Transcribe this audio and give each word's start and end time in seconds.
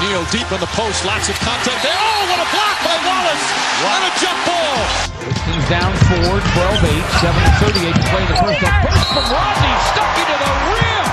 O'Neal 0.00 0.24
deep 0.32 0.48
in 0.50 0.60
the 0.60 0.72
post, 0.72 1.04
lots 1.04 1.28
of 1.28 1.36
contact 1.44 1.84
there. 1.84 1.92
Oh, 1.92 2.24
what 2.32 2.40
a 2.40 2.48
block 2.48 2.76
by 2.80 2.96
Wallace! 3.04 3.44
What 3.84 4.00
a 4.00 4.10
jump 4.16 4.40
ball! 4.48 4.80
Pistons 5.20 5.68
down 5.68 5.92
four, 6.08 6.40
12-8, 6.40 7.04
7-38 7.20 7.92
to 7.92 8.04
play 8.08 8.24
in 8.24 8.32
the 8.32 8.40
first. 8.40 8.64
A 8.64 8.72
burst 8.80 9.12
from 9.12 9.28
Rodney, 9.28 9.76
stuck 9.92 10.08
into 10.16 10.36
the 10.40 10.52
rim! 10.72 11.04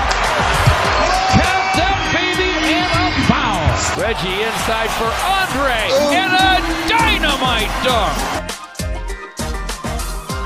Count 1.36 1.68
them, 1.76 2.00
baby, 2.16 2.48
and 2.64 2.88
a 2.96 3.12
foul! 3.28 3.68
Reggie 4.00 4.40
inside 4.40 4.88
for 4.96 5.12
Andre, 5.36 5.92
and 6.16 6.32
a 6.32 6.56
dynamite 6.88 7.68
dunk! 7.84 8.16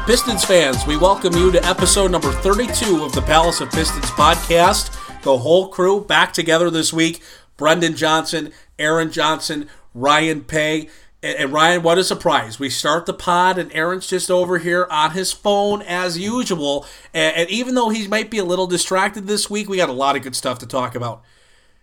Pistons 0.04 0.44
fans, 0.44 0.84
we 0.84 0.96
welcome 0.96 1.32
you 1.34 1.52
to 1.52 1.64
episode 1.64 2.10
number 2.10 2.32
32 2.32 3.04
of 3.04 3.12
the 3.12 3.22
Palace 3.22 3.60
of 3.60 3.70
Pistons 3.70 4.10
podcast. 4.10 4.98
The 5.22 5.38
whole 5.38 5.68
crew 5.68 6.00
back 6.00 6.32
together 6.32 6.68
this 6.68 6.92
week. 6.92 7.22
Brendan 7.56 7.96
Johnson, 7.96 8.52
Aaron 8.78 9.10
Johnson, 9.10 9.68
Ryan 9.94 10.42
Paye. 10.44 10.88
And, 11.22 11.38
and 11.38 11.52
Ryan, 11.52 11.82
what 11.82 11.98
a 11.98 12.04
surprise. 12.04 12.58
We 12.58 12.68
start 12.70 13.06
the 13.06 13.14
pod, 13.14 13.58
and 13.58 13.72
Aaron's 13.72 14.06
just 14.06 14.30
over 14.30 14.58
here 14.58 14.86
on 14.90 15.12
his 15.12 15.32
phone 15.32 15.82
as 15.82 16.18
usual. 16.18 16.86
And, 17.14 17.36
and 17.36 17.50
even 17.50 17.74
though 17.74 17.90
he 17.90 18.08
might 18.08 18.30
be 18.30 18.38
a 18.38 18.44
little 18.44 18.66
distracted 18.66 19.26
this 19.26 19.48
week, 19.48 19.68
we 19.68 19.76
got 19.76 19.88
a 19.88 19.92
lot 19.92 20.16
of 20.16 20.22
good 20.22 20.34
stuff 20.34 20.58
to 20.60 20.66
talk 20.66 20.94
about. 20.94 21.22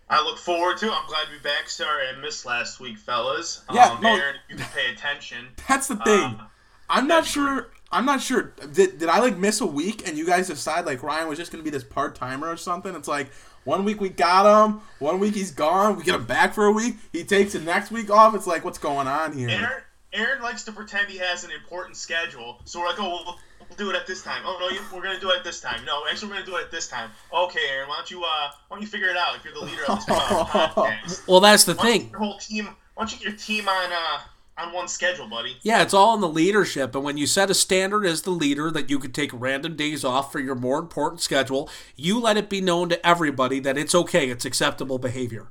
I 0.09 0.23
look 0.23 0.39
forward 0.39 0.77
to 0.77 0.87
it. 0.87 0.91
I'm 0.91 1.07
glad 1.07 1.25
to 1.25 1.31
be 1.31 1.39
back. 1.43 1.69
Sorry 1.69 2.07
I 2.07 2.19
missed 2.19 2.45
last 2.45 2.79
week, 2.79 2.97
fellas. 2.97 3.61
Yeah, 3.71 3.91
um, 3.91 4.01
no- 4.01 4.15
Aaron, 4.15 4.35
you 4.49 4.55
can 4.55 4.65
pay 4.73 4.91
attention. 4.91 5.49
That's 5.67 5.87
the 5.87 5.97
thing. 5.97 6.23
Uh, 6.23 6.45
I'm 6.89 7.07
not 7.07 7.25
sure. 7.25 7.69
I'm 7.91 8.05
not 8.05 8.21
sure. 8.21 8.53
Did, 8.71 8.99
did 8.99 9.09
I 9.09 9.19
like 9.19 9.37
miss 9.37 9.61
a 9.61 9.65
week 9.65 10.07
and 10.07 10.17
you 10.17 10.25
guys 10.25 10.47
decide 10.47 10.85
like 10.85 11.01
Ryan 11.03 11.27
was 11.27 11.37
just 11.37 11.51
gonna 11.51 11.63
be 11.63 11.69
this 11.69 11.83
part 11.83 12.15
timer 12.15 12.47
or 12.47 12.57
something? 12.57 12.95
It's 12.95 13.07
like 13.07 13.31
one 13.65 13.83
week 13.85 13.99
we 14.01 14.09
got 14.09 14.65
him, 14.67 14.81
one 14.99 15.19
week 15.19 15.35
he's 15.35 15.51
gone. 15.51 15.95
We 15.97 16.03
get 16.03 16.15
him 16.15 16.25
back 16.25 16.53
for 16.53 16.65
a 16.65 16.71
week. 16.71 16.95
He 17.11 17.23
takes 17.23 17.53
the 17.53 17.59
next 17.59 17.91
week 17.91 18.09
off. 18.09 18.35
It's 18.35 18.47
like 18.47 18.63
what's 18.65 18.77
going 18.79 19.07
on 19.07 19.33
here? 19.37 19.49
Aaron, 19.49 19.81
Aaron 20.13 20.41
likes 20.41 20.63
to 20.65 20.71
pretend 20.71 21.09
he 21.09 21.17
has 21.19 21.43
an 21.43 21.51
important 21.51 21.95
schedule, 21.97 22.59
so 22.65 22.79
we're 22.79 22.87
like, 22.87 22.99
oh, 22.99 23.09
we'll, 23.25 23.35
we'll 23.59 23.77
do 23.77 23.89
it 23.89 23.95
at 23.95 24.07
this 24.07 24.23
time. 24.23 24.41
Oh 24.45 24.57
no, 24.59 24.69
you, 24.69 24.79
we're 24.93 25.03
gonna 25.03 25.19
do 25.19 25.29
it 25.31 25.37
at 25.37 25.43
this 25.43 25.61
time. 25.61 25.83
No, 25.85 26.03
actually, 26.09 26.29
we're 26.29 26.35
gonna 26.35 26.45
do 26.45 26.55
it 26.57 26.63
at 26.63 26.71
this 26.71 26.87
time. 26.87 27.11
Okay, 27.33 27.59
Aaron, 27.71 27.89
why 27.89 27.95
don't 27.97 28.09
you 28.09 28.23
uh, 28.23 28.49
why 28.67 28.75
don't 28.77 28.81
you 28.81 28.87
figure 28.87 29.09
it 29.09 29.17
out 29.17 29.35
if 29.35 29.43
you're 29.45 29.53
the 29.53 29.59
leader 29.61 29.83
of 29.87 29.97
this 30.05 30.09
uh, 30.09 30.45
podcast? 30.45 31.27
Well, 31.27 31.39
that's 31.39 31.63
the 31.65 31.75
Why 31.75 31.83
thing. 31.83 32.09
your 32.09 32.19
whole 32.19 32.37
team. 32.37 32.65
Why 32.95 33.03
don't 33.03 33.11
you 33.13 33.17
get 33.19 33.27
your 33.27 33.37
team 33.37 33.69
on 33.69 33.91
uh 33.91 34.19
on 34.59 34.73
one 34.73 34.87
schedule, 34.87 35.27
buddy? 35.27 35.57
Yeah, 35.61 35.81
it's 35.81 35.93
all 35.93 36.13
in 36.15 36.21
the 36.21 36.27
leadership. 36.27 36.93
And 36.95 37.03
when 37.03 37.17
you 37.17 37.25
set 37.27 37.49
a 37.49 37.53
standard 37.53 38.05
as 38.05 38.21
the 38.23 38.31
leader 38.31 38.69
that 38.71 38.89
you 38.89 38.99
could 38.99 39.13
take 39.13 39.31
random 39.33 39.75
days 39.75 40.03
off 40.03 40.31
for 40.31 40.39
your 40.39 40.55
more 40.55 40.79
important 40.79 41.21
schedule, 41.21 41.69
you 41.95 42.19
let 42.19 42.37
it 42.37 42.49
be 42.49 42.61
known 42.61 42.89
to 42.89 43.07
everybody 43.07 43.59
that 43.61 43.77
it's 43.77 43.95
okay, 43.95 44.29
it's 44.29 44.45
acceptable 44.45 44.97
behavior. 44.99 45.47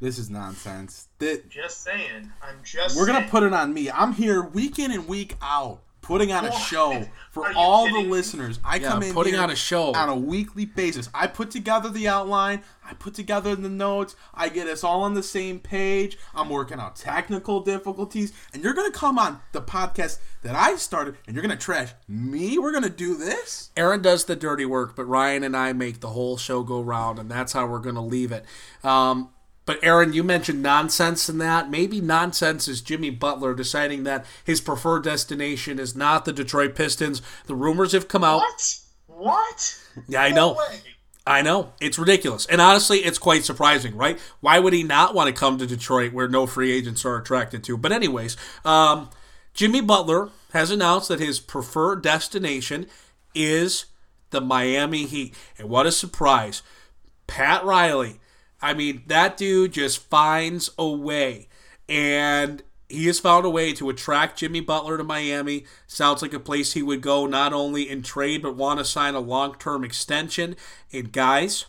This 0.00 0.18
is 0.18 0.28
nonsense. 0.28 1.08
Thi- 1.18 1.40
Just 1.48 1.82
saying. 1.82 2.30
I'm 2.42 2.56
just. 2.62 2.96
we're 2.96 3.06
gonna 3.06 3.26
put 3.28 3.42
it 3.42 3.52
on 3.54 3.72
me. 3.72 3.90
I'm 3.90 4.12
here 4.12 4.42
week 4.42 4.78
in 4.78 4.90
and 4.90 5.08
week 5.08 5.36
out, 5.40 5.80
putting 6.06 6.32
on 6.32 6.44
a 6.44 6.52
show 6.52 7.04
for 7.30 7.46
Are 7.46 7.52
all 7.56 7.86
the 7.92 8.08
listeners. 8.08 8.60
I 8.64 8.76
Yeah, 8.76 8.90
come 8.90 9.02
in 9.02 9.12
putting 9.12 9.34
here 9.34 9.42
on 9.42 9.50
a 9.50 9.56
show. 9.56 9.92
on 9.94 10.08
a 10.08 10.16
weekly 10.16 10.64
basis. 10.64 11.08
I 11.12 11.26
put 11.26 11.50
together 11.50 11.88
the 11.88 12.06
outline. 12.08 12.62
I 12.88 12.94
put 12.94 13.14
together 13.14 13.56
the 13.56 13.68
notes. 13.68 14.14
I 14.32 14.48
get 14.48 14.68
us 14.68 14.84
all 14.84 15.02
on 15.02 15.14
the 15.14 15.22
same 15.22 15.58
page. 15.58 16.16
I'm 16.34 16.48
working 16.48 16.78
out 16.78 16.94
technical 16.96 17.60
difficulties, 17.60 18.32
and 18.54 18.62
you're 18.62 18.74
gonna 18.74 18.92
come 18.92 19.18
on 19.18 19.40
the 19.52 19.60
podcast 19.60 20.18
that 20.42 20.54
I 20.54 20.76
started, 20.76 21.16
and 21.26 21.34
you're 21.34 21.42
gonna 21.42 21.56
trash 21.56 21.90
me. 22.06 22.58
We're 22.58 22.72
gonna 22.72 22.88
do 22.88 23.16
this. 23.16 23.70
Aaron 23.76 24.02
does 24.02 24.24
the 24.26 24.36
dirty 24.36 24.64
work, 24.64 24.94
but 24.94 25.04
Ryan 25.06 25.42
and 25.42 25.56
I 25.56 25.72
make 25.72 26.00
the 26.00 26.10
whole 26.10 26.36
show 26.36 26.62
go 26.62 26.80
round, 26.80 27.18
and 27.18 27.28
that's 27.30 27.52
how 27.52 27.66
we're 27.66 27.80
going 27.80 27.94
to 27.96 28.00
leave 28.00 28.30
it. 28.32 28.44
Um, 28.84 29.30
but 29.66 29.80
Aaron, 29.82 30.12
you 30.12 30.22
mentioned 30.22 30.62
nonsense 30.62 31.28
in 31.28 31.38
that. 31.38 31.68
Maybe 31.68 32.00
nonsense 32.00 32.68
is 32.68 32.80
Jimmy 32.80 33.10
Butler 33.10 33.52
deciding 33.54 34.04
that 34.04 34.24
his 34.44 34.60
preferred 34.60 35.02
destination 35.02 35.78
is 35.78 35.96
not 35.96 36.24
the 36.24 36.32
Detroit 36.32 36.74
Pistons. 36.76 37.20
The 37.46 37.56
rumors 37.56 37.92
have 37.92 38.08
come 38.08 38.24
out. 38.24 38.38
What? 38.38 38.78
What? 39.06 39.78
Yeah, 40.08 40.22
I 40.22 40.30
know. 40.30 40.58
I 41.26 41.42
know. 41.42 41.72
It's 41.80 41.98
ridiculous. 41.98 42.46
And 42.46 42.60
honestly, 42.60 42.98
it's 42.98 43.18
quite 43.18 43.44
surprising, 43.44 43.96
right? 43.96 44.20
Why 44.40 44.60
would 44.60 44.72
he 44.72 44.84
not 44.84 45.14
want 45.14 45.26
to 45.26 45.38
come 45.38 45.58
to 45.58 45.66
Detroit 45.66 46.12
where 46.12 46.28
no 46.28 46.46
free 46.46 46.70
agents 46.70 47.04
are 47.04 47.16
attracted 47.16 47.64
to? 47.64 47.76
But, 47.76 47.90
anyways, 47.90 48.36
um, 48.64 49.10
Jimmy 49.52 49.80
Butler 49.80 50.30
has 50.52 50.70
announced 50.70 51.08
that 51.08 51.18
his 51.18 51.40
preferred 51.40 52.02
destination 52.02 52.86
is 53.34 53.86
the 54.30 54.40
Miami 54.40 55.06
Heat. 55.06 55.34
And 55.58 55.68
what 55.68 55.86
a 55.86 55.92
surprise. 55.92 56.62
Pat 57.26 57.64
Riley. 57.64 58.20
I 58.66 58.74
mean, 58.74 59.04
that 59.06 59.36
dude 59.36 59.74
just 59.74 59.98
finds 60.10 60.70
a 60.76 60.88
way. 60.88 61.46
And 61.88 62.64
he 62.88 63.06
has 63.06 63.20
found 63.20 63.46
a 63.46 63.50
way 63.50 63.72
to 63.74 63.88
attract 63.88 64.40
Jimmy 64.40 64.58
Butler 64.58 64.98
to 64.98 65.04
Miami. 65.04 65.66
Sounds 65.86 66.20
like 66.20 66.34
a 66.34 66.40
place 66.40 66.72
he 66.72 66.82
would 66.82 67.00
go 67.00 67.26
not 67.26 67.52
only 67.52 67.88
in 67.88 68.02
trade, 68.02 68.42
but 68.42 68.56
want 68.56 68.80
to 68.80 68.84
sign 68.84 69.14
a 69.14 69.20
long 69.20 69.54
term 69.54 69.84
extension. 69.84 70.56
And 70.92 71.12
guys, 71.12 71.66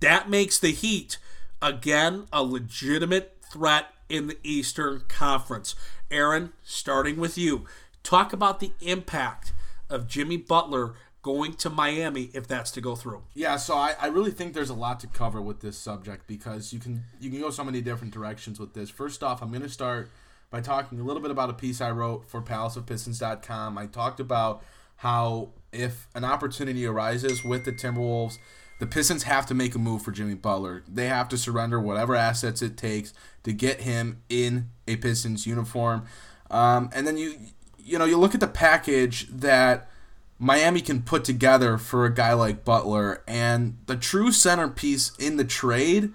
that 0.00 0.28
makes 0.28 0.58
the 0.58 0.72
Heat, 0.72 1.18
again, 1.62 2.26
a 2.32 2.42
legitimate 2.42 3.36
threat 3.52 3.86
in 4.08 4.26
the 4.26 4.38
Eastern 4.42 5.04
Conference. 5.06 5.76
Aaron, 6.10 6.52
starting 6.64 7.16
with 7.16 7.38
you, 7.38 7.64
talk 8.02 8.32
about 8.32 8.58
the 8.58 8.72
impact 8.80 9.52
of 9.88 10.08
Jimmy 10.08 10.36
Butler 10.36 10.94
going 11.26 11.54
to 11.54 11.68
Miami 11.68 12.30
if 12.34 12.46
that's 12.46 12.70
to 12.70 12.80
go 12.80 12.94
through. 12.94 13.20
Yeah, 13.34 13.56
so 13.56 13.74
I, 13.74 13.96
I 14.00 14.06
really 14.06 14.30
think 14.30 14.54
there's 14.54 14.70
a 14.70 14.74
lot 14.74 15.00
to 15.00 15.08
cover 15.08 15.42
with 15.42 15.58
this 15.58 15.76
subject 15.76 16.28
because 16.28 16.72
you 16.72 16.78
can 16.78 17.02
you 17.20 17.30
can 17.30 17.40
go 17.40 17.50
so 17.50 17.64
many 17.64 17.80
different 17.80 18.14
directions 18.14 18.60
with 18.60 18.74
this. 18.74 18.90
First 18.90 19.24
off, 19.24 19.42
I'm 19.42 19.48
going 19.48 19.62
to 19.62 19.68
start 19.68 20.08
by 20.50 20.60
talking 20.60 21.00
a 21.00 21.02
little 21.02 21.20
bit 21.20 21.32
about 21.32 21.50
a 21.50 21.52
piece 21.52 21.80
I 21.80 21.90
wrote 21.90 22.30
for 22.30 22.40
palaceofpistons.com. 22.40 23.76
I 23.76 23.86
talked 23.86 24.20
about 24.20 24.62
how 24.98 25.48
if 25.72 26.06
an 26.14 26.24
opportunity 26.24 26.86
arises 26.86 27.42
with 27.42 27.64
the 27.64 27.72
Timberwolves, 27.72 28.38
the 28.78 28.86
Pistons 28.86 29.24
have 29.24 29.46
to 29.46 29.54
make 29.54 29.74
a 29.74 29.80
move 29.80 30.02
for 30.02 30.12
Jimmy 30.12 30.34
Butler. 30.34 30.84
They 30.86 31.08
have 31.08 31.28
to 31.30 31.36
surrender 31.36 31.80
whatever 31.80 32.14
assets 32.14 32.62
it 32.62 32.76
takes 32.76 33.12
to 33.42 33.52
get 33.52 33.80
him 33.80 34.22
in 34.28 34.70
a 34.86 34.94
Pistons 34.94 35.44
uniform. 35.44 36.06
Um, 36.52 36.88
and 36.94 37.04
then 37.04 37.16
you 37.16 37.34
you 37.80 37.98
know 37.98 38.04
you 38.04 38.16
look 38.16 38.32
at 38.32 38.40
the 38.40 38.46
package 38.46 39.26
that 39.26 39.90
Miami 40.38 40.80
can 40.80 41.02
put 41.02 41.24
together 41.24 41.78
for 41.78 42.04
a 42.04 42.12
guy 42.12 42.32
like 42.32 42.64
Butler 42.64 43.22
and 43.26 43.78
the 43.86 43.96
true 43.96 44.30
centerpiece 44.32 45.16
in 45.18 45.36
the 45.36 45.44
trade 45.44 46.12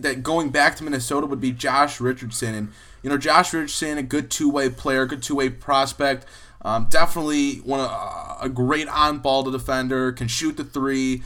that 0.00 0.22
going 0.22 0.50
back 0.50 0.74
to 0.76 0.84
Minnesota 0.84 1.26
would 1.26 1.40
be 1.40 1.52
Josh 1.52 2.00
Richardson. 2.00 2.54
And 2.54 2.72
you 3.02 3.10
know 3.10 3.18
Josh 3.18 3.52
Richardson 3.52 3.98
a 3.98 4.02
good 4.02 4.30
two-way 4.30 4.70
player 4.70 5.06
good 5.06 5.22
two-way 5.22 5.50
prospect 5.50 6.26
um, 6.66 6.88
definitely 6.90 7.58
one 7.58 7.78
of, 7.78 7.88
uh, 7.88 8.38
a 8.40 8.48
great 8.48 8.88
on-ball 8.88 9.44
defender 9.44 10.10
can 10.10 10.26
shoot 10.26 10.56
the 10.56 10.64
three. 10.64 11.22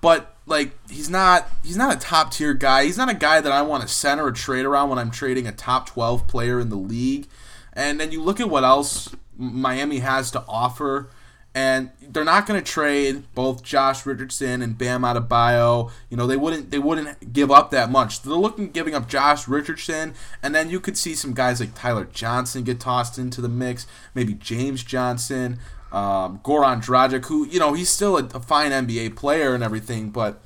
But 0.00 0.34
like 0.46 0.72
he's 0.88 1.10
not 1.10 1.46
he's 1.62 1.76
not 1.76 1.94
a 1.94 1.98
top 1.98 2.32
tier 2.32 2.54
guy. 2.54 2.84
He's 2.84 2.96
not 2.96 3.10
a 3.10 3.14
guy 3.14 3.42
that 3.42 3.52
I 3.52 3.60
want 3.60 3.82
to 3.82 3.88
center 3.88 4.28
a 4.28 4.32
trade 4.32 4.64
around 4.64 4.88
when 4.88 4.98
I'm 4.98 5.10
trading 5.10 5.46
a 5.46 5.52
top 5.52 5.86
12 5.90 6.26
player 6.26 6.58
in 6.58 6.70
the 6.70 6.76
league. 6.76 7.26
And 7.74 8.00
then 8.00 8.12
you 8.12 8.22
look 8.22 8.40
at 8.40 8.48
what 8.48 8.64
else 8.64 9.14
Miami 9.36 9.98
has 9.98 10.30
to 10.30 10.44
offer 10.48 11.10
and 11.54 11.90
they're 12.00 12.24
not 12.24 12.46
going 12.46 12.62
to 12.62 12.64
trade 12.64 13.24
both 13.34 13.62
Josh 13.62 14.06
Richardson 14.06 14.62
and 14.62 14.76
Bam 14.76 15.02
Adebayo. 15.02 15.90
You 16.08 16.16
know 16.16 16.26
they 16.26 16.36
wouldn't 16.36 16.70
they 16.70 16.78
wouldn't 16.78 17.32
give 17.32 17.50
up 17.50 17.70
that 17.70 17.90
much. 17.90 18.22
They're 18.22 18.34
looking 18.34 18.66
at 18.66 18.72
giving 18.72 18.94
up 18.94 19.08
Josh 19.08 19.46
Richardson, 19.46 20.14
and 20.42 20.54
then 20.54 20.70
you 20.70 20.80
could 20.80 20.96
see 20.96 21.14
some 21.14 21.34
guys 21.34 21.60
like 21.60 21.74
Tyler 21.74 22.04
Johnson 22.04 22.64
get 22.64 22.80
tossed 22.80 23.18
into 23.18 23.40
the 23.40 23.48
mix. 23.48 23.86
Maybe 24.14 24.34
James 24.34 24.82
Johnson, 24.82 25.58
um, 25.90 26.40
Goran 26.44 26.82
Dragic, 26.84 27.26
who 27.26 27.46
you 27.46 27.58
know 27.58 27.74
he's 27.74 27.90
still 27.90 28.16
a, 28.16 28.24
a 28.24 28.40
fine 28.40 28.70
NBA 28.70 29.16
player 29.16 29.54
and 29.54 29.62
everything, 29.62 30.10
but 30.10 30.42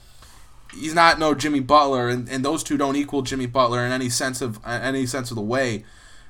he's 0.75 0.95
not 0.95 1.19
no 1.19 1.35
Jimmy 1.35 1.61
Butler, 1.61 2.09
and, 2.09 2.29
and 2.29 2.45
those 2.45 2.63
two 2.63 2.77
don't 2.77 2.97
equal 2.97 3.23
Jimmy 3.23 3.47
Butler 3.47 3.85
in 3.85 3.93
any 3.93 4.09
sense 4.09 4.41
of 4.41 4.59
any 4.67 5.07
sense 5.07 5.31
of 5.31 5.37
the 5.37 5.43
way. 5.43 5.85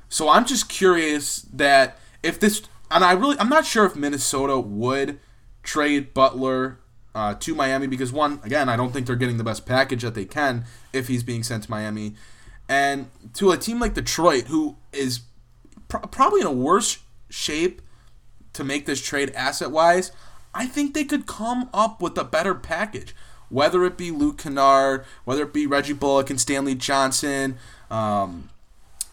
So 0.08 0.28
I'm 0.28 0.44
just 0.44 0.68
curious 0.68 1.42
that 1.52 1.98
if 2.22 2.38
this, 2.38 2.62
and 2.90 3.04
I 3.04 3.12
really, 3.12 3.38
I'm 3.38 3.48
not 3.48 3.66
sure 3.66 3.84
if 3.84 3.96
Minnesota 3.96 4.58
would 4.58 5.18
trade 5.62 6.14
Butler 6.14 6.78
uh, 7.14 7.34
to 7.34 7.54
Miami 7.54 7.86
because 7.86 8.12
one, 8.12 8.40
again, 8.44 8.68
I 8.68 8.76
don't 8.76 8.92
think 8.92 9.06
they're 9.06 9.16
getting 9.16 9.38
the 9.38 9.44
best 9.44 9.66
package 9.66 10.02
that 10.02 10.14
they 10.14 10.24
can 10.24 10.64
if 10.92 11.08
he's 11.08 11.22
being 11.22 11.42
sent 11.42 11.64
to 11.64 11.70
Miami, 11.70 12.14
and 12.68 13.08
to 13.34 13.50
a 13.50 13.56
team 13.56 13.80
like 13.80 13.94
Detroit 13.94 14.44
who 14.48 14.76
is 14.92 15.20
pr- 15.88 15.98
probably 15.98 16.40
in 16.40 16.46
a 16.46 16.52
worse 16.52 16.98
shape 17.28 17.82
to 18.52 18.64
make 18.64 18.86
this 18.86 19.02
trade 19.02 19.30
asset 19.34 19.70
wise, 19.70 20.12
I 20.54 20.66
think 20.66 20.94
they 20.94 21.04
could 21.04 21.26
come 21.26 21.68
up 21.72 22.00
with 22.00 22.16
a 22.18 22.24
better 22.24 22.54
package. 22.54 23.14
Whether 23.48 23.84
it 23.84 23.96
be 23.96 24.10
Luke 24.10 24.38
Kennard, 24.38 25.04
whether 25.24 25.42
it 25.44 25.52
be 25.52 25.66
Reggie 25.66 25.92
Bullock 25.92 26.30
and 26.30 26.40
Stanley 26.40 26.74
Johnson, 26.74 27.58
um, 27.90 28.50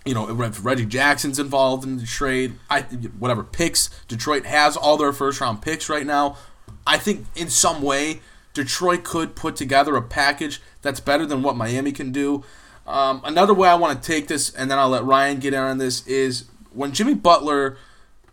you 0.06 0.14
know, 0.14 0.30
if 0.42 0.66
Reggie 0.66 0.86
Jackson's 0.86 1.40
involved 1.40 1.86
in 1.86 1.98
the 1.98 2.06
trade, 2.06 2.56
I 2.70 2.82
whatever 2.82 3.44
picks 3.44 3.90
Detroit 4.08 4.46
has 4.46 4.76
all 4.76 4.98
their 4.98 5.14
first 5.14 5.40
round 5.40 5.62
picks 5.62 5.90
right 5.90 6.06
now. 6.06 6.38
I 6.86 6.98
think 6.98 7.26
in 7.36 7.50
some 7.50 7.82
way 7.82 8.20
Detroit 8.54 9.04
could 9.04 9.36
put 9.36 9.56
together 9.56 9.96
a 9.96 10.02
package 10.02 10.62
that's 10.82 11.00
better 11.00 11.26
than 11.26 11.42
what 11.42 11.56
Miami 11.56 11.92
can 11.92 12.12
do. 12.12 12.44
Um, 12.86 13.22
another 13.24 13.54
way 13.54 13.70
I 13.70 13.76
want 13.76 14.02
to 14.02 14.06
take 14.06 14.28
this, 14.28 14.54
and 14.54 14.70
then 14.70 14.78
I'll 14.78 14.90
let 14.90 15.06
Ryan 15.06 15.40
get 15.40 15.54
in 15.54 15.60
on 15.60 15.78
this, 15.78 16.06
is 16.06 16.46
when 16.74 16.92
Jimmy 16.92 17.14
Butler 17.14 17.78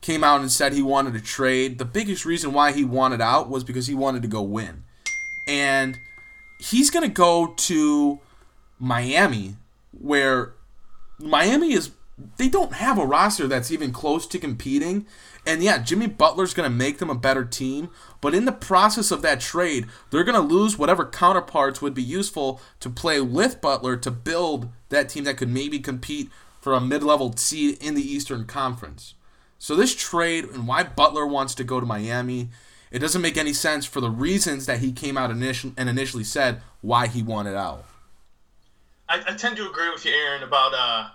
came 0.01 0.25
out 0.25 0.41
and 0.41 0.51
said 0.51 0.73
he 0.73 0.83
wanted 0.83 1.15
to 1.15 1.21
trade, 1.21 1.79
the 1.79 1.85
biggest 1.85 2.25
reason 2.25 2.53
why 2.53 2.73
he 2.73 2.85
wanted 2.85 3.21
out 3.21 3.49
was 3.49 3.63
because 3.63 3.87
he 3.87 3.95
wanted 3.95 4.23
to 4.23 4.29
go 4.29 4.43
win. 4.43 4.85
And 5.47 5.99
he's 6.59 6.91
going 6.91 7.07
to 7.07 7.13
go 7.13 7.55
to 7.57 8.19
Miami, 8.79 9.57
where 9.93 10.55
Miami 11.21 11.73
is, 11.73 11.91
they 12.37 12.49
don't 12.49 12.75
have 12.75 12.99
a 12.99 13.07
roster 13.07 13.47
that's 13.47 13.71
even 13.71 13.93
close 13.93 14.27
to 14.27 14.39
competing. 14.39 15.07
And 15.47 15.63
yeah, 15.63 15.79
Jimmy 15.79 16.07
Butler's 16.07 16.55
going 16.55 16.71
to 16.71 16.77
make 16.77 16.99
them 16.99 17.11
a 17.11 17.15
better 17.15 17.45
team, 17.45 17.89
but 18.21 18.35
in 18.35 18.45
the 18.45 18.53
process 18.53 19.11
of 19.11 19.23
that 19.23 19.41
trade, 19.41 19.87
they're 20.11 20.25
going 20.25 20.41
to 20.41 20.55
lose 20.55 20.79
whatever 20.79 21.07
counterparts 21.07 21.81
would 21.81 21.95
be 21.95 22.03
useful 22.03 22.61
to 22.81 22.91
play 22.91 23.21
with 23.21 23.61
Butler 23.61 23.97
to 23.97 24.11
build 24.11 24.69
that 24.91 25.09
team 25.09 25.25
that 25.25 25.39
could 25.39 25.49
maybe 25.49 25.79
compete 25.79 26.31
for 26.61 26.75
a 26.75 26.81
mid 26.81 27.03
level 27.03 27.35
seed 27.37 27.83
in 27.83 27.95
the 27.95 28.03
Eastern 28.03 28.45
Conference. 28.45 29.15
So, 29.59 29.75
this 29.75 29.95
trade 29.95 30.45
and 30.45 30.67
why 30.67 30.85
Butler 30.85 31.27
wants 31.27 31.55
to 31.57 31.65
go 31.65 31.81
to 31.81 31.87
Miami, 31.87 32.49
it 32.91 32.99
doesn't 32.99 33.23
make 33.23 33.37
any 33.37 33.53
sense 33.53 33.87
for 33.87 34.01
the 34.01 34.11
reasons 34.11 34.67
that 34.67 34.81
he 34.81 34.93
came 34.93 35.17
out 35.17 35.31
initially 35.31 35.75
and 35.77 35.89
initially 35.89 36.25
said 36.25 36.61
why 36.81 37.07
he 37.07 37.23
wanted 37.23 37.57
out. 37.57 37.85
I, 39.11 39.17
I 39.17 39.35
tend 39.35 39.57
to 39.57 39.69
agree 39.69 39.91
with 39.91 40.05
you, 40.05 40.13
Aaron, 40.13 40.45
about 40.45 40.73
uh, 40.73 41.09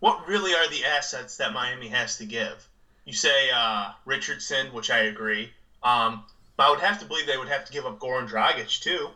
what 0.00 0.28
really 0.28 0.54
are 0.54 0.68
the 0.68 0.84
assets 0.84 1.38
that 1.38 1.54
Miami 1.54 1.88
has 1.88 2.16
to 2.16 2.26
give. 2.26 2.68
You 3.06 3.14
say 3.14 3.50
uh, 3.50 3.88
Richardson, 4.04 4.70
which 4.74 4.90
I 4.90 4.98
agree. 4.98 5.50
Um, 5.82 6.24
but 6.58 6.66
I 6.66 6.70
would 6.70 6.80
have 6.80 6.98
to 6.98 7.06
believe 7.06 7.26
they 7.26 7.38
would 7.38 7.48
have 7.48 7.64
to 7.64 7.72
give 7.72 7.86
up 7.86 7.98
Goran 8.00 8.28
Dragic 8.28 8.80
too. 8.80 9.08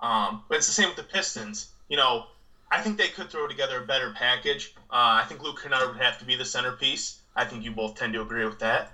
Um, 0.00 0.40
but 0.48 0.58
it's 0.58 0.66
the 0.68 0.72
same 0.72 0.86
with 0.86 0.96
the 0.96 1.02
Pistons. 1.02 1.66
You 1.88 1.96
know, 1.96 2.26
I 2.70 2.80
think 2.80 2.96
they 2.96 3.08
could 3.08 3.28
throw 3.28 3.48
together 3.48 3.78
a 3.78 3.84
better 3.84 4.10
package. 4.10 4.72
Uh, 4.78 5.18
I 5.18 5.24
think 5.24 5.42
Luke 5.42 5.60
Kennard 5.60 5.88
would 5.88 5.96
have 5.96 6.18
to 6.18 6.24
be 6.24 6.36
the 6.36 6.44
centerpiece. 6.44 7.18
I 7.34 7.44
think 7.44 7.64
you 7.64 7.72
both 7.72 7.96
tend 7.96 8.12
to 8.12 8.20
agree 8.20 8.44
with 8.44 8.60
that. 8.60 8.92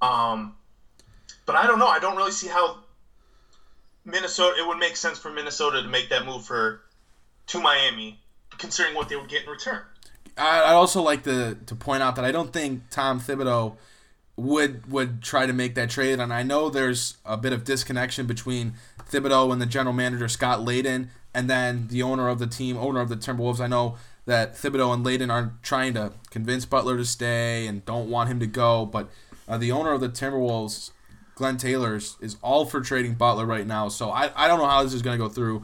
Um, 0.00 0.54
but 1.44 1.56
I 1.56 1.66
don't 1.66 1.78
know. 1.78 1.88
I 1.88 1.98
don't 1.98 2.16
really 2.16 2.30
see 2.30 2.48
how 2.48 2.78
Minnesota. 4.06 4.58
It 4.58 4.66
would 4.66 4.78
make 4.78 4.96
sense 4.96 5.18
for 5.18 5.30
Minnesota 5.30 5.82
to 5.82 5.88
make 5.88 6.08
that 6.08 6.24
move 6.24 6.44
for 6.44 6.80
to 7.48 7.60
Miami, 7.60 8.20
considering 8.58 8.94
what 8.94 9.08
they 9.08 9.16
would 9.16 9.28
get 9.28 9.44
in 9.44 9.50
return. 9.50 9.82
I'd 10.36 10.72
also 10.72 11.00
like 11.02 11.22
to 11.24 11.56
to 11.66 11.74
point 11.74 12.02
out 12.02 12.16
that 12.16 12.24
I 12.24 12.32
don't 12.32 12.52
think 12.52 12.90
Tom 12.90 13.20
Thibodeau 13.20 13.76
would 14.36 14.90
would 14.90 15.22
try 15.22 15.46
to 15.46 15.52
make 15.52 15.74
that 15.76 15.90
trade, 15.90 16.18
and 16.18 16.32
I 16.32 16.42
know 16.42 16.68
there's 16.68 17.18
a 17.24 17.36
bit 17.36 17.52
of 17.52 17.64
disconnection 17.64 18.26
between 18.26 18.74
Thibodeau 19.10 19.52
and 19.52 19.60
the 19.62 19.66
general 19.66 19.94
manager 19.94 20.28
Scott 20.28 20.60
Layden, 20.60 21.08
and 21.32 21.48
then 21.48 21.86
the 21.88 22.02
owner 22.02 22.28
of 22.28 22.38
the 22.38 22.46
team, 22.46 22.76
owner 22.76 23.00
of 23.00 23.08
the 23.08 23.16
Timberwolves. 23.16 23.60
I 23.60 23.68
know 23.68 23.96
that 24.26 24.54
Thibodeau 24.54 24.92
and 24.92 25.04
Layden 25.04 25.30
are 25.30 25.52
trying 25.62 25.94
to 25.94 26.12
convince 26.30 26.64
Butler 26.64 26.96
to 26.96 27.04
stay 27.04 27.66
and 27.66 27.84
don't 27.84 28.10
want 28.10 28.30
him 28.30 28.40
to 28.40 28.46
go, 28.46 28.86
but 28.86 29.08
uh, 29.46 29.58
the 29.58 29.70
owner 29.70 29.92
of 29.92 30.00
the 30.00 30.08
Timberwolves, 30.08 30.90
Glenn 31.34 31.56
Taylor, 31.56 31.94
is 31.94 32.36
all 32.42 32.64
for 32.64 32.80
trading 32.80 33.14
Butler 33.14 33.46
right 33.46 33.66
now. 33.66 33.88
So 33.88 34.10
I, 34.10 34.30
I 34.34 34.48
don't 34.48 34.58
know 34.58 34.66
how 34.66 34.82
this 34.82 34.94
is 34.94 35.02
going 35.02 35.18
to 35.18 35.22
go 35.22 35.28
through. 35.28 35.62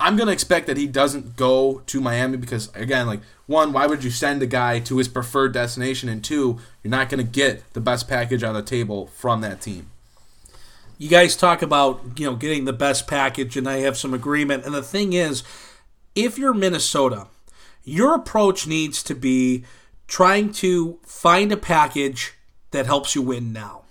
I'm 0.00 0.16
gonna 0.16 0.32
expect 0.32 0.66
that 0.66 0.78
he 0.78 0.86
doesn't 0.86 1.36
go 1.36 1.82
to 1.86 2.00
Miami 2.00 2.38
because 2.38 2.74
again, 2.74 3.06
like 3.06 3.20
one, 3.46 3.72
why 3.72 3.86
would 3.86 4.02
you 4.02 4.10
send 4.10 4.42
a 4.42 4.46
guy 4.46 4.80
to 4.80 4.96
his 4.96 5.08
preferred 5.08 5.52
destination, 5.52 6.08
and 6.08 6.24
two, 6.24 6.58
you're 6.82 6.90
not 6.90 7.10
gonna 7.10 7.22
get 7.22 7.70
the 7.74 7.80
best 7.80 8.08
package 8.08 8.42
on 8.42 8.54
the 8.54 8.62
table 8.62 9.08
from 9.08 9.42
that 9.42 9.60
team. 9.60 9.90
You 10.96 11.08
guys 11.08 11.36
talk 11.36 11.60
about 11.60 12.18
you 12.18 12.26
know 12.26 12.34
getting 12.34 12.64
the 12.64 12.72
best 12.72 13.06
package, 13.06 13.58
and 13.58 13.68
I 13.68 13.78
have 13.78 13.98
some 13.98 14.14
agreement. 14.14 14.64
And 14.64 14.74
the 14.74 14.82
thing 14.82 15.12
is, 15.12 15.42
if 16.14 16.38
you're 16.38 16.54
Minnesota, 16.54 17.26
your 17.84 18.14
approach 18.14 18.66
needs 18.66 19.02
to 19.02 19.14
be 19.14 19.64
trying 20.08 20.52
to 20.52 20.98
find 21.04 21.52
a 21.52 21.56
package 21.58 22.34
that 22.70 22.86
helps 22.86 23.14
you 23.14 23.20
win 23.20 23.52
now, 23.52 23.82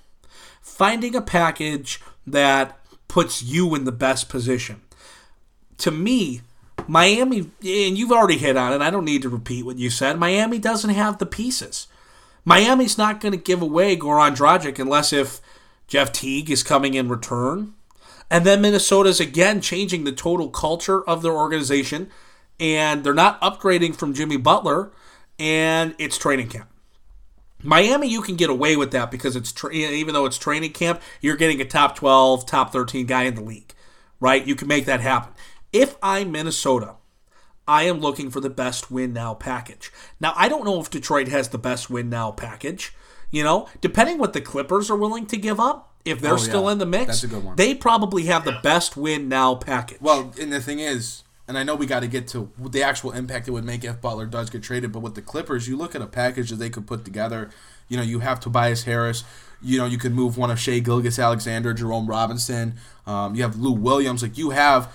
finding 0.59 1.15
a 1.15 1.21
package 1.21 2.01
that 2.25 2.79
puts 3.07 3.43
you 3.43 3.75
in 3.75 3.83
the 3.83 3.91
best 3.91 4.27
position 4.27 4.81
to 5.79 5.91
me, 5.91 6.41
Miami, 6.87 7.39
and 7.39 7.97
you've 7.97 8.11
already 8.11 8.37
hit 8.37 8.57
on 8.57 8.73
it, 8.73 8.81
I 8.81 8.89
don't 8.89 9.05
need 9.05 9.21
to 9.23 9.29
repeat 9.29 9.65
what 9.65 9.77
you 9.77 9.89
said. 9.89 10.19
Miami 10.19 10.59
doesn't 10.59 10.89
have 10.91 11.17
the 11.17 11.25
pieces. 11.25 11.87
Miami's 12.45 12.97
not 12.97 13.19
going 13.19 13.31
to 13.31 13.37
give 13.37 13.61
away 13.61 13.95
Goran 13.95 14.35
Dragic 14.35 14.79
unless 14.79 15.13
if 15.13 15.41
Jeff 15.87 16.11
Teague 16.11 16.49
is 16.49 16.63
coming 16.63 16.93
in 16.93 17.09
return. 17.09 17.73
And 18.29 18.45
then 18.45 18.61
Minnesota's 18.61 19.19
again 19.19 19.59
changing 19.59 20.03
the 20.03 20.11
total 20.11 20.49
culture 20.49 21.03
of 21.03 21.21
their 21.21 21.33
organization, 21.33 22.09
and 22.59 23.03
they're 23.03 23.13
not 23.13 23.41
upgrading 23.41 23.95
from 23.95 24.13
Jimmy 24.13 24.37
Butler, 24.37 24.91
and 25.39 25.95
it's 25.97 26.17
training 26.17 26.49
camp. 26.49 26.69
Miami, 27.63 28.07
you 28.07 28.21
can 28.21 28.35
get 28.35 28.49
away 28.49 28.77
with 28.77 28.91
that 28.91 29.11
because 29.11 29.35
it's 29.35 29.51
tra- 29.51 29.73
even 29.73 30.13
though 30.13 30.25
it's 30.25 30.37
training 30.37 30.71
camp, 30.71 31.01
you're 31.21 31.35
getting 31.35 31.59
a 31.59 31.65
top 31.65 31.95
12, 31.95 32.45
top 32.45 32.71
13 32.71 33.05
guy 33.05 33.23
in 33.23 33.35
the 33.35 33.41
league, 33.41 33.73
right? 34.19 34.45
You 34.45 34.55
can 34.55 34.67
make 34.67 34.85
that 34.85 35.01
happen. 35.01 35.33
If 35.71 35.97
I'm 36.01 36.31
Minnesota, 36.31 36.95
I 37.67 37.83
am 37.83 37.99
looking 37.99 38.31
for 38.31 38.39
the 38.39 38.49
best 38.49 38.89
win 38.89 39.13
now 39.13 39.35
package. 39.35 39.91
Now, 40.19 40.33
I 40.35 40.49
don't 40.49 40.65
know 40.65 40.81
if 40.81 40.89
Detroit 40.89 41.27
has 41.27 41.49
the 41.49 41.59
best 41.59 41.89
win 41.89 42.09
now 42.09 42.31
package. 42.31 42.93
You 43.31 43.43
know, 43.43 43.69
depending 43.79 44.17
what 44.17 44.33
the 44.33 44.41
Clippers 44.41 44.89
are 44.89 44.95
willing 44.95 45.27
to 45.27 45.37
give 45.37 45.59
up, 45.59 45.93
if 46.03 46.19
they're 46.19 46.33
oh, 46.33 46.37
still 46.37 46.69
in 46.69 46.79
the 46.79 46.85
mix, 46.87 47.23
they 47.55 47.75
probably 47.75 48.25
have 48.25 48.43
the 48.43 48.57
best 48.63 48.97
win 48.97 49.29
now 49.29 49.53
package. 49.53 50.01
Well, 50.01 50.33
and 50.41 50.51
the 50.51 50.61
thing 50.61 50.79
is, 50.79 51.23
and 51.47 51.55
I 51.55 51.63
know 51.63 51.75
we 51.75 51.85
got 51.85 51.99
to 51.99 52.07
get 52.07 52.27
to 52.29 52.51
the 52.57 52.81
actual 52.81 53.11
impact 53.11 53.47
it 53.47 53.51
would 53.51 53.65
make 53.65 53.83
if 53.83 54.01
Butler 54.01 54.25
does 54.25 54.49
get 54.49 54.63
traded, 54.63 54.91
but 54.91 55.01
with 55.01 55.13
the 55.13 55.21
Clippers, 55.21 55.67
you 55.67 55.77
look 55.77 55.93
at 55.93 56.01
a 56.01 56.07
package 56.07 56.49
that 56.49 56.55
they 56.55 56.71
could 56.71 56.87
put 56.87 57.05
together. 57.05 57.51
You 57.87 57.97
know, 57.97 58.03
you 58.03 58.19
have 58.19 58.39
Tobias 58.39 58.83
Harris. 58.83 59.23
You 59.61 59.77
know, 59.77 59.85
you 59.85 59.97
could 59.97 60.13
move 60.13 60.37
one 60.37 60.49
of 60.49 60.59
Shai 60.59 60.79
Gilgeous-Alexander, 60.79 61.73
Jerome 61.73 62.07
Robinson. 62.07 62.75
Um, 63.05 63.35
you 63.35 63.43
have 63.43 63.57
Lou 63.57 63.73
Williams. 63.73 64.23
Like 64.23 64.37
you 64.37 64.51
have 64.51 64.91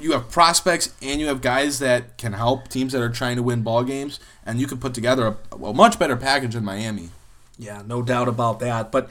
you 0.00 0.12
have 0.12 0.30
prospects 0.30 0.94
and 1.02 1.20
you 1.20 1.26
have 1.26 1.40
guys 1.40 1.78
that 1.78 2.18
can 2.18 2.32
help 2.32 2.68
teams 2.68 2.92
that 2.92 3.02
are 3.02 3.08
trying 3.08 3.36
to 3.36 3.42
win 3.42 3.62
ball 3.62 3.84
games, 3.84 4.20
and 4.44 4.60
you 4.60 4.66
can 4.66 4.78
put 4.78 4.94
together 4.94 5.36
a, 5.52 5.56
a 5.56 5.74
much 5.74 5.98
better 5.98 6.16
package 6.16 6.56
in 6.56 6.64
Miami. 6.64 7.10
Yeah, 7.58 7.82
no 7.86 8.02
doubt 8.02 8.28
about 8.28 8.60
that. 8.60 8.92
But 8.92 9.10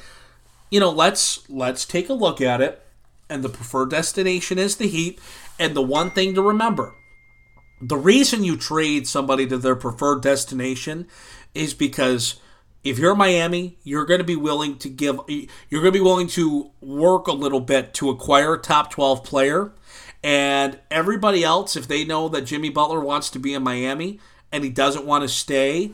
you 0.69 0.80
know, 0.80 0.90
let's 0.90 1.48
let's 1.50 1.86
take 1.86 2.10
a 2.10 2.14
look 2.14 2.42
at 2.42 2.62
it. 2.62 2.81
And 3.30 3.44
the 3.44 3.50
preferred 3.50 3.90
destination 3.90 4.58
is 4.58 4.78
the 4.78 4.88
Heat. 4.88 5.19
And 5.60 5.75
the 5.75 5.81
one 5.81 6.12
thing 6.12 6.34
to 6.36 6.42
remember, 6.42 6.96
the 7.81 7.98
reason 7.98 8.44
you 8.44 8.56
trade 8.56 9.07
somebody 9.07 9.45
to 9.47 9.57
their 9.57 9.76
preferred 9.76 10.21
destination 10.21 11.07
is 11.54 11.74
because 11.74 12.40
if 12.83 12.97
you're 12.97 13.16
Miami, 13.16 13.78
you're 13.83 14.06
going 14.06 14.19
to 14.19 14.24
be 14.24 14.36
willing 14.36 14.78
to 14.78 14.90
give 14.90 15.19
you're 15.28 15.81
going 15.81 15.94
to 15.94 16.00
be 16.00 16.00
willing 16.00 16.28
to 16.28 16.71
work 16.80 17.28
a 17.28 17.33
little 17.33 17.59
bit 17.59 17.94
to 17.95 18.09
acquire 18.09 18.54
a 18.54 18.62
top 18.62 18.92
12 18.92 19.24
player 19.24 19.71
and 20.28 20.78
everybody 20.92 21.42
else, 21.46 21.78
if 21.78 21.88
they 21.88 22.04
know 22.04 22.28
that 22.28 22.42
Jimmy 22.42 22.69
Butler 22.69 23.00
wants 23.00 23.30
to 23.30 23.40
be 23.40 23.54
in 23.54 23.64
Miami 23.64 24.19
and 24.52 24.62
he 24.62 24.69
doesn't 24.69 25.06
want 25.06 25.22
to 25.22 25.30
stay 25.30 25.92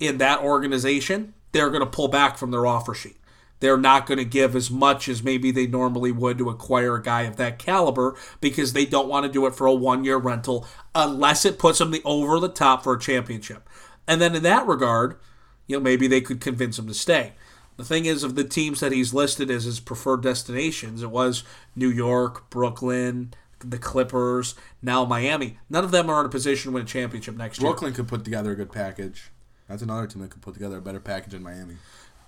in 0.00 0.18
that 0.18 0.40
organization, 0.40 1.32
they're 1.52 1.70
going 1.70 1.84
to 1.84 1.86
pull 1.86 2.08
back 2.08 2.36
from 2.36 2.50
their 2.50 2.66
offer 2.66 2.92
sheet. 2.92 3.18
They're 3.60 3.76
not 3.76 4.06
going 4.06 4.18
to 4.18 4.24
give 4.24 4.56
as 4.56 4.68
much 4.68 5.08
as 5.08 5.22
maybe 5.22 5.52
they 5.52 5.68
normally 5.68 6.10
would 6.10 6.38
to 6.38 6.50
acquire 6.50 6.96
a 6.96 7.02
guy 7.02 7.22
of 7.22 7.36
that 7.36 7.60
caliber 7.60 8.16
because 8.40 8.72
they 8.72 8.84
don't 8.84 9.08
want 9.08 9.26
to 9.26 9.32
do 9.32 9.46
it 9.46 9.54
for 9.54 9.68
a 9.68 9.72
one 9.72 10.02
year 10.02 10.16
rental 10.16 10.66
unless 10.92 11.44
it 11.44 11.60
puts 11.60 11.78
them 11.78 11.92
the, 11.92 12.02
over 12.04 12.40
the 12.40 12.48
top 12.48 12.82
for 12.82 12.94
a 12.94 13.00
championship. 13.00 13.68
And 14.08 14.20
then 14.20 14.34
in 14.34 14.42
that 14.42 14.66
regard, 14.66 15.20
you 15.68 15.76
know, 15.76 15.80
maybe 15.80 16.08
they 16.08 16.20
could 16.20 16.40
convince 16.40 16.80
him 16.80 16.88
to 16.88 16.94
stay. 16.94 17.34
The 17.76 17.84
thing 17.84 18.06
is, 18.06 18.24
of 18.24 18.34
the 18.34 18.42
teams 18.42 18.80
that 18.80 18.90
he's 18.90 19.14
listed 19.14 19.52
as 19.52 19.62
his 19.62 19.78
preferred 19.78 20.24
destinations, 20.24 21.00
it 21.00 21.12
was 21.12 21.44
New 21.76 21.90
York, 21.90 22.50
Brooklyn, 22.50 23.34
the 23.60 23.78
Clippers, 23.78 24.54
now 24.82 25.04
Miami. 25.04 25.58
None 25.68 25.84
of 25.84 25.90
them 25.90 26.08
are 26.10 26.20
in 26.20 26.26
a 26.26 26.28
position 26.28 26.70
to 26.70 26.74
win 26.74 26.84
a 26.84 26.86
championship 26.86 27.36
next 27.36 27.58
Brooklyn 27.58 27.66
year. 27.66 27.72
Brooklyn 27.72 27.94
could 27.94 28.08
put 28.08 28.24
together 28.24 28.52
a 28.52 28.56
good 28.56 28.72
package. 28.72 29.30
That's 29.68 29.82
another 29.82 30.06
team 30.06 30.22
that 30.22 30.30
could 30.30 30.42
put 30.42 30.54
together 30.54 30.78
a 30.78 30.80
better 30.80 31.00
package 31.00 31.34
in 31.34 31.42
Miami. 31.42 31.76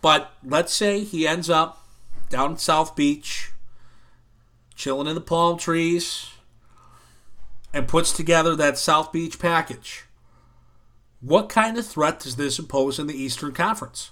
But 0.02 0.32
let's 0.44 0.72
say 0.72 1.04
he 1.04 1.26
ends 1.26 1.48
up 1.48 1.86
down 2.28 2.52
in 2.52 2.56
South 2.58 2.96
Beach, 2.96 3.50
chilling 4.74 5.06
in 5.06 5.14
the 5.14 5.20
palm 5.20 5.58
trees, 5.58 6.30
and 7.72 7.88
puts 7.88 8.12
together 8.12 8.56
that 8.56 8.78
South 8.78 9.12
Beach 9.12 9.38
package. 9.38 10.04
What 11.20 11.48
kind 11.48 11.76
of 11.76 11.86
threat 11.86 12.20
does 12.20 12.36
this 12.36 12.58
impose 12.58 12.98
in 12.98 13.06
the 13.06 13.14
Eastern 13.14 13.52
Conference? 13.52 14.10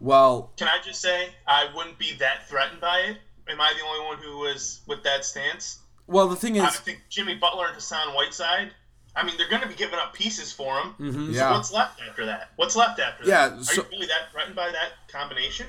Well, 0.00 0.52
can 0.56 0.68
I 0.68 0.78
just 0.84 1.00
say 1.00 1.30
I 1.46 1.66
wouldn't 1.74 1.98
be 1.98 2.14
that 2.18 2.48
threatened 2.48 2.80
by 2.80 2.98
it? 3.08 3.18
Am 3.48 3.60
I 3.60 3.72
the 3.78 3.84
only 3.84 4.06
one 4.06 4.18
who 4.18 4.38
was 4.38 4.80
with 4.86 5.02
that 5.04 5.24
stance? 5.24 5.78
Well, 6.08 6.26
the 6.26 6.36
thing 6.36 6.56
is, 6.56 6.62
I 6.62 6.70
think 6.70 7.02
Jimmy 7.08 7.36
Butler 7.36 7.66
and 7.66 7.74
Hassan 7.74 8.14
Whiteside. 8.14 8.72
I 9.14 9.24
mean, 9.24 9.36
they're 9.36 9.48
going 9.48 9.62
to 9.62 9.68
be 9.68 9.74
giving 9.74 9.98
up 9.98 10.14
pieces 10.14 10.52
for 10.52 10.78
him. 10.80 10.94
Mm-hmm. 10.98 11.32
So 11.32 11.38
yeah. 11.38 11.52
what's 11.52 11.72
left 11.72 12.00
after 12.08 12.26
that? 12.26 12.50
What's 12.56 12.76
left 12.76 12.98
after 13.00 13.24
yeah, 13.24 13.48
that? 13.48 13.70
Are 13.70 13.74
you 13.74 13.84
really 13.90 14.06
that 14.06 14.32
threatened 14.32 14.56
by 14.56 14.70
that 14.70 14.92
combination? 15.08 15.66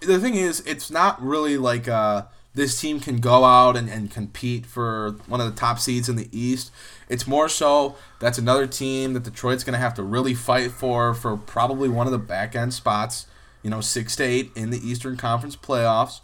The 0.00 0.18
thing 0.18 0.34
is, 0.34 0.60
it's 0.60 0.90
not 0.90 1.22
really 1.22 1.58
like 1.58 1.88
uh, 1.88 2.22
this 2.54 2.80
team 2.80 2.98
can 3.00 3.18
go 3.18 3.44
out 3.44 3.76
and, 3.76 3.88
and 3.88 4.10
compete 4.10 4.66
for 4.66 5.16
one 5.26 5.40
of 5.40 5.46
the 5.46 5.58
top 5.58 5.78
seeds 5.78 6.08
in 6.08 6.16
the 6.16 6.28
East. 6.32 6.72
It's 7.08 7.26
more 7.26 7.48
so 7.48 7.96
that's 8.18 8.38
another 8.38 8.66
team 8.66 9.12
that 9.12 9.24
Detroit's 9.24 9.62
going 9.62 9.74
to 9.74 9.78
have 9.80 9.94
to 9.94 10.02
really 10.02 10.34
fight 10.34 10.70
for 10.70 11.12
for 11.12 11.36
probably 11.36 11.88
one 11.88 12.06
of 12.06 12.12
the 12.12 12.18
back 12.18 12.56
end 12.56 12.72
spots, 12.72 13.26
you 13.62 13.70
know, 13.70 13.80
six 13.80 14.16
to 14.16 14.24
eight 14.24 14.52
in 14.56 14.70
the 14.70 14.78
Eastern 14.78 15.16
Conference 15.16 15.54
playoffs. 15.54 16.20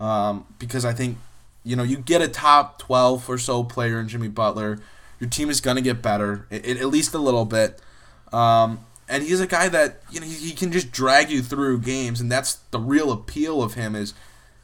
Um, 0.00 0.46
because 0.58 0.84
I 0.84 0.92
think, 0.92 1.18
you 1.68 1.76
know, 1.76 1.82
you 1.82 1.98
get 1.98 2.22
a 2.22 2.28
top 2.28 2.78
12 2.78 3.28
or 3.28 3.36
so 3.36 3.62
player 3.62 4.00
in 4.00 4.08
Jimmy 4.08 4.28
Butler, 4.28 4.78
your 5.20 5.28
team 5.28 5.50
is 5.50 5.60
going 5.60 5.76
to 5.76 5.82
get 5.82 6.00
better, 6.00 6.46
it, 6.50 6.64
it, 6.66 6.76
at 6.78 6.86
least 6.86 7.12
a 7.12 7.18
little 7.18 7.44
bit. 7.44 7.80
Um, 8.32 8.80
and 9.08 9.22
he's 9.22 9.40
a 9.40 9.46
guy 9.46 9.68
that 9.68 10.02
you 10.10 10.20
know 10.20 10.26
he, 10.26 10.34
he 10.34 10.52
can 10.52 10.72
just 10.72 10.90
drag 10.92 11.30
you 11.30 11.42
through 11.42 11.80
games, 11.80 12.20
and 12.20 12.30
that's 12.30 12.54
the 12.70 12.78
real 12.78 13.10
appeal 13.10 13.62
of 13.62 13.74
him 13.74 13.94
is 13.94 14.14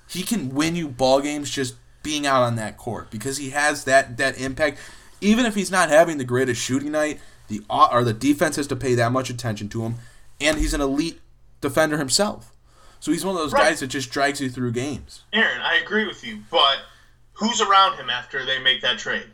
he 0.08 0.23
can 0.23 0.50
win 0.50 0.76
you 0.76 0.88
ball 0.88 1.20
games 1.20 1.50
just 1.50 1.75
being 2.02 2.26
out 2.26 2.42
on 2.42 2.56
that 2.56 2.76
court 2.76 3.11
because 3.11 3.38
he 3.38 3.50
has 3.50 3.84
that 3.84 4.16
that 4.18 4.38
impact. 4.38 4.78
Even 5.20 5.46
if 5.46 5.54
he's 5.54 5.70
not 5.70 5.88
having 5.88 6.18
the 6.18 6.25
greatest 6.25 6.61
shooting 6.61 6.92
night, 6.92 7.20
the 7.49 7.62
or 7.68 8.04
the 8.04 8.12
defense 8.12 8.56
has 8.56 8.66
to 8.66 8.76
pay 8.76 8.94
that 8.94 9.12
much 9.12 9.30
attention 9.30 9.68
to 9.70 9.82
him, 9.82 9.96
and 10.40 10.58
he's 10.58 10.75
an 10.75 10.82
elite 10.82 11.20
defender 11.61 11.96
himself. 11.96 12.52
So 13.00 13.12
he's 13.12 13.25
one 13.25 13.34
of 13.34 13.40
those 13.40 13.52
right. 13.52 13.64
guys 13.64 13.80
that 13.80 13.88
just 13.88 14.11
drags 14.11 14.40
you 14.40 14.49
through 14.49 14.73
games. 14.73 15.25
Aaron, 15.32 15.61
I 15.61 15.76
agree 15.76 16.06
with 16.06 16.25
you, 16.25 16.38
but 16.50 16.78
who's 17.34 17.60
around 17.60 17.96
him 17.96 18.10
after 18.10 18.44
they 18.44 18.58
make 18.58 18.82
that 18.82 18.98
trade? 18.98 19.26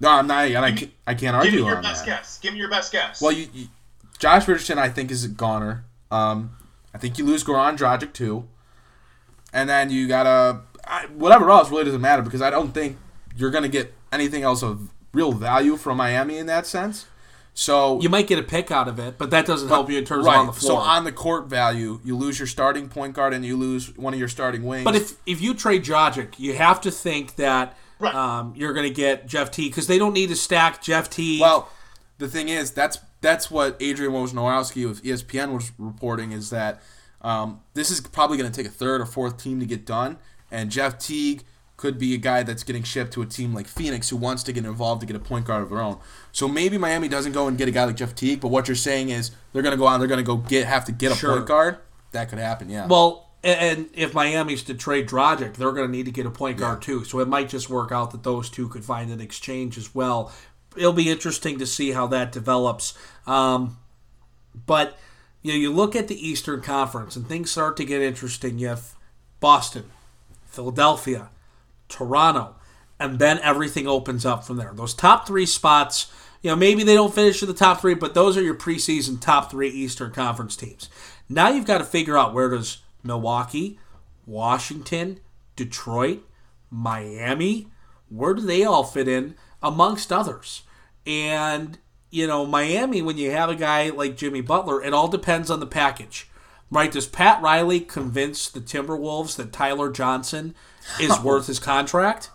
No, 0.00 0.10
I'm 0.10 0.26
not, 0.26 0.46
and 0.46 0.64
I 0.64 0.72
can't, 0.72 0.92
I 1.06 1.14
can't 1.14 1.36
argue 1.36 1.50
Give 1.50 1.60
me 1.60 1.66
your 1.66 1.82
best 1.82 2.06
that. 2.06 2.18
guess. 2.20 2.38
Give 2.38 2.54
me 2.54 2.58
your 2.58 2.70
best 2.70 2.90
guess. 2.90 3.20
Well, 3.20 3.32
you, 3.32 3.48
you, 3.52 3.68
Josh 4.18 4.48
Richardson, 4.48 4.78
I 4.78 4.88
think, 4.88 5.10
is 5.10 5.24
a 5.24 5.28
goner. 5.28 5.84
Um, 6.10 6.56
I 6.94 6.98
think 6.98 7.18
you 7.18 7.24
lose 7.26 7.44
Goran 7.44 7.76
Dragic 7.76 8.12
too, 8.12 8.48
and 9.52 9.68
then 9.68 9.90
you 9.90 10.08
gotta 10.08 10.60
whatever 11.14 11.50
else 11.50 11.70
really 11.70 11.84
doesn't 11.84 12.00
matter 12.00 12.22
because 12.22 12.42
I 12.42 12.50
don't 12.50 12.72
think 12.72 12.96
you're 13.36 13.50
gonna 13.50 13.68
get 13.68 13.94
anything 14.10 14.42
else 14.42 14.62
of 14.62 14.90
real 15.12 15.32
value 15.32 15.76
from 15.76 15.98
Miami 15.98 16.38
in 16.38 16.46
that 16.46 16.66
sense. 16.66 17.06
So 17.60 18.00
you 18.00 18.08
might 18.08 18.26
get 18.26 18.38
a 18.38 18.42
pick 18.42 18.70
out 18.70 18.88
of 18.88 18.98
it, 18.98 19.18
but 19.18 19.32
that 19.32 19.44
doesn't 19.44 19.68
but, 19.68 19.74
help 19.74 19.90
you 19.90 19.98
in 19.98 20.06
terms 20.06 20.24
right, 20.24 20.36
of 20.36 20.40
on 20.40 20.46
the 20.46 20.52
floor. 20.54 20.70
So 20.70 20.76
on 20.78 21.04
the 21.04 21.12
court 21.12 21.46
value, 21.46 22.00
you 22.02 22.16
lose 22.16 22.38
your 22.38 22.46
starting 22.46 22.88
point 22.88 23.12
guard 23.12 23.34
and 23.34 23.44
you 23.44 23.54
lose 23.54 23.94
one 23.98 24.14
of 24.14 24.18
your 24.18 24.30
starting 24.30 24.64
wings. 24.64 24.82
But 24.82 24.96
if 24.96 25.16
if 25.26 25.42
you 25.42 25.52
trade 25.52 25.84
Dragic, 25.84 26.38
you 26.38 26.54
have 26.54 26.80
to 26.80 26.90
think 26.90 27.36
that 27.36 27.76
right. 27.98 28.14
um, 28.14 28.54
you're 28.56 28.72
going 28.72 28.88
to 28.88 28.94
get 28.94 29.26
Jeff 29.26 29.50
Teague 29.50 29.72
because 29.72 29.88
they 29.88 29.98
don't 29.98 30.14
need 30.14 30.30
to 30.30 30.36
stack 30.36 30.80
Jeff 30.80 31.10
Teague. 31.10 31.42
Well, 31.42 31.68
the 32.16 32.28
thing 32.28 32.48
is 32.48 32.70
that's 32.70 32.98
that's 33.20 33.50
what 33.50 33.76
Adrian 33.78 34.12
Wojnarowski 34.14 34.88
with 34.88 35.02
ESPN 35.02 35.52
was 35.52 35.70
reporting 35.76 36.32
is 36.32 36.48
that 36.48 36.80
um, 37.20 37.60
this 37.74 37.90
is 37.90 38.00
probably 38.00 38.38
going 38.38 38.50
to 38.50 38.56
take 38.56 38.72
a 38.72 38.74
third 38.74 39.02
or 39.02 39.06
fourth 39.06 39.36
team 39.36 39.60
to 39.60 39.66
get 39.66 39.84
done, 39.84 40.16
and 40.50 40.70
Jeff 40.70 40.98
Teague 40.98 41.44
could 41.80 41.98
be 41.98 42.12
a 42.12 42.18
guy 42.18 42.42
that's 42.42 42.62
getting 42.62 42.82
shipped 42.82 43.10
to 43.10 43.22
a 43.22 43.26
team 43.26 43.54
like 43.54 43.66
Phoenix 43.66 44.10
who 44.10 44.16
wants 44.18 44.42
to 44.42 44.52
get 44.52 44.66
involved 44.66 45.00
to 45.00 45.06
get 45.06 45.16
a 45.16 45.18
point 45.18 45.46
guard 45.46 45.62
of 45.62 45.70
their 45.70 45.80
own. 45.80 45.98
So 46.30 46.46
maybe 46.46 46.76
Miami 46.76 47.08
doesn't 47.08 47.32
go 47.32 47.48
and 47.48 47.56
get 47.56 47.68
a 47.68 47.70
guy 47.70 47.84
like 47.84 47.96
Jeff 47.96 48.14
Teague, 48.14 48.38
but 48.38 48.48
what 48.48 48.68
you're 48.68 48.74
saying 48.74 49.08
is 49.08 49.30
they're 49.54 49.62
going 49.62 49.72
to 49.72 49.78
go 49.78 49.86
out 49.86 49.94
and 49.94 50.02
they're 50.02 50.08
going 50.08 50.22
to 50.22 50.24
go 50.24 50.36
get 50.36 50.66
have 50.66 50.84
to 50.84 50.92
get 50.92 51.10
a 51.10 51.14
sure. 51.14 51.36
point 51.36 51.46
guard. 51.46 51.78
That 52.12 52.28
could 52.28 52.38
happen, 52.38 52.68
yeah. 52.68 52.86
Well, 52.86 53.30
and 53.42 53.88
if 53.94 54.12
Miami's 54.12 54.62
to 54.64 54.74
trade 54.74 55.08
Dragic, 55.08 55.54
they're 55.54 55.72
going 55.72 55.86
to 55.86 55.90
need 55.90 56.04
to 56.04 56.10
get 56.10 56.26
a 56.26 56.30
point 56.30 56.58
guard 56.58 56.82
yeah. 56.82 56.86
too. 56.86 57.04
So 57.04 57.20
it 57.20 57.28
might 57.28 57.48
just 57.48 57.70
work 57.70 57.90
out 57.90 58.10
that 58.10 58.24
those 58.24 58.50
two 58.50 58.68
could 58.68 58.84
find 58.84 59.10
an 59.10 59.22
exchange 59.22 59.78
as 59.78 59.94
well. 59.94 60.30
It'll 60.76 60.92
be 60.92 61.08
interesting 61.08 61.58
to 61.60 61.66
see 61.66 61.92
how 61.92 62.06
that 62.08 62.30
develops. 62.30 62.92
Um, 63.26 63.78
but 64.66 64.98
you 65.40 65.52
know, 65.52 65.58
you 65.58 65.72
look 65.72 65.96
at 65.96 66.08
the 66.08 66.28
Eastern 66.28 66.60
Conference 66.60 67.16
and 67.16 67.26
things 67.26 67.50
start 67.50 67.78
to 67.78 67.86
get 67.86 68.02
interesting. 68.02 68.58
You 68.58 68.68
have 68.68 68.94
Boston, 69.40 69.90
Philadelphia, 70.44 71.30
Toronto, 71.90 72.56
and 72.98 73.18
then 73.18 73.38
everything 73.40 73.86
opens 73.86 74.24
up 74.24 74.44
from 74.44 74.56
there. 74.56 74.72
Those 74.74 74.94
top 74.94 75.26
three 75.26 75.46
spots, 75.46 76.10
you 76.42 76.50
know, 76.50 76.56
maybe 76.56 76.82
they 76.82 76.94
don't 76.94 77.14
finish 77.14 77.42
in 77.42 77.48
the 77.48 77.54
top 77.54 77.80
three, 77.80 77.94
but 77.94 78.14
those 78.14 78.36
are 78.36 78.42
your 78.42 78.54
preseason 78.54 79.20
top 79.20 79.50
three 79.50 79.68
Eastern 79.68 80.12
Conference 80.12 80.56
teams. 80.56 80.88
Now 81.28 81.50
you've 81.50 81.66
got 81.66 81.78
to 81.78 81.84
figure 81.84 82.16
out 82.16 82.34
where 82.34 82.50
does 82.50 82.78
Milwaukee, 83.02 83.78
Washington, 84.26 85.20
Detroit, 85.56 86.22
Miami, 86.70 87.68
where 88.08 88.34
do 88.34 88.42
they 88.42 88.64
all 88.64 88.84
fit 88.84 89.08
in 89.08 89.34
amongst 89.62 90.12
others? 90.12 90.62
And 91.06 91.78
you 92.10 92.26
know, 92.26 92.44
Miami, 92.44 93.02
when 93.02 93.18
you 93.18 93.30
have 93.30 93.48
a 93.48 93.54
guy 93.54 93.90
like 93.90 94.16
Jimmy 94.16 94.40
Butler, 94.40 94.82
it 94.82 94.92
all 94.92 95.08
depends 95.08 95.50
on 95.50 95.60
the 95.60 95.66
package. 95.66 96.28
Right? 96.70 96.90
Does 96.90 97.06
Pat 97.06 97.42
Riley 97.42 97.80
convince 97.80 98.48
the 98.48 98.60
Timberwolves 98.60 99.36
that 99.36 99.52
Tyler 99.52 99.90
Johnson 99.90 100.54
is 100.98 101.20
worth 101.20 101.46
his 101.46 101.58
contract? 101.58 102.30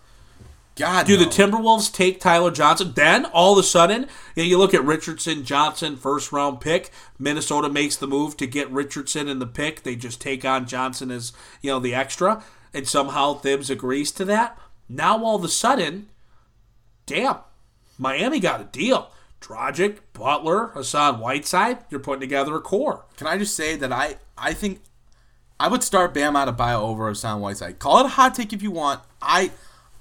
God, 0.75 1.07
do 1.07 1.17
no. 1.17 1.23
the 1.23 1.29
Timberwolves 1.29 1.91
take 1.91 2.19
Tyler 2.19 2.51
Johnson? 2.51 2.91
Then 2.93 3.25
all 3.25 3.53
of 3.53 3.59
a 3.59 3.63
sudden, 3.63 4.07
you, 4.35 4.43
know, 4.43 4.49
you 4.49 4.57
look 4.57 4.73
at 4.73 4.83
Richardson, 4.83 5.45
Johnson, 5.45 5.95
first 5.95 6.33
round 6.33 6.59
pick. 6.59 6.91
Minnesota 7.17 7.69
makes 7.69 7.95
the 7.95 8.07
move 8.07 8.35
to 8.37 8.45
get 8.45 8.69
Richardson 8.69 9.29
in 9.29 9.39
the 9.39 9.47
pick. 9.47 9.83
They 9.83 9.95
just 9.95 10.19
take 10.19 10.43
on 10.43 10.67
Johnson 10.67 11.11
as 11.11 11.31
you 11.61 11.71
know 11.71 11.79
the 11.79 11.95
extra, 11.95 12.43
and 12.73 12.87
somehow 12.87 13.35
Thibs 13.35 13.69
agrees 13.69 14.11
to 14.13 14.25
that. 14.25 14.57
Now 14.89 15.23
all 15.23 15.37
of 15.37 15.43
a 15.45 15.49
sudden, 15.49 16.09
damn, 17.05 17.37
Miami 17.97 18.41
got 18.41 18.61
a 18.61 18.65
deal. 18.65 19.11
Dragic, 19.39 19.99
Butler, 20.13 20.67
Hassan 20.67 21.19
Whiteside, 21.19 21.77
you're 21.89 21.99
putting 21.99 22.21
together 22.21 22.55
a 22.55 22.61
core. 22.61 23.05
Can 23.15 23.27
I 23.27 23.37
just 23.37 23.55
say 23.55 23.75
that 23.75 23.93
I, 23.93 24.17
I 24.37 24.53
think 24.53 24.81
I 25.59 25.67
would 25.67 25.83
start 25.83 26.13
Bam 26.13 26.33
Adebayo 26.33 26.79
over 26.79 27.07
Hassan 27.07 27.39
Whiteside. 27.39 27.79
Call 27.79 27.99
it 27.99 28.05
a 28.05 28.09
hot 28.09 28.35
take 28.35 28.53
if 28.53 28.61
you 28.61 28.71
want. 28.71 29.01
I 29.21 29.51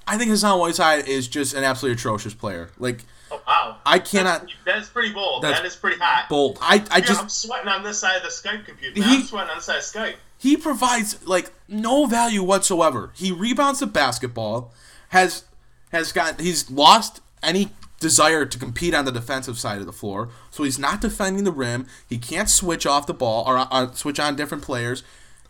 I 0.07 0.19
think 0.19 0.31
Hassan 0.31 0.59
Whiteside 0.59 1.09
is 1.09 1.29
just 1.29 1.55
an 1.55 1.65
absolutely 1.65 1.95
atrocious 1.95 2.35
player. 2.35 2.71
Like 2.79 3.05
Oh, 3.35 3.43
wow. 3.47 3.77
I 3.85 3.99
cannot. 3.99 4.41
That's, 4.43 4.53
that's 4.65 4.89
pretty 4.89 5.13
bold. 5.13 5.43
That's 5.43 5.59
that 5.59 5.67
is 5.67 5.77
pretty 5.77 5.99
hot. 5.99 6.29
Bold. 6.29 6.59
I, 6.61 6.85
I 6.91 7.01
just. 7.01 7.21
I'm 7.21 7.29
sweating 7.29 7.69
on 7.69 7.83
this 7.83 7.99
side 7.99 8.17
of 8.17 8.23
the 8.23 8.29
Skype 8.29 8.65
computer. 8.65 9.03
He, 9.03 9.17
I'm 9.17 9.23
sweating 9.23 9.51
on 9.51 9.57
the 9.57 9.63
side 9.63 9.79
of 9.79 9.83
Skype. 9.83 10.15
He 10.39 10.57
provides 10.57 11.27
like 11.27 11.53
no 11.67 12.07
value 12.07 12.43
whatsoever. 12.43 13.11
He 13.15 13.33
rebounds 13.33 13.81
the 13.81 13.87
basketball, 13.87 14.73
has 15.09 15.45
has 15.91 16.13
got 16.13 16.41
he's 16.41 16.71
lost 16.71 17.21
any 17.43 17.71
desire 17.99 18.45
to 18.45 18.59
compete 18.59 18.95
on 18.95 19.05
the 19.05 19.13
defensive 19.13 19.59
side 19.59 19.81
of 19.81 19.87
the 19.87 19.93
floor. 19.93 20.29
So 20.51 20.63
he's 20.63 20.79
not 20.79 21.01
defending 21.01 21.45
the 21.45 21.53
rim. 21.53 21.87
He 22.07 22.19
can't 22.19 22.51
switch 22.51 22.87
off 22.87 23.07
the 23.07 23.15
ball 23.15 23.45
or 23.49 23.67
uh, 23.71 23.93
switch 23.93 24.21
on 24.21 24.37
different 24.37 24.63
players. 24.63 25.03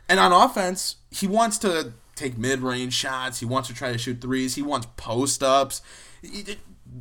And 0.08 0.20
on 0.20 0.32
offense, 0.32 0.96
he 1.10 1.26
wants 1.26 1.58
to 1.58 1.92
take 2.14 2.38
mid-range 2.38 2.92
shots. 2.92 3.40
He 3.40 3.46
wants 3.46 3.68
to 3.68 3.74
try 3.74 3.92
to 3.92 3.98
shoot 3.98 4.20
threes. 4.20 4.54
He 4.54 4.62
wants 4.62 4.86
post-ups. 4.96 5.82
He, 6.22 6.56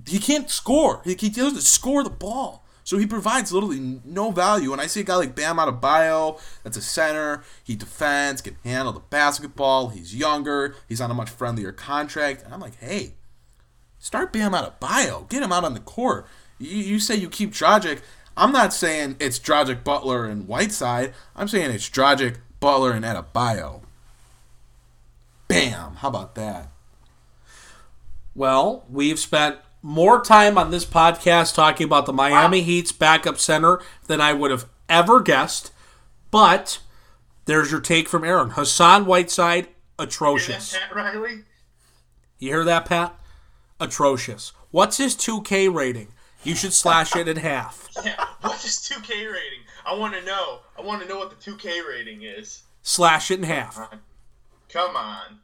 he 0.07 0.19
can't 0.19 0.49
score. 0.49 1.01
He, 1.03 1.15
he 1.15 1.29
doesn't 1.29 1.61
score 1.61 2.03
the 2.03 2.09
ball. 2.09 2.63
So 2.85 2.97
he 2.97 3.05
provides 3.05 3.53
literally 3.53 4.01
no 4.03 4.31
value. 4.31 4.73
And 4.73 4.81
I 4.81 4.87
see 4.87 5.01
a 5.01 5.03
guy 5.03 5.15
like 5.15 5.35
Bam 5.35 5.57
Adebayo, 5.57 6.41
that's 6.63 6.75
a 6.75 6.81
center. 6.81 7.43
He 7.63 7.75
defends, 7.75 8.41
can 8.41 8.57
handle 8.63 8.91
the 8.91 8.99
basketball. 8.99 9.89
He's 9.89 10.15
younger. 10.15 10.75
He's 10.89 10.99
on 10.99 11.09
a 11.09 11.13
much 11.13 11.29
friendlier 11.29 11.71
contract. 11.71 12.43
And 12.43 12.53
I'm 12.53 12.59
like, 12.59 12.77
hey, 12.79 13.13
Start 14.03 14.33
Bam 14.33 14.51
Adebayo. 14.51 15.29
Get 15.29 15.43
him 15.43 15.53
out 15.53 15.63
on 15.63 15.75
the 15.75 15.79
court. 15.79 16.27
You, 16.59 16.75
you 16.75 16.99
say 16.99 17.15
you 17.15 17.29
keep 17.29 17.53
Dragic. 17.53 18.01
I'm 18.35 18.51
not 18.51 18.73
saying 18.73 19.15
it's 19.21 19.39
Dragic, 19.39 19.85
Butler, 19.85 20.25
and 20.25 20.45
Whiteside. 20.45 21.13
I'm 21.37 21.47
saying 21.47 21.71
it's 21.71 21.89
Dragic, 21.89 22.39
Butler, 22.63 22.93
and 22.93 23.03
Adebayo. 23.03 23.81
Bam! 25.49 25.95
How 25.95 26.07
about 26.07 26.35
that? 26.35 26.69
Well, 28.33 28.85
we've 28.89 29.19
spent 29.19 29.57
more 29.81 30.23
time 30.23 30.57
on 30.57 30.71
this 30.71 30.85
podcast 30.85 31.55
talking 31.55 31.83
about 31.83 32.05
the 32.05 32.13
Miami 32.13 32.61
wow. 32.61 32.65
Heat's 32.65 32.93
backup 32.93 33.37
center 33.37 33.81
than 34.07 34.21
I 34.21 34.31
would 34.31 34.49
have 34.49 34.65
ever 34.87 35.19
guessed. 35.19 35.73
But 36.31 36.79
there's 37.45 37.69
your 37.69 37.81
take 37.81 38.07
from 38.07 38.23
Aaron. 38.23 38.51
Hassan 38.51 39.05
Whiteside, 39.05 39.67
atrocious. 39.99 40.71
You 40.71 40.79
hear 40.79 40.87
that, 40.87 40.95
Pat 40.95 41.15
Riley? 41.15 41.43
You 42.39 42.49
hear 42.49 42.63
that, 42.63 42.85
Pat? 42.85 43.19
atrocious. 43.79 44.53
What's 44.71 44.95
his 44.97 45.15
2K 45.15 45.73
rating? 45.73 46.13
You 46.45 46.55
should 46.55 46.71
slash 46.71 47.13
it 47.15 47.27
in 47.27 47.37
half. 47.37 47.89
Yeah, 48.03 48.25
what's 48.41 48.63
his 48.63 48.77
2K 48.77 49.09
rating? 49.09 49.62
I 49.85 49.93
want 49.93 50.13
to 50.13 50.23
know. 50.25 50.59
I 50.77 50.81
want 50.81 51.01
to 51.01 51.07
know 51.07 51.17
what 51.17 51.29
the 51.29 51.51
2K 51.51 51.87
rating 51.87 52.23
is. 52.23 52.63
Slash 52.81 53.31
it 53.31 53.39
in 53.39 53.43
half. 53.43 53.77
Come 54.69 54.95
on. 54.95 55.39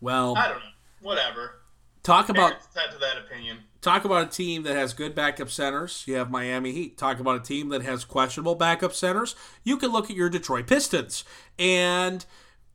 Well, 0.00 0.36
I 0.36 0.48
don't 0.48 0.58
know. 0.58 0.64
Whatever. 1.00 1.60
Talk 2.02 2.28
about 2.28 2.60
to 2.72 2.98
that 3.00 3.18
opinion. 3.18 3.58
Talk 3.80 4.04
about 4.04 4.28
a 4.28 4.30
team 4.30 4.62
that 4.64 4.76
has 4.76 4.94
good 4.94 5.14
backup 5.14 5.50
centers. 5.50 6.04
You 6.06 6.14
have 6.14 6.30
Miami 6.30 6.72
Heat. 6.72 6.98
Talk 6.98 7.18
about 7.20 7.40
a 7.40 7.42
team 7.42 7.68
that 7.70 7.82
has 7.82 8.04
questionable 8.04 8.54
backup 8.54 8.92
centers. 8.92 9.34
You 9.64 9.76
can 9.76 9.90
look 9.90 10.10
at 10.10 10.16
your 10.16 10.28
Detroit 10.28 10.66
Pistons 10.66 11.24
and 11.58 12.24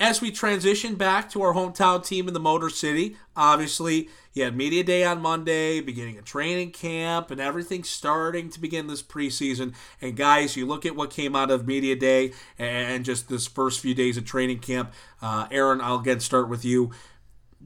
as 0.02 0.20
we 0.20 0.32
transition 0.32 0.96
back 0.96 1.30
to 1.30 1.44
our 1.44 1.54
hometown 1.54 2.04
team 2.04 2.28
in 2.28 2.34
the 2.34 2.40
Motor 2.40 2.72
City, 2.72 3.16
obviously 3.36 4.10
you 4.34 4.44
had 4.44 4.58
media 4.58 4.84
day 4.84 5.04
on 5.04 5.22
Monday, 5.22 5.80
beginning 5.80 6.18
a 6.18 6.24
training 6.24 6.72
camp, 6.72 7.30
and 7.30 7.40
everything 7.40 7.84
starting 7.84 8.50
to 8.50 8.60
begin 8.60 8.88
this 8.88 9.04
preseason. 9.04 9.76
And 10.02 10.18
guys, 10.18 10.58
you 10.58 10.66
look 10.66 10.88
at 10.88 10.96
what 10.96 11.12
came 11.12 11.36
out 11.36 11.52
of 11.52 11.68
media 11.68 11.96
day 11.96 12.34
and 12.58 13.06
just 13.06 13.30
this 13.30 13.46
first 13.46 13.80
few 13.80 13.94
days 13.94 14.18
of 14.18 14.26
training 14.26 14.58
camp. 14.58 14.92
Uh, 15.22 15.48
Aaron, 15.52 15.80
I'll 15.80 16.00
again 16.00 16.20
start 16.20 16.50
with 16.50 16.66
you. 16.66 16.92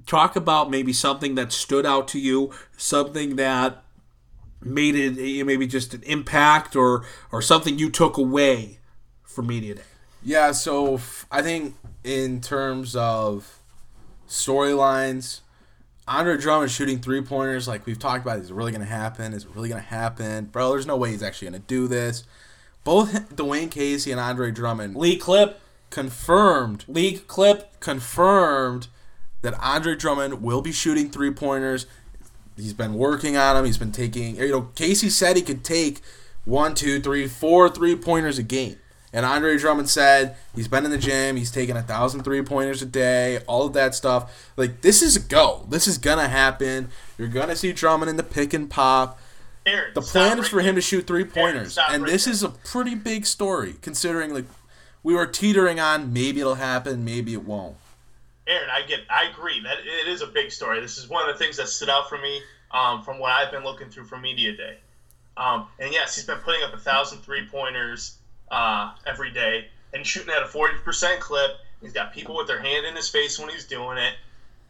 talk 0.05 0.35
about 0.35 0.69
maybe 0.69 0.91
something 0.91 1.35
that 1.35 1.53
stood 1.53 1.85
out 1.85 2.09
to 2.09 2.19
you, 2.19 2.51
something 2.75 3.37
that 3.37 3.81
made 4.61 4.95
it 4.95 5.45
maybe 5.45 5.67
just 5.67 5.93
an 5.93 6.03
impact 6.03 6.75
or 6.75 7.05
or 7.31 7.41
something 7.41 7.79
you 7.79 7.89
took 7.89 8.17
away 8.17 8.79
from 9.23 9.47
media 9.47 9.75
day. 9.75 9.94
Yeah, 10.25 10.53
so 10.53 10.95
f- 10.95 11.27
I 11.31 11.43
think 11.43 11.75
in 12.03 12.41
terms 12.41 12.95
of 12.95 13.59
storylines, 14.27 15.41
Andre 16.07 16.35
Drummond 16.37 16.71
shooting 16.71 16.97
three 16.97 17.21
pointers, 17.21 17.67
like 17.67 17.85
we've 17.85 17.99
talked 17.99 18.25
about, 18.25 18.39
is 18.39 18.49
it 18.49 18.55
really 18.55 18.71
going 18.71 18.81
to 18.81 18.87
happen? 18.87 19.33
Is 19.33 19.43
it 19.43 19.51
really 19.53 19.69
going 19.69 19.81
to 19.81 19.87
happen? 19.87 20.45
Bro, 20.45 20.71
there's 20.71 20.87
no 20.87 20.97
way 20.97 21.11
he's 21.11 21.21
actually 21.21 21.49
going 21.51 21.61
to 21.61 21.67
do 21.67 21.87
this. 21.87 22.23
Both 22.83 23.35
Dwayne 23.35 23.69
Casey 23.69 24.11
and 24.11 24.19
Andre 24.19 24.49
Drummond 24.49 24.95
League 24.95 25.19
clip, 25.21 25.59
confirmed 25.91 26.85
league 26.87 27.27
clip. 27.27 27.79
confirmed 27.79 28.87
that 29.43 29.53
Andre 29.61 29.95
Drummond 29.95 30.41
will 30.41 30.63
be 30.63 30.71
shooting 30.71 31.11
three 31.11 31.31
pointers. 31.31 31.85
He's 32.55 32.73
been 32.73 32.95
working 32.95 33.37
on 33.37 33.55
them. 33.55 33.65
He's 33.65 33.77
been 33.77 33.91
taking. 33.91 34.37
You 34.37 34.49
know, 34.49 34.61
Casey 34.73 35.09
said 35.09 35.35
he 35.35 35.43
could 35.43 35.63
take 35.63 36.01
one, 36.45 36.73
two, 36.73 36.99
three, 36.99 37.27
four 37.27 37.69
three 37.69 37.95
pointers 37.95 38.39
a 38.39 38.43
game. 38.43 38.77
And 39.15 39.25
Andre 39.25 39.57
Drummond 39.57 39.89
said 39.89 40.35
he's 40.53 40.67
been 40.67 40.83
in 40.83 40.91
the 40.91 40.97
gym. 40.97 41.37
He's 41.37 41.49
taking 41.49 41.77
a 41.77 41.81
thousand 41.81 42.23
three 42.23 42.41
pointers 42.41 42.81
a 42.81 42.85
day. 42.85 43.39
All 43.47 43.65
of 43.65 43.71
that 43.71 43.95
stuff. 43.95 44.51
Like 44.57 44.81
this 44.81 45.01
is 45.01 45.15
a 45.15 45.21
go. 45.21 45.65
This 45.69 45.87
is 45.87 45.97
gonna 45.97 46.27
happen. 46.27 46.89
You're 47.17 47.29
gonna 47.29 47.55
see 47.55 47.71
Drummond 47.71 48.09
in 48.09 48.17
the 48.17 48.23
pick 48.23 48.53
and 48.53 48.69
pop. 48.69 49.17
Aaron, 49.65 49.93
The 49.95 50.01
plan 50.01 50.37
is 50.37 50.49
for 50.49 50.59
him 50.59 50.75
to 50.75 50.81
shoot 50.81 51.07
three 51.07 51.23
pointers, 51.23 51.79
and 51.89 52.05
this 52.05 52.27
is 52.27 52.43
a 52.43 52.49
pretty 52.49 52.93
big 52.93 53.25
story 53.25 53.75
considering 53.81 54.33
like 54.33 54.45
we 55.01 55.15
were 55.15 55.25
teetering 55.25 55.79
on 55.79 56.11
maybe 56.11 56.41
it'll 56.41 56.55
happen, 56.55 57.05
maybe 57.05 57.33
it 57.33 57.45
won't. 57.45 57.77
Aaron, 58.47 58.69
I 58.69 58.85
get, 58.85 58.99
I 59.09 59.29
agree 59.31 59.61
that 59.63 59.77
it 59.79 60.07
is 60.07 60.21
a 60.21 60.27
big 60.27 60.51
story. 60.51 60.81
This 60.81 60.97
is 60.99 61.07
one 61.09 61.27
of 61.27 61.35
the 61.35 61.43
things 61.43 61.57
that 61.57 61.67
stood 61.69 61.89
out 61.89 62.09
for 62.09 62.17
me 62.19 62.41
um, 62.71 63.01
from 63.01 63.17
what 63.17 63.31
I've 63.31 63.51
been 63.51 63.63
looking 63.63 63.89
through 63.89 64.05
from 64.05 64.21
media 64.21 64.55
day. 64.55 64.77
Um, 65.37 65.67
and 65.79 65.91
yes, 65.91 66.15
he's 66.15 66.25
been 66.25 66.37
putting 66.39 66.61
up 66.63 66.73
a 66.73 66.77
thousand 66.77 67.19
three 67.19 67.47
pointers 67.47 68.17
uh, 68.51 68.93
every 69.05 69.31
day 69.31 69.67
and 69.93 70.05
shooting 70.05 70.33
at 70.33 70.43
a 70.43 70.47
forty 70.47 70.77
percent 70.79 71.19
clip. 71.19 71.51
He's 71.81 71.93
got 71.93 72.13
people 72.13 72.35
with 72.35 72.47
their 72.47 72.61
hand 72.61 72.85
in 72.85 72.95
his 72.95 73.09
face 73.09 73.37
when 73.39 73.49
he's 73.49 73.65
doing 73.65 73.97
it, 73.97 74.13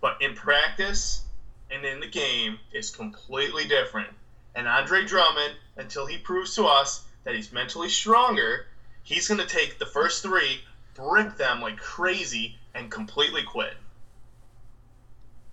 but 0.02 0.22
in 0.22 0.36
practice 0.36 1.24
and 1.72 1.86
in 1.86 2.00
the 2.00 2.08
game 2.08 2.58
it's 2.72 2.90
completely 2.90 3.66
different. 3.68 4.10
And 4.56 4.68
Andre 4.68 5.06
Drummond, 5.06 5.54
until 5.78 6.06
he 6.06 6.18
proves 6.18 6.56
to 6.56 6.66
us 6.66 7.04
that 7.24 7.36
he's 7.36 7.52
mentally 7.52 7.90
stronger, 7.90 8.68
he's 9.04 9.28
going 9.28 9.40
to 9.40 9.46
take 9.48 9.80
the 9.80 9.86
first 9.86 10.24
three, 10.24 10.62
brick 10.94 11.36
them 11.38 11.62
like 11.62 11.78
crazy, 11.78 12.56
and 12.74 12.90
completely 12.90 13.44
quit. 13.44 13.74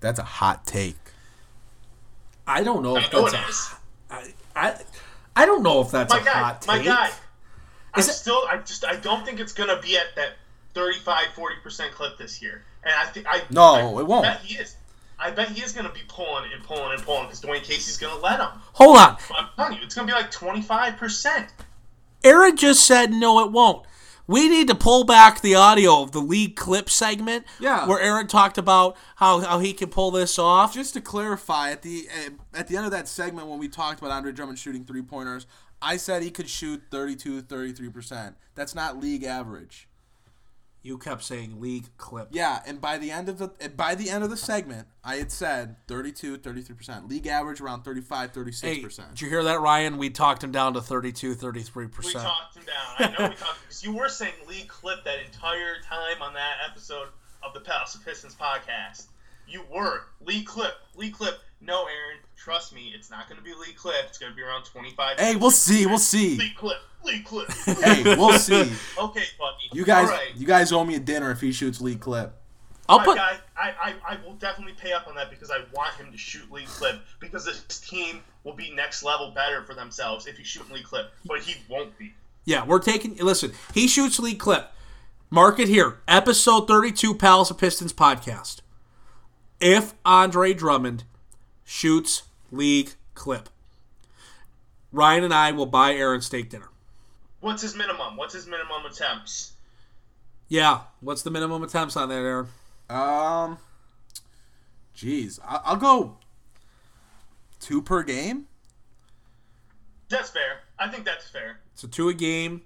That's 0.00 0.18
a 0.18 0.24
hot 0.24 0.66
take. 0.66 0.96
I 2.46 2.62
don't 2.62 2.82
know 2.82 2.96
I 2.96 3.00
if 3.02 3.12
know 3.12 3.28
that's 3.28 3.70
it 3.70 3.76
a. 4.10 4.14
I, 4.14 4.32
I 4.56 4.76
I 5.34 5.46
don't 5.46 5.62
know 5.62 5.80
if 5.80 5.90
that's 5.90 6.12
My 6.12 6.20
a 6.20 6.24
guy, 6.24 6.30
hot 6.30 6.66
my 6.66 6.76
take. 6.78 6.86
guy. 6.86 7.10
I'm 7.94 8.00
Is 8.00 8.08
it- 8.08 8.12
still, 8.14 8.42
I 8.50 8.58
just, 8.58 8.84
I 8.84 8.96
don't 8.96 9.24
think 9.24 9.40
it's 9.40 9.52
going 9.52 9.68
to 9.68 9.80
be 9.82 9.96
at 9.96 10.14
that 10.16 10.32
35, 10.74 11.26
40% 11.36 11.90
clip 11.92 12.16
this 12.18 12.40
year. 12.40 12.64
And 12.84 12.92
I 12.94 13.04
think, 13.06 13.26
I 13.28 13.42
No, 13.50 13.74
I 13.96 14.00
it 14.00 14.06
won't. 14.06 14.24
bet 14.24 14.40
he 14.40 14.56
is. 14.56 14.76
I 15.18 15.30
bet 15.30 15.50
he 15.50 15.62
is 15.62 15.72
going 15.72 15.86
to 15.86 15.92
be 15.92 16.00
pulling 16.08 16.50
and 16.52 16.64
pulling 16.64 16.92
and 16.92 17.02
pulling 17.02 17.24
because 17.24 17.40
Dwayne 17.40 17.62
Casey's 17.62 17.96
going 17.98 18.14
to 18.14 18.20
let 18.20 18.40
him. 18.40 18.48
Hold 18.72 18.96
on. 18.96 19.16
But 19.28 19.38
I'm 19.38 19.48
telling 19.56 19.78
you, 19.78 19.84
it's 19.84 19.94
going 19.94 20.08
to 20.08 20.12
be 20.12 20.18
like 20.18 20.32
25%. 20.32 21.48
Aaron 22.24 22.56
just 22.56 22.86
said 22.86 23.12
no, 23.12 23.44
it 23.44 23.52
won't. 23.52 23.86
We 24.26 24.48
need 24.48 24.68
to 24.68 24.74
pull 24.74 25.04
back 25.04 25.40
the 25.40 25.56
audio 25.56 26.00
of 26.02 26.12
the 26.12 26.20
league 26.20 26.56
clip 26.56 26.88
segment. 26.88 27.44
Yeah. 27.60 27.86
Where 27.86 28.00
Aaron 28.00 28.28
talked 28.28 28.56
about 28.56 28.96
how, 29.16 29.40
how 29.40 29.58
he 29.58 29.72
can 29.72 29.90
pull 29.90 30.10
this 30.12 30.38
off. 30.38 30.72
Just 30.74 30.94
to 30.94 31.00
clarify, 31.00 31.70
at 31.72 31.82
the 31.82 32.08
uh, 32.26 32.30
at 32.58 32.68
the 32.68 32.76
end 32.76 32.86
of 32.86 32.92
that 32.92 33.08
segment 33.08 33.48
when 33.48 33.58
we 33.58 33.68
talked 33.68 33.98
about 34.00 34.12
Andre 34.12 34.30
Drummond 34.32 34.58
shooting 34.60 34.84
three 34.84 35.02
pointers, 35.02 35.46
I 35.82 35.96
said 35.96 36.22
he 36.22 36.30
could 36.30 36.48
shoot 36.48 36.82
32, 36.90 37.42
33 37.42 37.88
percent. 37.90 38.36
That's 38.54 38.74
not 38.74 39.00
league 39.00 39.24
average. 39.24 39.88
You 40.84 40.98
kept 40.98 41.22
saying 41.22 41.60
league 41.60 41.96
clip. 41.96 42.28
Yeah, 42.32 42.60
and 42.66 42.80
by 42.80 42.98
the 42.98 43.12
end 43.12 43.28
of 43.28 43.38
the 43.38 43.48
by 43.76 43.94
the 43.94 44.10
end 44.10 44.24
of 44.24 44.30
the 44.30 44.36
segment, 44.36 44.88
I 45.04 45.14
had 45.16 45.30
said 45.30 45.76
32, 45.86 46.38
33 46.38 46.74
percent. 46.74 47.08
League 47.08 47.28
average 47.28 47.60
around 47.60 47.82
35, 47.82 48.32
36 48.32 48.60
Hey, 48.76 48.82
percent. 48.82 49.10
did 49.10 49.20
you 49.20 49.28
hear 49.28 49.44
that, 49.44 49.60
Ryan? 49.60 49.96
We 49.96 50.10
talked 50.10 50.42
him 50.42 50.50
down 50.50 50.74
to 50.74 50.80
32, 50.80 51.36
33%. 51.36 52.04
We 52.04 52.12
talked 52.14 52.56
him 52.56 52.64
down. 52.64 52.74
I 52.98 53.04
know 53.16 53.28
we 53.28 53.36
talked 53.36 53.60
because 53.62 53.84
you 53.84 53.94
were 53.94 54.08
saying 54.08 54.32
league 54.48 54.66
clip 54.68 55.04
that 55.04 55.18
entire 55.24 55.76
time 55.84 56.20
on 56.20 56.34
that 56.34 56.54
episode 56.68 57.08
of 57.44 57.54
the 57.54 57.60
Palace 57.60 57.96
Pistons 58.04 58.34
podcast. 58.34 59.06
You 59.52 59.62
were 59.70 60.04
league 60.24 60.46
clip, 60.46 60.72
league 60.96 61.12
clip. 61.12 61.38
No, 61.60 61.82
Aaron, 61.82 62.18
trust 62.36 62.74
me, 62.74 62.90
it's 62.96 63.10
not 63.10 63.28
going 63.28 63.36
to 63.36 63.44
be 63.44 63.52
league 63.52 63.76
clip. 63.76 64.06
It's 64.08 64.16
going 64.16 64.32
to 64.32 64.36
be 64.36 64.40
around 64.40 64.64
25. 64.64 65.18
Hey, 65.20 65.36
we'll 65.36 65.50
see, 65.50 65.84
we'll 65.84 65.98
see. 65.98 66.38
league 66.38 66.56
clip, 66.56 66.78
league 67.04 67.26
clip. 67.26 67.48
Hey, 67.84 68.02
we'll 68.16 68.38
see. 68.38 68.72
Okay, 68.98 69.24
buddy. 69.38 69.68
You 69.74 69.84
guys, 69.84 70.08
All 70.08 70.14
right. 70.14 70.34
you 70.34 70.46
guys 70.46 70.72
owe 70.72 70.82
me 70.84 70.94
a 70.94 71.00
dinner 71.00 71.30
if 71.30 71.42
he 71.42 71.52
shoots 71.52 71.82
league 71.82 72.00
clip. 72.00 72.34
I'll 72.88 72.98
My 73.00 73.04
put 73.04 73.16
guy, 73.16 73.36
I, 73.54 73.74
I, 73.78 73.94
I 74.08 74.18
will 74.24 74.36
definitely 74.36 74.72
pay 74.72 74.92
up 74.92 75.06
on 75.06 75.14
that 75.16 75.28
because 75.28 75.50
I 75.50 75.58
want 75.74 75.94
him 75.96 76.10
to 76.10 76.18
shoot 76.18 76.50
league 76.50 76.66
clip 76.66 77.02
because 77.20 77.44
this 77.44 77.78
team 77.80 78.20
will 78.44 78.54
be 78.54 78.72
next 78.74 79.02
level 79.02 79.32
better 79.32 79.62
for 79.64 79.74
themselves 79.74 80.26
if 80.26 80.38
he 80.38 80.44
shoots 80.44 80.70
league 80.70 80.84
clip, 80.84 81.12
but 81.26 81.40
he 81.40 81.56
won't 81.68 81.96
be. 81.98 82.14
Yeah, 82.46 82.64
we're 82.64 82.78
taking. 82.78 83.16
Listen, 83.16 83.52
he 83.74 83.86
shoots 83.86 84.18
league 84.18 84.38
clip. 84.40 84.72
Mark 85.28 85.60
it 85.60 85.68
here. 85.68 85.98
Episode 86.08 86.66
32, 86.66 87.14
Palace 87.16 87.50
of 87.50 87.58
Pistons 87.58 87.92
podcast. 87.92 88.61
If 89.62 89.94
Andre 90.04 90.52
Drummond 90.54 91.04
shoots 91.64 92.24
league 92.50 92.94
clip, 93.14 93.48
Ryan 94.90 95.24
and 95.24 95.32
I 95.32 95.52
will 95.52 95.66
buy 95.66 95.94
Aaron 95.94 96.20
steak 96.20 96.50
dinner. 96.50 96.68
What's 97.40 97.62
his 97.62 97.74
minimum? 97.76 98.16
What's 98.16 98.34
his 98.34 98.46
minimum 98.46 98.84
attempts? 98.84 99.52
Yeah. 100.48 100.80
What's 101.00 101.22
the 101.22 101.30
minimum 101.30 101.62
attempts 101.62 101.96
on 101.96 102.08
that, 102.08 102.16
Aaron? 102.16 102.48
Um, 102.90 103.58
jeez, 104.96 105.38
I- 105.46 105.60
I'll 105.64 105.76
go 105.76 106.16
two 107.60 107.80
per 107.80 108.02
game. 108.02 108.46
That's 110.08 110.28
fair. 110.30 110.60
I 110.78 110.88
think 110.88 111.04
that's 111.04 111.28
fair. 111.30 111.60
So 111.74 111.86
two 111.88 112.08
a 112.08 112.14
game. 112.14 112.62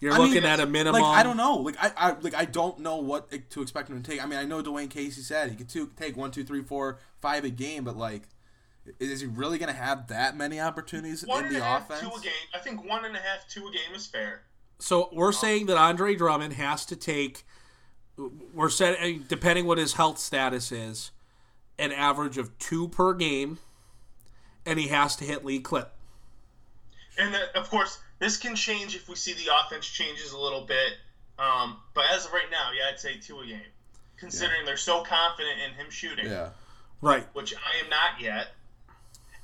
You're 0.00 0.12
I 0.12 0.18
looking 0.18 0.34
mean, 0.34 0.44
at 0.44 0.60
a 0.60 0.66
minimum. 0.66 1.02
Like 1.02 1.18
I 1.18 1.22
don't 1.22 1.36
know. 1.36 1.56
Like 1.56 1.76
I, 1.82 1.92
I 1.96 2.16
like 2.20 2.34
I 2.34 2.44
don't 2.44 2.78
know 2.80 2.96
what 2.96 3.30
to 3.50 3.62
expect 3.62 3.90
him 3.90 4.00
to 4.00 4.10
take. 4.10 4.22
I 4.22 4.26
mean, 4.26 4.38
I 4.38 4.44
know 4.44 4.62
Dwayne 4.62 4.88
Casey 4.88 5.22
said 5.22 5.50
he 5.50 5.56
could 5.56 5.68
two, 5.68 5.90
take 5.96 6.16
one, 6.16 6.30
two, 6.30 6.44
three, 6.44 6.62
four, 6.62 6.98
five 7.20 7.44
a 7.44 7.50
game, 7.50 7.84
but 7.84 7.96
like, 7.96 8.22
is 9.00 9.20
he 9.20 9.26
really 9.26 9.58
gonna 9.58 9.72
have 9.72 10.06
that 10.08 10.36
many 10.36 10.60
opportunities 10.60 11.26
One 11.26 11.40
in 11.40 11.46
and 11.46 11.56
the 11.56 11.60
a 11.60 11.64
half, 11.64 11.90
offense? 11.90 12.00
two 12.00 12.16
a 12.16 12.20
game. 12.22 12.32
I 12.54 12.58
think 12.58 12.88
one 12.88 13.04
and 13.04 13.16
a 13.16 13.18
half, 13.18 13.48
two 13.48 13.66
a 13.66 13.72
game 13.72 13.94
is 13.94 14.06
fair. 14.06 14.42
So 14.78 15.08
we're 15.12 15.32
saying 15.32 15.66
that 15.66 15.76
Andre 15.76 16.14
Drummond 16.14 16.54
has 16.54 16.86
to 16.86 16.96
take. 16.96 17.44
We're 18.54 18.68
setting 18.68 19.24
depending 19.28 19.66
what 19.66 19.78
his 19.78 19.94
health 19.94 20.18
status 20.18 20.70
is, 20.70 21.10
an 21.78 21.90
average 21.90 22.38
of 22.38 22.56
two 22.58 22.86
per 22.88 23.14
game, 23.14 23.58
and 24.64 24.78
he 24.78 24.88
has 24.88 25.16
to 25.16 25.24
hit 25.24 25.44
league 25.44 25.64
clip. 25.64 25.92
And 27.18 27.34
then, 27.34 27.42
of 27.56 27.68
course, 27.68 27.98
this 28.18 28.36
can 28.36 28.54
change 28.54 28.94
if 28.96 29.08
we 29.08 29.14
see 29.14 29.32
the 29.34 29.50
offense 29.60 29.86
changes 29.86 30.32
a 30.32 30.38
little 30.38 30.62
bit. 30.62 30.94
Um, 31.38 31.76
but 31.94 32.04
as 32.12 32.26
of 32.26 32.32
right 32.32 32.50
now, 32.50 32.70
yeah, 32.76 32.90
I'd 32.90 32.98
say 32.98 33.16
two 33.18 33.38
a 33.40 33.46
game, 33.46 33.60
considering 34.16 34.64
they're 34.64 34.76
so 34.76 35.02
confident 35.02 35.56
in 35.66 35.74
him 35.74 35.90
shooting. 35.90 36.26
Yeah. 36.26 36.50
Right. 37.00 37.24
which 37.32 37.54
I 37.54 37.84
am 37.84 37.90
not 37.90 38.20
yet. 38.20 38.48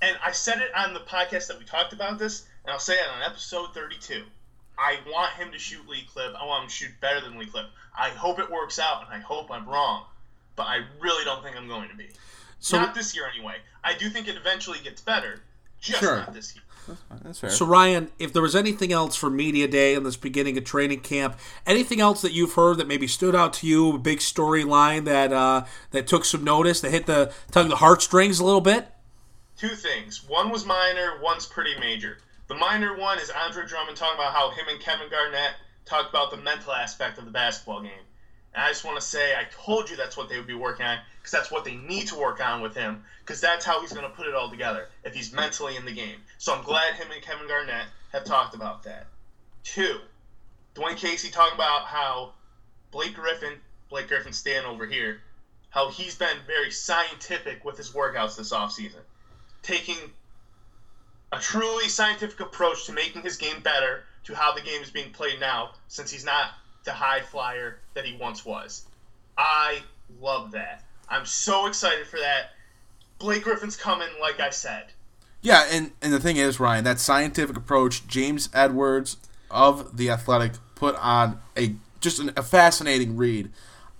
And 0.02 0.18
I 0.24 0.32
said 0.32 0.58
it 0.60 0.74
on 0.74 0.92
the 0.92 1.00
podcast 1.00 1.46
that 1.46 1.58
we 1.58 1.64
talked 1.64 1.92
about 1.92 2.18
this, 2.18 2.46
and 2.64 2.72
I'll 2.72 2.80
say 2.80 2.94
it 2.94 3.06
on 3.14 3.22
episode 3.22 3.72
32. 3.74 4.24
I 4.76 4.98
want 5.06 5.32
him 5.34 5.52
to 5.52 5.58
shoot 5.58 5.88
league 5.88 6.08
clip. 6.12 6.34
I 6.34 6.44
want 6.44 6.64
him 6.64 6.68
to 6.68 6.74
shoot 6.74 6.90
better 7.00 7.20
than 7.20 7.38
league 7.38 7.52
clip. 7.52 7.66
I 7.96 8.10
hope 8.10 8.40
it 8.40 8.50
works 8.50 8.80
out, 8.80 9.04
and 9.06 9.14
I 9.14 9.24
hope 9.24 9.52
I'm 9.52 9.68
wrong. 9.68 10.04
But 10.56 10.64
I 10.64 10.80
really 11.00 11.24
don't 11.24 11.44
think 11.44 11.56
I'm 11.56 11.68
going 11.68 11.88
to 11.90 11.96
be. 11.96 12.08
So 12.58 12.78
not 12.78 12.94
this 12.94 13.14
year, 13.14 13.26
anyway. 13.32 13.56
I 13.84 13.94
do 13.94 14.10
think 14.10 14.26
it 14.26 14.36
eventually 14.36 14.78
gets 14.82 15.00
better, 15.00 15.40
just 15.84 16.00
Sure. 16.00 16.16
not 16.18 16.32
this 16.34 16.54
year. 16.54 16.62
That's 17.22 17.38
fair. 17.38 17.50
So 17.50 17.64
Ryan, 17.64 18.10
if 18.18 18.32
there 18.32 18.42
was 18.42 18.54
anything 18.54 18.92
else 18.92 19.16
for 19.16 19.30
media 19.30 19.66
day 19.66 19.94
in 19.94 20.02
this 20.02 20.16
beginning 20.16 20.58
of 20.58 20.64
training 20.64 21.00
camp, 21.00 21.38
anything 21.66 22.00
else 22.00 22.20
that 22.22 22.32
you've 22.32 22.54
heard 22.54 22.76
that 22.78 22.86
maybe 22.86 23.06
stood 23.06 23.34
out 23.34 23.52
to 23.54 23.66
you, 23.66 23.94
a 23.94 23.98
big 23.98 24.18
storyline 24.18 25.04
that 25.04 25.32
uh, 25.32 25.64
that 25.92 26.06
took 26.06 26.24
some 26.24 26.44
notice, 26.44 26.80
that 26.82 26.90
hit 26.90 27.06
the 27.06 27.32
tug 27.50 27.68
the 27.68 27.76
heartstrings 27.76 28.38
a 28.38 28.44
little 28.44 28.60
bit? 28.60 28.88
Two 29.56 29.68
things. 29.68 30.28
One 30.28 30.50
was 30.50 30.66
minor, 30.66 31.20
one's 31.22 31.46
pretty 31.46 31.78
major. 31.78 32.18
The 32.48 32.54
minor 32.54 32.96
one 32.98 33.18
is 33.18 33.30
Andre 33.30 33.66
Drummond 33.66 33.96
talking 33.96 34.18
about 34.18 34.34
how 34.34 34.50
him 34.50 34.66
and 34.68 34.80
Kevin 34.80 35.08
Garnett 35.08 35.52
talked 35.86 36.10
about 36.10 36.30
the 36.30 36.36
mental 36.38 36.72
aspect 36.72 37.18
of 37.18 37.24
the 37.24 37.30
basketball 37.30 37.80
game. 37.80 37.92
And 38.54 38.62
I 38.62 38.68
just 38.68 38.84
want 38.84 38.96
to 38.96 39.04
say, 39.04 39.34
I 39.34 39.44
told 39.50 39.90
you 39.90 39.96
that's 39.96 40.16
what 40.16 40.28
they 40.28 40.36
would 40.36 40.46
be 40.46 40.54
working 40.54 40.86
on, 40.86 40.98
because 41.18 41.32
that's 41.32 41.50
what 41.50 41.64
they 41.64 41.74
need 41.74 42.06
to 42.08 42.14
work 42.14 42.40
on 42.40 42.60
with 42.62 42.74
him, 42.74 43.02
because 43.20 43.40
that's 43.40 43.64
how 43.64 43.80
he's 43.80 43.92
going 43.92 44.08
to 44.08 44.14
put 44.14 44.26
it 44.26 44.34
all 44.34 44.48
together, 44.48 44.88
if 45.02 45.14
he's 45.14 45.32
mentally 45.32 45.76
in 45.76 45.84
the 45.84 45.92
game. 45.92 46.18
So 46.38 46.54
I'm 46.54 46.62
glad 46.62 46.94
him 46.94 47.10
and 47.12 47.20
Kevin 47.20 47.48
Garnett 47.48 47.86
have 48.12 48.24
talked 48.24 48.54
about 48.54 48.84
that. 48.84 49.06
Two, 49.64 49.98
Dwayne 50.74 50.96
Casey 50.96 51.30
talking 51.30 51.54
about 51.54 51.86
how 51.86 52.32
Blake 52.92 53.14
Griffin, 53.14 53.58
Blake 53.90 54.06
Griffin 54.06 54.32
stand 54.32 54.66
over 54.66 54.86
here, 54.86 55.18
how 55.70 55.88
he's 55.88 56.14
been 56.14 56.36
very 56.46 56.70
scientific 56.70 57.64
with 57.64 57.76
his 57.76 57.90
workouts 57.90 58.36
this 58.36 58.52
offseason, 58.52 59.02
taking 59.62 59.96
a 61.32 61.38
truly 61.40 61.88
scientific 61.88 62.38
approach 62.38 62.86
to 62.86 62.92
making 62.92 63.22
his 63.22 63.36
game 63.36 63.60
better 63.60 64.04
to 64.22 64.34
how 64.34 64.52
the 64.52 64.60
game 64.60 64.80
is 64.80 64.90
being 64.90 65.10
played 65.10 65.40
now, 65.40 65.70
since 65.88 66.08
he's 66.08 66.24
not 66.24 66.50
the 66.84 66.92
high 66.92 67.20
flyer 67.20 67.78
that 67.94 68.04
he 68.04 68.16
once 68.16 68.44
was. 68.44 68.84
I 69.36 69.82
love 70.20 70.52
that. 70.52 70.84
I'm 71.08 71.26
so 71.26 71.66
excited 71.66 72.06
for 72.06 72.18
that. 72.18 72.50
Blake 73.18 73.44
Griffin's 73.44 73.76
coming, 73.76 74.08
like 74.20 74.40
I 74.40 74.50
said. 74.50 74.86
Yeah, 75.42 75.66
and, 75.70 75.92
and 76.00 76.12
the 76.12 76.20
thing 76.20 76.36
is, 76.36 76.58
Ryan, 76.58 76.84
that 76.84 76.98
scientific 77.00 77.56
approach, 77.56 78.06
James 78.06 78.48
Edwards 78.54 79.18
of 79.50 79.96
the 79.96 80.10
Athletic 80.10 80.52
put 80.74 80.96
on 80.96 81.38
a 81.56 81.74
just 82.00 82.18
an, 82.18 82.32
a 82.36 82.42
fascinating 82.42 83.16
read 83.16 83.50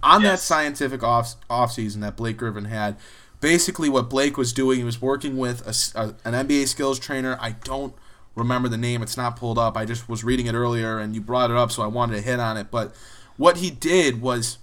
on 0.03 0.23
that 0.23 0.39
scientific 0.39 1.03
off 1.03 1.35
off 1.49 1.73
season 1.73 2.01
that 2.03 2.17
Blake 2.17 2.37
Griffin 2.37 2.67
had. 2.67 2.97
Basically, 3.41 3.89
what 3.89 4.09
Blake 4.09 4.37
was 4.37 4.53
doing, 4.53 4.79
he 4.79 4.85
was 4.85 5.01
working 5.01 5.37
with 5.37 5.67
a 5.67 6.01
a 6.01 6.15
an 6.25 6.47
NBA 6.47 6.69
skills 6.69 6.99
trainer. 6.99 7.39
I 7.41 7.53
don't 7.53 7.95
remember 8.35 8.69
the 8.69 8.77
name; 8.77 9.03
it's 9.03 9.17
not 9.17 9.37
pulled 9.37 9.59
up. 9.59 9.77
I 9.77 9.85
just 9.85 10.09
was 10.09 10.25
reading 10.25 10.47
it 10.47 10.55
earlier, 10.55 10.99
and 10.99 11.15
you 11.15 11.21
brought 11.21 11.51
it 11.51 11.57
up, 11.57 11.71
so 11.71 11.83
I 11.83 11.87
wanted 11.87 12.17
to 12.17 12.23
hit 12.23 12.41
on 12.41 12.57
it. 12.57 12.71
But 12.71 12.95
what 13.37 13.59
he 13.59 13.71
did 13.71 14.21
was 14.21 14.59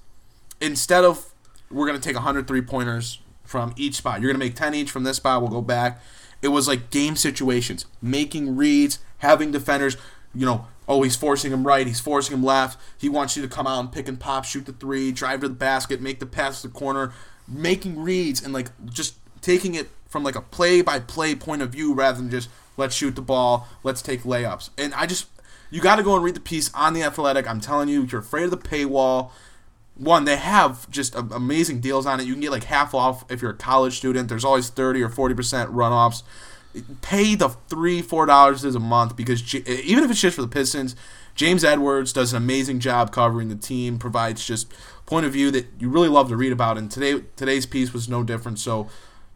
instead 0.60 1.04
of 1.04 1.32
we're 1.70 1.88
going 1.88 2.00
to 2.00 2.04
take 2.04 2.16
100 2.16 2.48
three 2.48 2.62
pointers 2.62 3.20
from 3.44 3.74
each 3.76 3.96
spot, 3.96 4.22
you're 4.22 4.32
going 4.32 4.40
to 4.40 4.46
make 4.46 4.56
10 4.56 4.74
each 4.74 4.92
from 4.92 5.04
this 5.04 5.18
spot, 5.18 5.42
we'll 5.42 5.52
go 5.52 5.62
back. 5.62 6.02
It 6.42 6.50
was 6.50 6.68
like 6.68 6.90
game 6.90 7.16
situations, 7.16 7.86
making 8.02 8.56
reads, 8.56 9.00
having 9.20 9.52
defenders, 9.52 9.96
you 10.34 10.46
know, 10.46 10.68
oh, 10.88 11.04
he's 11.04 11.16
forcing 11.16 11.52
him 11.52 11.66
right, 11.66 11.86
he's 11.86 12.00
forcing 12.00 12.36
him 12.36 12.44
left. 12.44 12.80
He 12.98 13.10
wants 13.10 13.36
you 13.36 13.44
to 13.44 13.48
come 13.48 13.68
out 13.68 13.80
and 13.80 13.92
pick 13.92 14.08
and 14.08 14.20
pop, 14.20 14.46
shoot 14.46 14.66
the 14.66 14.74
three, 14.74 15.12
drive 15.12 15.42
to 15.42 15.50
the 15.50 15.54
basket, 15.54 16.02
make 16.02 16.20
the 16.20 16.26
pass 16.26 16.62
to 16.62 16.68
the 16.68 16.74
corner, 16.74 17.14
making 17.48 18.00
reads 18.00 18.44
and 18.44 18.54
like 18.54 18.68
just 18.92 19.16
taking 19.42 19.76
it 19.76 19.90
from 20.08 20.24
like 20.24 20.36
a 20.36 20.42
play 20.42 20.82
by 20.82 21.00
play 21.00 21.36
point 21.36 21.62
of 21.62 21.70
view 21.70 21.94
rather 21.94 22.18
than 22.18 22.30
just 22.30 22.50
let's 22.82 22.96
shoot 22.96 23.16
the 23.16 23.22
ball, 23.22 23.68
let's 23.84 24.02
take 24.02 24.24
layups. 24.24 24.72
And 24.78 24.94
I 24.94 25.06
just 25.06 25.28
you 25.70 25.80
got 25.80 25.96
to 25.96 26.04
go 26.04 26.16
and 26.16 26.24
read 26.24 26.36
the 26.36 26.42
piece 26.42 26.74
on 26.74 26.94
the 26.94 27.04
Athletic. 27.04 27.48
I'm 27.48 27.62
telling 27.62 27.88
you, 27.88 28.04
you're 28.04 28.20
afraid 28.20 28.44
of 28.44 28.52
the 28.52 28.58
paywall. 28.58 29.32
One 29.96 30.26
they 30.26 30.36
have 30.36 30.90
just 30.90 31.16
amazing 31.16 31.80
deals 31.80 32.06
on 32.06 32.20
it. 32.20 32.26
You 32.26 32.34
can 32.34 32.42
get 32.42 32.52
like 32.52 32.66
half 32.66 32.94
off 32.94 33.30
if 33.32 33.42
you're 33.42 33.52
a 33.52 33.58
college 33.58 33.98
student. 33.98 34.28
There's 34.28 34.44
always 34.44 34.70
30 34.70 35.02
or 35.02 35.10
40% 35.10 35.36
runoffs. 35.74 36.24
Pay 37.02 37.36
the 37.36 37.50
three 37.50 38.02
four 38.02 38.26
dollars 38.26 38.64
a 38.64 38.80
month 38.80 39.16
because 39.16 39.54
even 39.56 40.04
if 40.04 40.12
it's 40.12 40.22
just 40.22 40.38
for 40.38 40.42
the 40.42 40.48
pistons 40.48 40.96
james 41.36 41.66
edwards 41.66 42.14
does 42.14 42.32
an 42.32 42.38
amazing 42.38 42.80
job 42.80 43.12
covering 43.12 43.50
the 43.50 43.56
team 43.56 43.98
provides 43.98 44.46
just 44.46 44.74
point 45.12 45.26
of 45.26 45.34
view 45.34 45.52
that 45.52 45.68
you 45.78 45.90
really 45.90 46.08
love 46.08 46.30
to 46.30 46.38
read 46.38 46.54
about. 46.54 46.78
And 46.78 46.90
today 46.90 47.22
today's 47.36 47.66
piece 47.66 47.94
was 47.94 48.08
no 48.08 48.24
different. 48.24 48.60
So 48.60 48.90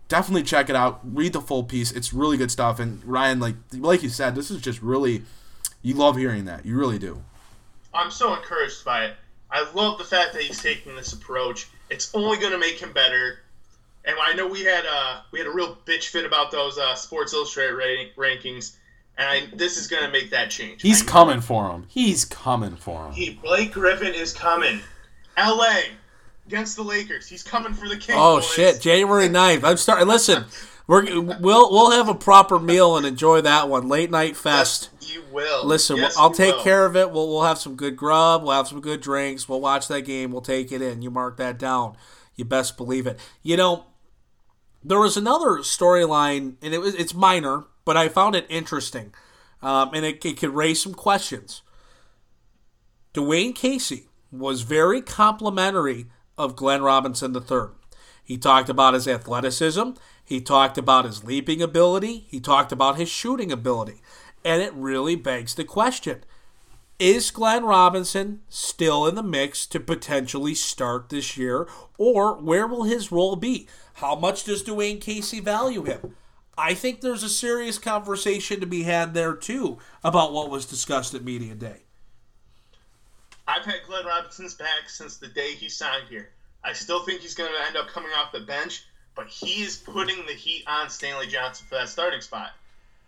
definitely 0.07 0.43
check 0.43 0.69
it 0.69 0.75
out 0.75 0.99
read 1.03 1.33
the 1.33 1.41
full 1.41 1.63
piece 1.63 1.91
it's 1.91 2.13
really 2.13 2.37
good 2.37 2.51
stuff 2.51 2.79
and 2.79 3.03
ryan 3.05 3.39
like 3.39 3.55
like 3.73 4.03
you 4.03 4.09
said 4.09 4.35
this 4.35 4.51
is 4.51 4.61
just 4.61 4.81
really 4.81 5.23
you 5.81 5.93
love 5.93 6.15
hearing 6.17 6.45
that 6.45 6.65
you 6.65 6.77
really 6.77 6.99
do 6.99 7.21
I'm 7.95 8.11
so 8.11 8.35
encouraged 8.35 8.83
by 8.83 9.05
it. 9.05 9.15
I 9.49 9.65
love 9.73 9.97
the 9.97 10.03
fact 10.03 10.33
that 10.33 10.41
he's 10.41 10.61
taking 10.61 10.95
this 10.95 11.13
approach. 11.13 11.69
It's 11.89 12.13
only 12.13 12.37
going 12.37 12.51
to 12.51 12.57
make 12.57 12.79
him 12.79 12.91
better. 12.91 13.39
And 14.03 14.15
I 14.21 14.33
know 14.33 14.47
we 14.47 14.63
had 14.63 14.85
uh, 14.85 15.21
we 15.31 15.39
had 15.39 15.47
a 15.47 15.51
real 15.51 15.77
bitch 15.85 16.09
fit 16.09 16.25
about 16.25 16.51
those 16.51 16.77
uh, 16.77 16.93
Sports 16.93 17.33
Illustrated 17.33 17.73
rating, 17.73 18.09
rankings, 18.17 18.75
and 19.17 19.27
I, 19.27 19.55
this 19.55 19.77
is 19.77 19.87
going 19.87 20.03
to 20.03 20.11
make 20.11 20.29
that 20.31 20.51
change. 20.51 20.81
he's 20.81 21.01
coming 21.01 21.41
for 21.41 21.71
him 21.71 21.85
he's 21.87 22.25
coming 22.25 22.75
for 22.75 23.07
him 23.07 23.13
He 23.13 23.31
Blake 23.31 23.71
Griffin 23.71 24.13
is 24.13 24.33
coming. 24.33 24.81
L.A. 25.37 25.85
against 26.47 26.75
the 26.75 26.83
Lakers. 26.83 27.27
He's 27.27 27.43
coming 27.43 27.73
for 27.73 27.87
the 27.87 27.97
King. 27.97 28.15
Oh 28.17 28.37
boys. 28.37 28.51
shit, 28.51 28.81
January 28.81 29.27
9th. 29.29 29.63
I'm 29.63 29.77
starting. 29.77 30.07
Listen, 30.07 30.45
we're 30.87 31.21
we'll 31.21 31.71
we'll 31.71 31.91
have 31.91 32.09
a 32.09 32.15
proper 32.15 32.59
meal 32.59 32.97
and 32.97 33.05
enjoy 33.05 33.41
that 33.41 33.69
one. 33.69 33.87
Late 33.87 34.11
night 34.11 34.37
fest. 34.37 34.89
Yes, 34.99 35.15
you 35.15 35.23
will. 35.31 35.65
Listen, 35.65 35.97
Yes, 35.97 36.17
I'll 36.17 36.31
take 36.31 36.55
will. 36.57 36.63
care 36.63 36.85
of 36.85 36.95
it. 36.95 37.11
We'll 37.11 37.27
we'll 37.27 37.43
have 37.43 37.57
some 37.57 37.75
good 37.75 37.95
grub. 37.95 38.43
We'll 38.43 38.51
have 38.53 38.67
some 38.67 38.81
good 38.81 39.01
drinks. 39.01 39.49
We'll 39.49 39.61
watch 39.61 39.87
that 39.87 40.01
game. 40.01 40.31
We'll 40.31 40.41
take 40.41 40.71
it 40.71 40.81
in. 40.81 41.01
You 41.01 41.09
mark 41.11 41.37
that 41.37 41.57
down. 41.57 41.95
You 42.35 42.45
best 42.45 42.77
believe 42.77 43.07
it. 43.07 43.19
You 43.41 43.57
know, 43.57 43.85
there 44.83 44.99
was 44.99 45.17
another 45.17 45.59
storyline, 45.59 46.55
and 46.61 46.73
it 46.73 46.79
was 46.79 46.93
it's 46.95 47.13
minor, 47.13 47.63
but 47.85 47.97
I 47.97 48.09
found 48.09 48.35
it 48.35 48.45
interesting, 48.49 49.13
um, 49.61 49.91
and 49.93 50.05
it, 50.05 50.23
it 50.25 50.37
could 50.37 50.51
raise 50.53 50.81
some 50.83 50.93
questions. 50.93 51.61
Dwayne 53.13 53.55
Casey 53.55 54.09
was 54.31 54.61
very 54.63 55.01
complimentary 55.01 56.07
of 56.37 56.55
Glenn 56.55 56.81
Robinson 56.81 57.35
III. 57.35 57.69
He 58.23 58.37
talked 58.37 58.69
about 58.69 58.93
his 58.93 59.07
athleticism. 59.07 59.91
He 60.23 60.41
talked 60.41 60.77
about 60.77 61.05
his 61.05 61.23
leaping 61.23 61.61
ability. 61.61 62.25
He 62.27 62.39
talked 62.39 62.71
about 62.71 62.97
his 62.97 63.09
shooting 63.09 63.51
ability. 63.51 64.01
And 64.43 64.61
it 64.61 64.73
really 64.73 65.15
begs 65.15 65.55
the 65.55 65.63
question 65.63 66.23
is 66.97 67.29
Glenn 67.29 67.65
Robinson 67.65 68.41
still 68.47 69.05
in 69.05 69.15
the 69.15 69.23
mix 69.23 69.65
to 69.67 69.79
potentially 69.81 70.55
start 70.55 71.09
this 71.09 71.35
year? 71.35 71.67
Or 71.97 72.35
where 72.35 72.65
will 72.65 72.83
his 72.83 73.11
role 73.11 73.35
be? 73.35 73.67
How 73.95 74.15
much 74.15 74.45
does 74.45 74.63
Dwayne 74.63 75.01
Casey 75.01 75.41
value 75.41 75.83
him? 75.83 76.15
I 76.57 76.73
think 76.73 77.01
there's 77.01 77.23
a 77.23 77.29
serious 77.29 77.77
conversation 77.77 78.61
to 78.61 78.65
be 78.65 78.83
had 78.83 79.13
there 79.13 79.33
too 79.33 79.77
about 80.03 80.31
what 80.31 80.49
was 80.49 80.65
discussed 80.65 81.13
at 81.13 81.23
Media 81.23 81.53
Day. 81.53 81.84
I've 83.47 83.65
had 83.65 83.83
Glenn 83.85 84.05
Robinson's 84.05 84.55
back 84.55 84.89
since 84.89 85.17
the 85.17 85.27
day 85.27 85.51
he 85.53 85.69
signed 85.69 86.07
here. 86.09 86.29
I 86.63 86.73
still 86.73 87.01
think 87.01 87.21
he's 87.21 87.35
going 87.35 87.51
to 87.51 87.67
end 87.67 87.77
up 87.77 87.87
coming 87.87 88.11
off 88.13 88.31
the 88.31 88.39
bench, 88.39 88.83
but 89.13 89.27
he 89.27 89.61
is 89.61 89.77
putting 89.77 90.25
the 90.25 90.33
heat 90.33 90.63
on 90.67 90.89
Stanley 90.89 91.27
Johnson 91.27 91.67
for 91.69 91.75
that 91.75 91.89
starting 91.89 92.21
spot. 92.21 92.51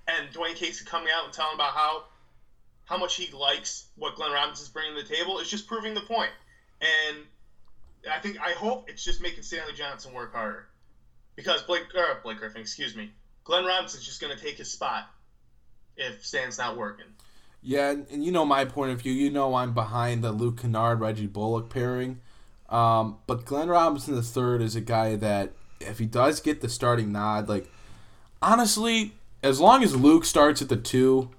And 0.07 0.31
Dwayne 0.31 0.55
Casey 0.55 0.85
coming 0.85 1.09
out 1.11 1.25
and 1.25 1.33
telling 1.33 1.55
about 1.55 1.73
how 1.73 2.03
how 2.85 2.97
much 2.97 3.15
he 3.15 3.29
likes 3.33 3.85
what 3.97 4.15
Glenn 4.15 4.31
Robinson's 4.31 4.69
bringing 4.69 4.95
to 4.95 5.03
the 5.03 5.13
table 5.13 5.39
is 5.39 5.49
just 5.49 5.67
proving 5.67 5.93
the 5.93 6.01
point. 6.01 6.31
And 6.79 7.17
I 8.09 8.19
think 8.19 8.39
I 8.39 8.51
hope 8.51 8.89
it's 8.89 9.03
just 9.03 9.21
making 9.21 9.43
Stanley 9.43 9.73
Johnson 9.73 10.13
work 10.13 10.33
harder 10.33 10.67
because 11.35 11.63
Blake 11.63 11.93
or 11.95 12.19
Blake 12.23 12.37
Griffin, 12.37 12.61
excuse 12.61 12.95
me, 12.95 13.11
Glenn 13.43 13.65
Robinson's 13.65 14.05
just 14.05 14.21
going 14.21 14.35
to 14.35 14.41
take 14.41 14.57
his 14.57 14.71
spot 14.71 15.09
if 15.97 16.25
Stan's 16.25 16.57
not 16.57 16.77
working. 16.77 17.07
Yeah, 17.61 17.91
and, 17.91 18.07
and 18.09 18.23
you 18.23 18.31
know 18.31 18.45
my 18.45 18.65
point 18.65 18.91
of 18.91 19.01
view. 19.01 19.11
You 19.11 19.29
know 19.29 19.55
I'm 19.55 19.73
behind 19.73 20.23
the 20.23 20.31
Luke 20.31 20.61
Kennard 20.61 20.99
Reggie 20.99 21.27
Bullock 21.27 21.69
pairing. 21.69 22.19
Um, 22.69 23.17
but 23.27 23.45
Glenn 23.45 23.69
Robinson 23.69 24.15
III 24.15 24.63
is 24.63 24.75
a 24.75 24.81
guy 24.81 25.15
that 25.15 25.53
if 25.79 25.99
he 25.99 26.05
does 26.05 26.39
get 26.41 26.61
the 26.61 26.69
starting 26.69 27.11
nod, 27.11 27.47
like 27.49 27.69
honestly, 28.41 29.13
as 29.43 29.59
long 29.59 29.83
as 29.83 29.95
Luke 29.95 30.25
starts 30.25 30.61
at 30.61 30.69
the 30.69 30.75
two, 30.77 31.29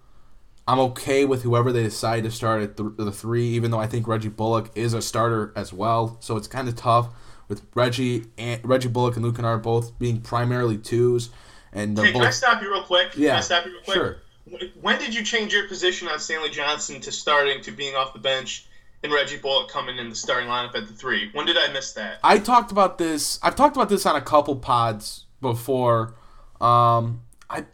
I'm 0.67 0.79
okay 0.81 1.25
with 1.25 1.43
whoever 1.43 1.73
they 1.73 1.83
decide 1.83 2.25
to 2.25 2.31
start 2.31 2.63
at 2.63 2.77
th- 2.77 2.91
the 2.97 3.13
three. 3.13 3.47
Even 3.49 3.71
though 3.71 3.79
I 3.81 3.87
think 3.87 4.07
Reggie 4.07 4.29
Bullock 4.29 4.71
is 4.75 4.95
a 4.95 5.03
starter 5.03 5.53
as 5.57 5.73
well, 5.73 6.17
so 6.21 6.37
it's 6.37 6.49
kind 6.49 6.69
of 6.69 6.77
tough 6.77 7.09
with 7.49 7.63
Reggie 7.75 8.25
and 8.37 8.61
Reggie 8.65 8.89
Bullock 8.89 9.17
and 9.17 9.25
Luke 9.25 9.37
Kennard 9.37 9.63
both 9.63 9.99
being 9.99 10.21
primarily 10.21 10.77
twos. 10.77 11.31
And 11.73 11.99
Hey, 11.99 12.13
can 12.13 12.23
I 12.23 12.31
stop 12.31 12.63
you 12.63 12.71
real 12.71 12.83
quick? 12.83 13.13
Can 13.13 13.23
Yeah, 13.23 13.37
I 13.37 13.41
stop 13.41 13.65
you 13.67 13.73
real 13.73 13.83
quick? 13.83 13.95
sure. 13.95 14.17
Wh- 14.51 14.83
When 14.85 14.99
did 14.99 15.15
you 15.15 15.23
change 15.25 15.53
your 15.53 15.67
position 15.69 16.09
on 16.09 16.19
Stanley 16.19 16.51
Johnson 16.51 17.01
to 17.03 17.13
starting 17.13 17.61
to 17.63 17.73
being 17.73 17.95
off 17.95 18.13
the 18.13 18.19
bench 18.19 18.67
and 19.03 19.13
Reggie 19.13 19.39
Bullock 19.39 19.71
coming 19.71 19.99
in 19.99 20.09
the 20.09 20.17
starting 20.17 20.49
lineup 20.49 20.75
at 20.75 20.87
the 20.87 20.93
three? 20.95 21.31
When 21.33 21.47
did 21.47 21.57
I 21.57 21.73
miss 21.73 21.93
that? 21.93 22.19
I 22.23 22.39
talked 22.39 22.73
about 22.73 22.99
this. 22.99 23.39
I've 23.43 23.57
talked 23.57 23.77
about 23.77 23.89
this 23.89 24.07
on 24.07 24.17
a 24.17 24.21
couple 24.21 24.57
pods 24.57 25.25
before. 25.41 26.15
Um, 26.61 27.23
I 27.49 27.65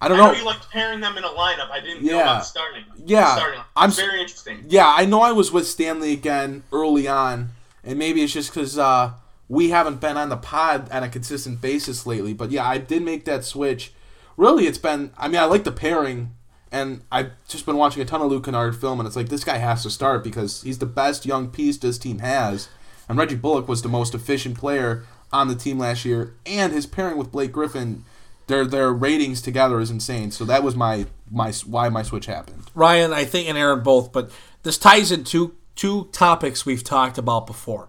I 0.00 0.08
don't 0.08 0.18
I 0.20 0.26
know 0.26 0.32
know. 0.32 0.38
you 0.38 0.44
liked 0.44 0.70
pairing 0.70 1.00
them 1.00 1.16
in 1.16 1.24
a 1.24 1.28
lineup. 1.28 1.70
I 1.70 1.80
didn't 1.80 2.04
yeah. 2.04 2.12
know 2.12 2.20
about 2.22 2.44
starting. 2.46 2.84
Yeah, 3.04 3.34
starting. 3.34 3.60
I'm 3.74 3.90
very 3.90 4.20
interesting. 4.20 4.64
Yeah, 4.68 4.92
I 4.94 5.06
know 5.06 5.22
I 5.22 5.32
was 5.32 5.50
with 5.52 5.66
Stanley 5.66 6.12
again 6.12 6.64
early 6.72 7.08
on, 7.08 7.50
and 7.82 7.98
maybe 7.98 8.22
it's 8.22 8.32
just 8.32 8.52
because 8.52 8.76
uh, 8.78 9.12
we 9.48 9.70
haven't 9.70 10.00
been 10.00 10.16
on 10.18 10.28
the 10.28 10.36
pod 10.36 10.90
on 10.90 11.02
a 11.02 11.08
consistent 11.08 11.60
basis 11.62 12.04
lately. 12.06 12.34
But 12.34 12.50
yeah, 12.50 12.66
I 12.66 12.78
did 12.78 13.02
make 13.02 13.24
that 13.24 13.44
switch. 13.44 13.92
Really, 14.36 14.66
it's 14.66 14.78
been. 14.78 15.12
I 15.16 15.28
mean, 15.28 15.40
I 15.40 15.44
like 15.44 15.64
the 15.64 15.72
pairing, 15.72 16.34
and 16.70 17.02
I've 17.10 17.30
just 17.48 17.66
been 17.66 17.76
watching 17.76 18.02
a 18.02 18.04
ton 18.04 18.20
of 18.20 18.30
Luke 18.30 18.44
Kennard 18.44 18.76
film, 18.76 19.00
and 19.00 19.06
it's 19.06 19.16
like 19.16 19.28
this 19.28 19.44
guy 19.44 19.56
has 19.58 19.82
to 19.84 19.90
start 19.90 20.22
because 20.22 20.62
he's 20.62 20.78
the 20.78 20.86
best 20.86 21.24
young 21.26 21.48
piece 21.48 21.76
this 21.78 21.98
team 21.98 22.18
has. 22.18 22.68
And 23.08 23.16
Reggie 23.16 23.36
Bullock 23.36 23.68
was 23.68 23.82
the 23.82 23.88
most 23.88 24.14
efficient 24.14 24.58
player 24.58 25.04
on 25.32 25.48
the 25.48 25.54
team 25.54 25.78
last 25.78 26.04
year, 26.04 26.34
and 26.44 26.72
his 26.72 26.86
pairing 26.86 27.16
with 27.16 27.32
Blake 27.32 27.52
Griffin, 27.52 28.04
their 28.46 28.66
their 28.66 28.92
ratings 28.92 29.40
together 29.40 29.80
is 29.80 29.90
insane. 29.90 30.30
So 30.30 30.44
that 30.44 30.62
was 30.62 30.76
my 30.76 31.06
my 31.30 31.52
why 31.64 31.88
my 31.88 32.02
switch 32.02 32.26
happened. 32.26 32.70
Ryan, 32.74 33.12
I 33.12 33.24
think, 33.24 33.48
and 33.48 33.56
Aaron 33.56 33.82
both, 33.82 34.12
but 34.12 34.30
this 34.62 34.78
ties 34.78 35.12
into 35.12 35.54
two 35.76 36.08
topics 36.12 36.66
we've 36.66 36.84
talked 36.84 37.18
about 37.18 37.46
before. 37.46 37.88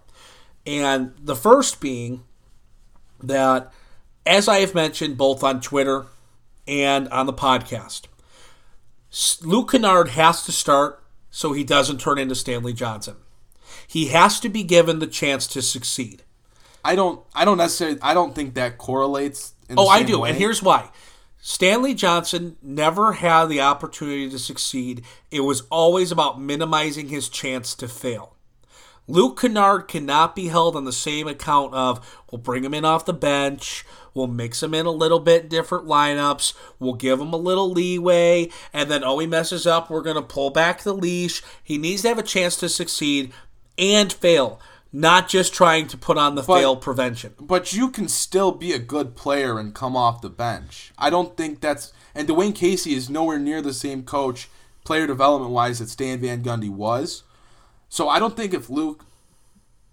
And 0.65 1.13
the 1.19 1.35
first 1.35 1.79
being 1.79 2.23
that, 3.23 3.71
as 4.25 4.47
I 4.47 4.59
have 4.59 4.75
mentioned 4.75 5.17
both 5.17 5.43
on 5.43 5.61
Twitter 5.61 6.05
and 6.67 7.07
on 7.09 7.25
the 7.25 7.33
podcast, 7.33 8.03
Luke 9.41 9.71
Kennard 9.71 10.09
has 10.09 10.43
to 10.45 10.51
start 10.51 11.03
so 11.31 11.53
he 11.53 11.63
doesn't 11.63 11.99
turn 11.99 12.17
into 12.17 12.35
Stanley 12.35 12.73
Johnson. 12.73 13.15
He 13.87 14.07
has 14.07 14.39
to 14.41 14.49
be 14.49 14.63
given 14.63 14.99
the 14.99 15.07
chance 15.07 15.47
to 15.47 15.61
succeed. 15.61 16.23
I 16.83 16.95
don't 16.95 17.21
I 17.33 17.45
don't 17.45 17.57
necessarily 17.57 17.99
I 18.01 18.13
don't 18.13 18.33
think 18.35 18.53
that 18.55 18.77
correlates. 18.77 19.53
In 19.69 19.77
Oh, 19.77 19.83
the 19.83 19.89
I 19.89 20.03
do, 20.03 20.19
way. 20.19 20.29
and 20.29 20.37
here's 20.37 20.63
why. 20.63 20.89
Stanley 21.41 21.93
Johnson 21.93 22.57
never 22.61 23.13
had 23.13 23.45
the 23.45 23.61
opportunity 23.61 24.29
to 24.29 24.39
succeed. 24.39 25.03
It 25.31 25.41
was 25.41 25.61
always 25.69 26.11
about 26.11 26.39
minimizing 26.41 27.09
his 27.09 27.29
chance 27.29 27.75
to 27.75 27.87
fail. 27.87 28.35
Luke 29.09 29.39
Kennard 29.39 29.87
cannot 29.87 30.35
be 30.35 30.47
held 30.47 30.75
on 30.75 30.83
the 30.85 30.91
same 30.91 31.27
account 31.27 31.73
of 31.73 32.23
we'll 32.31 32.39
bring 32.41 32.63
him 32.65 32.73
in 32.73 32.83
off 32.85 33.05
the 33.05 33.13
bench, 33.13 33.85
we'll 34.17 34.27
mix 34.27 34.61
him 34.61 34.73
in 34.73 34.85
a 34.85 34.91
little 34.91 35.19
bit 35.19 35.43
in 35.43 35.49
different 35.49 35.85
lineups, 35.85 36.53
we'll 36.79 36.95
give 36.95 37.21
him 37.21 37.31
a 37.31 37.37
little 37.37 37.69
leeway, 37.71 38.49
and 38.73 38.91
then 38.91 39.03
oh 39.03 39.19
he 39.19 39.27
messes 39.27 39.65
up, 39.65 39.89
we're 39.89 40.01
gonna 40.01 40.21
pull 40.21 40.49
back 40.49 40.81
the 40.81 40.93
leash. 40.93 41.41
He 41.63 41.77
needs 41.77 42.01
to 42.01 42.09
have 42.09 42.17
a 42.19 42.23
chance 42.23 42.57
to 42.57 42.67
succeed 42.67 43.31
and 43.77 44.11
fail, 44.11 44.59
not 44.91 45.29
just 45.29 45.53
trying 45.53 45.87
to 45.87 45.97
put 45.97 46.17
on 46.17 46.35
the 46.35 46.41
But- 46.41 46.59
fail 46.59 46.75
prevention. 46.75 47.33
But 47.39 47.71
you 47.71 47.89
can 47.89 48.07
still 48.09 48.51
be 48.51 48.73
a 48.73 48.79
good 48.79 49.15
player 49.15 49.59
and 49.59 49.73
come 49.73 49.95
off 49.95 50.21
the 50.21 50.29
bench. 50.29 50.91
I 50.97 51.09
don't 51.09 51.37
think 51.37 51.61
that's 51.61 51.93
and 52.15 52.27
Dwayne 52.27 52.55
Casey 52.55 52.95
is 52.95 53.11
nowhere 53.11 53.37
near 53.37 53.61
the 53.61 53.73
same 53.73 54.01
coach, 54.01 54.49
player 54.83 55.05
development 55.05 55.51
wise, 55.51 55.77
that 55.77 55.89
Stan 55.89 56.19
Van 56.19 56.43
Gundy 56.43 56.69
was. 56.69 57.21
So 57.89 58.09
I 58.09 58.17
don't 58.17 58.35
think 58.35 58.55
if 58.55 58.71
Luke 58.71 59.05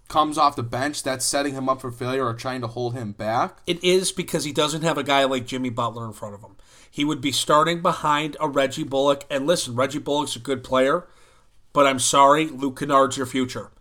comes 0.07 0.37
off 0.37 0.55
the 0.55 0.63
bench, 0.63 1.03
that's 1.03 1.25
setting 1.25 1.53
him 1.53 1.67
up 1.67 1.81
for 1.81 1.91
failure 1.91 2.25
or 2.25 2.33
trying 2.33 2.61
to 2.61 2.67
hold 2.67 2.93
him 2.93 3.11
back. 3.11 3.59
It 3.65 3.83
is 3.83 4.11
because 4.11 4.43
he 4.43 4.51
doesn't 4.51 4.83
have 4.83 4.97
a 4.97 5.03
guy 5.03 5.23
like 5.25 5.45
Jimmy 5.45 5.69
Butler 5.69 6.05
in 6.05 6.13
front 6.13 6.35
of 6.35 6.41
him. 6.41 6.55
He 6.89 7.03
would 7.03 7.21
be 7.21 7.31
starting 7.31 7.81
behind 7.81 8.37
a 8.39 8.47
Reggie 8.47 8.83
Bullock. 8.83 9.25
And 9.29 9.45
listen, 9.45 9.75
Reggie 9.75 9.99
Bullock's 9.99 10.35
a 10.35 10.39
good 10.39 10.63
player, 10.63 11.07
but 11.73 11.85
I'm 11.85 11.99
sorry, 11.99 12.47
Luke 12.47 12.79
Kennard's 12.79 13.17
your 13.17 13.25
future. 13.25 13.71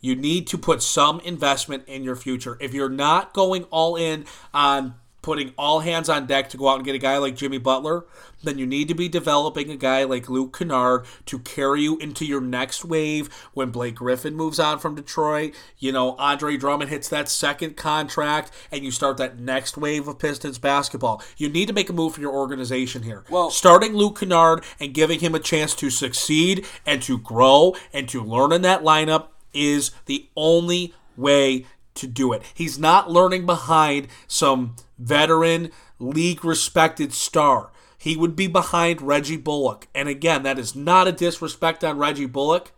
You 0.00 0.14
need 0.14 0.46
to 0.48 0.58
put 0.58 0.82
some 0.82 1.20
investment 1.20 1.84
in 1.86 2.04
your 2.04 2.16
future. 2.16 2.56
If 2.60 2.74
you're 2.74 2.88
not 2.88 3.32
going 3.32 3.64
all 3.64 3.96
in 3.96 4.26
on 4.52 4.94
putting 5.22 5.52
all 5.58 5.80
hands 5.80 6.08
on 6.08 6.26
deck 6.26 6.48
to 6.50 6.56
go 6.56 6.68
out 6.68 6.76
and 6.76 6.84
get 6.84 6.94
a 6.94 6.98
guy 6.98 7.18
like 7.18 7.36
Jimmy 7.36 7.58
Butler, 7.58 8.04
then 8.42 8.58
you 8.58 8.66
need 8.66 8.88
to 8.88 8.94
be 8.94 9.08
developing 9.08 9.70
a 9.70 9.76
guy 9.76 10.04
like 10.04 10.30
Luke 10.30 10.56
Kennard 10.56 11.04
to 11.26 11.38
carry 11.40 11.82
you 11.82 11.98
into 11.98 12.24
your 12.24 12.40
next 12.40 12.84
wave 12.84 13.28
when 13.52 13.70
Blake 13.70 13.96
Griffin 13.96 14.34
moves 14.34 14.60
on 14.60 14.78
from 14.78 14.94
Detroit. 14.94 15.54
You 15.78 15.92
know, 15.92 16.14
Andre 16.16 16.56
Drummond 16.56 16.90
hits 16.90 17.08
that 17.08 17.28
second 17.28 17.76
contract 17.76 18.52
and 18.70 18.84
you 18.84 18.90
start 18.90 19.16
that 19.16 19.38
next 19.38 19.76
wave 19.76 20.06
of 20.06 20.18
Pistons 20.18 20.58
basketball. 20.58 21.22
You 21.36 21.48
need 21.48 21.66
to 21.66 21.74
make 21.74 21.90
a 21.90 21.92
move 21.92 22.14
for 22.14 22.20
your 22.20 22.32
organization 22.34 23.02
here. 23.02 23.24
Well- 23.28 23.50
starting 23.50 23.94
Luke 23.94 24.20
Kennard 24.20 24.62
and 24.78 24.94
giving 24.94 25.20
him 25.20 25.34
a 25.34 25.40
chance 25.40 25.74
to 25.76 25.90
succeed 25.90 26.64
and 26.86 27.02
to 27.02 27.18
grow 27.18 27.74
and 27.92 28.08
to 28.08 28.22
learn 28.22 28.52
in 28.52 28.62
that 28.62 28.82
lineup 28.82 29.28
is 29.52 29.90
the 30.06 30.28
only 30.36 30.94
way 31.16 31.66
to 31.94 32.06
do 32.06 32.32
it. 32.32 32.42
He's 32.54 32.78
not 32.78 33.10
learning 33.10 33.44
behind 33.44 34.06
some 34.28 34.76
veteran, 34.98 35.70
league 35.98 36.44
respected 36.44 37.12
star. 37.12 37.70
He 37.96 38.16
would 38.16 38.36
be 38.36 38.46
behind 38.46 39.02
Reggie 39.02 39.36
Bullock. 39.36 39.88
And 39.94 40.08
again, 40.08 40.42
that 40.44 40.58
is 40.58 40.76
not 40.76 41.08
a 41.08 41.12
disrespect 41.12 41.82
on 41.82 41.98
Reggie 41.98 42.26
Bullock, 42.26 42.72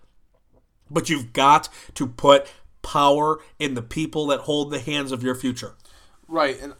but 0.90 1.10
you've 1.10 1.32
got 1.32 1.68
to 1.94 2.06
put 2.06 2.50
power 2.82 3.40
in 3.58 3.74
the 3.74 3.82
people 3.82 4.26
that 4.28 4.40
hold 4.40 4.70
the 4.70 4.80
hands 4.80 5.12
of 5.12 5.22
your 5.22 5.34
future. 5.34 5.74
Right, 6.26 6.60
and 6.60 6.74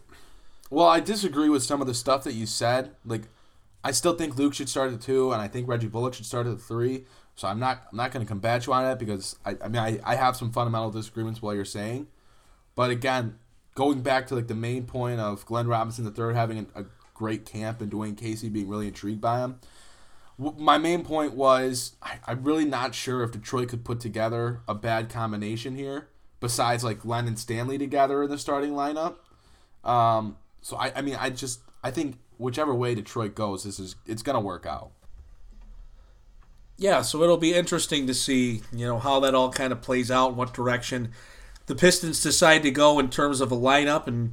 well, 0.71 0.87
I 0.87 1.01
disagree 1.01 1.49
with 1.49 1.63
some 1.63 1.81
of 1.81 1.87
the 1.87 1.95
stuff 1.95 2.25
that 2.25 2.35
you 2.35 2.47
said. 2.47 2.93
Like, 3.05 3.23
I 3.83 3.91
still 3.91 4.15
think 4.15 4.39
Luke 4.39 4.55
should 4.55 4.69
start 4.69 4.93
at 4.93 5.01
two, 5.01 5.33
and 5.33 5.43
I 5.43 5.49
think 5.49 5.69
Reggie 5.69 5.89
Bullock 5.89 6.15
should 6.15 6.27
start 6.27 6.47
at 6.47 6.61
three. 6.61 7.05
So 7.35 7.49
I'm 7.49 7.59
not 7.59 7.83
I'm 7.91 7.97
not 7.97 8.13
going 8.13 8.25
to 8.25 8.29
combat 8.29 8.67
you 8.67 8.73
on 8.73 8.85
that 8.85 8.99
because 8.99 9.37
I, 9.45 9.57
I 9.65 9.69
mean 9.69 9.81
I, 9.81 9.99
I 10.05 10.15
have 10.15 10.37
some 10.37 10.53
fundamental 10.53 10.91
disagreements 10.91 11.41
while 11.41 11.55
you're 11.55 11.65
saying, 11.65 12.07
but 12.75 12.91
again, 12.91 13.39
going 13.81 14.03
back 14.03 14.27
to 14.27 14.35
like 14.35 14.47
the 14.47 14.55
main 14.55 14.85
point 14.85 15.19
of 15.19 15.47
Glenn 15.47 15.67
Robinson 15.67 16.05
the 16.05 16.11
third 16.11 16.37
having 16.37 16.67
a 16.75 16.85
great 17.15 17.47
camp 17.47 17.81
and 17.81 17.91
Dwayne 17.91 18.15
Casey 18.15 18.51
being 18.51 18.69
really 18.69 18.89
intrigued 18.89 19.23
by 19.23 19.39
him. 19.39 19.59
My 20.37 20.77
main 20.77 21.03
point 21.03 21.33
was 21.33 21.97
I, 22.03 22.19
I'm 22.27 22.45
really 22.45 22.67
not 22.67 22.95
sure 22.95 23.23
if 23.23 23.31
Detroit 23.31 23.71
could 23.71 23.83
put 23.83 23.99
together 23.99 24.61
a 24.69 24.75
bad 24.75 25.09
combination 25.09 25.77
here 25.77 26.09
besides 26.41 26.85
like 26.85 27.01
Glenn 27.01 27.27
and 27.27 27.39
Stanley 27.39 27.79
together 27.79 28.23
in 28.23 28.29
the 28.29 28.37
starting 28.37 28.73
lineup. 28.73 29.15
Um, 29.83 30.37
so 30.61 30.77
I, 30.77 30.93
I 30.97 31.01
mean, 31.01 31.17
I 31.19 31.31
just 31.31 31.61
I 31.83 31.91
think 31.91 32.19
whichever 32.37 32.75
way 32.75 32.95
Detroit 32.95 33.35
goes, 33.35 33.65
this 33.65 33.81
is 33.81 33.97
it's 34.05 34.23
gonna 34.23 34.41
work 34.41 34.67
out. 34.67 34.91
Yeah, 36.77 37.01
so 37.01 37.23
it'll 37.23 37.39
be 37.39 37.55
interesting 37.55 38.07
to 38.09 38.13
see, 38.13 38.61
you 38.77 38.87
know, 38.87 38.99
how 38.99 39.21
that 39.21 39.35
all 39.35 39.51
kind 39.51 39.73
of 39.73 39.81
plays 39.81 40.11
out, 40.11 40.35
what 40.35 40.53
direction 40.53 41.13
the 41.71 41.77
Pistons 41.77 42.21
decide 42.21 42.65
to 42.65 42.71
go 42.73 42.99
in 42.99 43.09
terms 43.11 43.41
of 43.41 43.53
a 43.53 43.57
lineup 43.57 44.09
and 44.09 44.33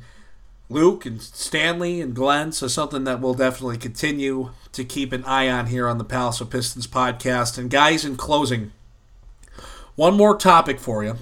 Luke 0.70 1.06
and 1.06 1.22
Stanley 1.22 2.02
and 2.02 2.16
Glenn. 2.16 2.52
So 2.52 2.68
something 2.68 3.04
that 3.04 3.22
we'll 3.22 3.36
definitely 3.36 3.78
continue 3.78 4.50
to 4.72 4.84
keep 4.84 5.14
an 5.14 5.24
eye 5.24 5.48
on 5.48 5.68
here 5.68 5.88
on 5.88 6.00
the 6.00 6.04
Palace 6.04 6.42
of 6.42 6.50
Pistons 6.50 6.88
podcast. 6.88 7.60
And 7.60 7.70
guys, 7.70 8.04
in 8.04 8.16
closing, 8.16 8.72
one 9.96 10.18
more 10.18 10.36
topic 10.36 10.80
for 10.80 11.04
you. 11.04 11.18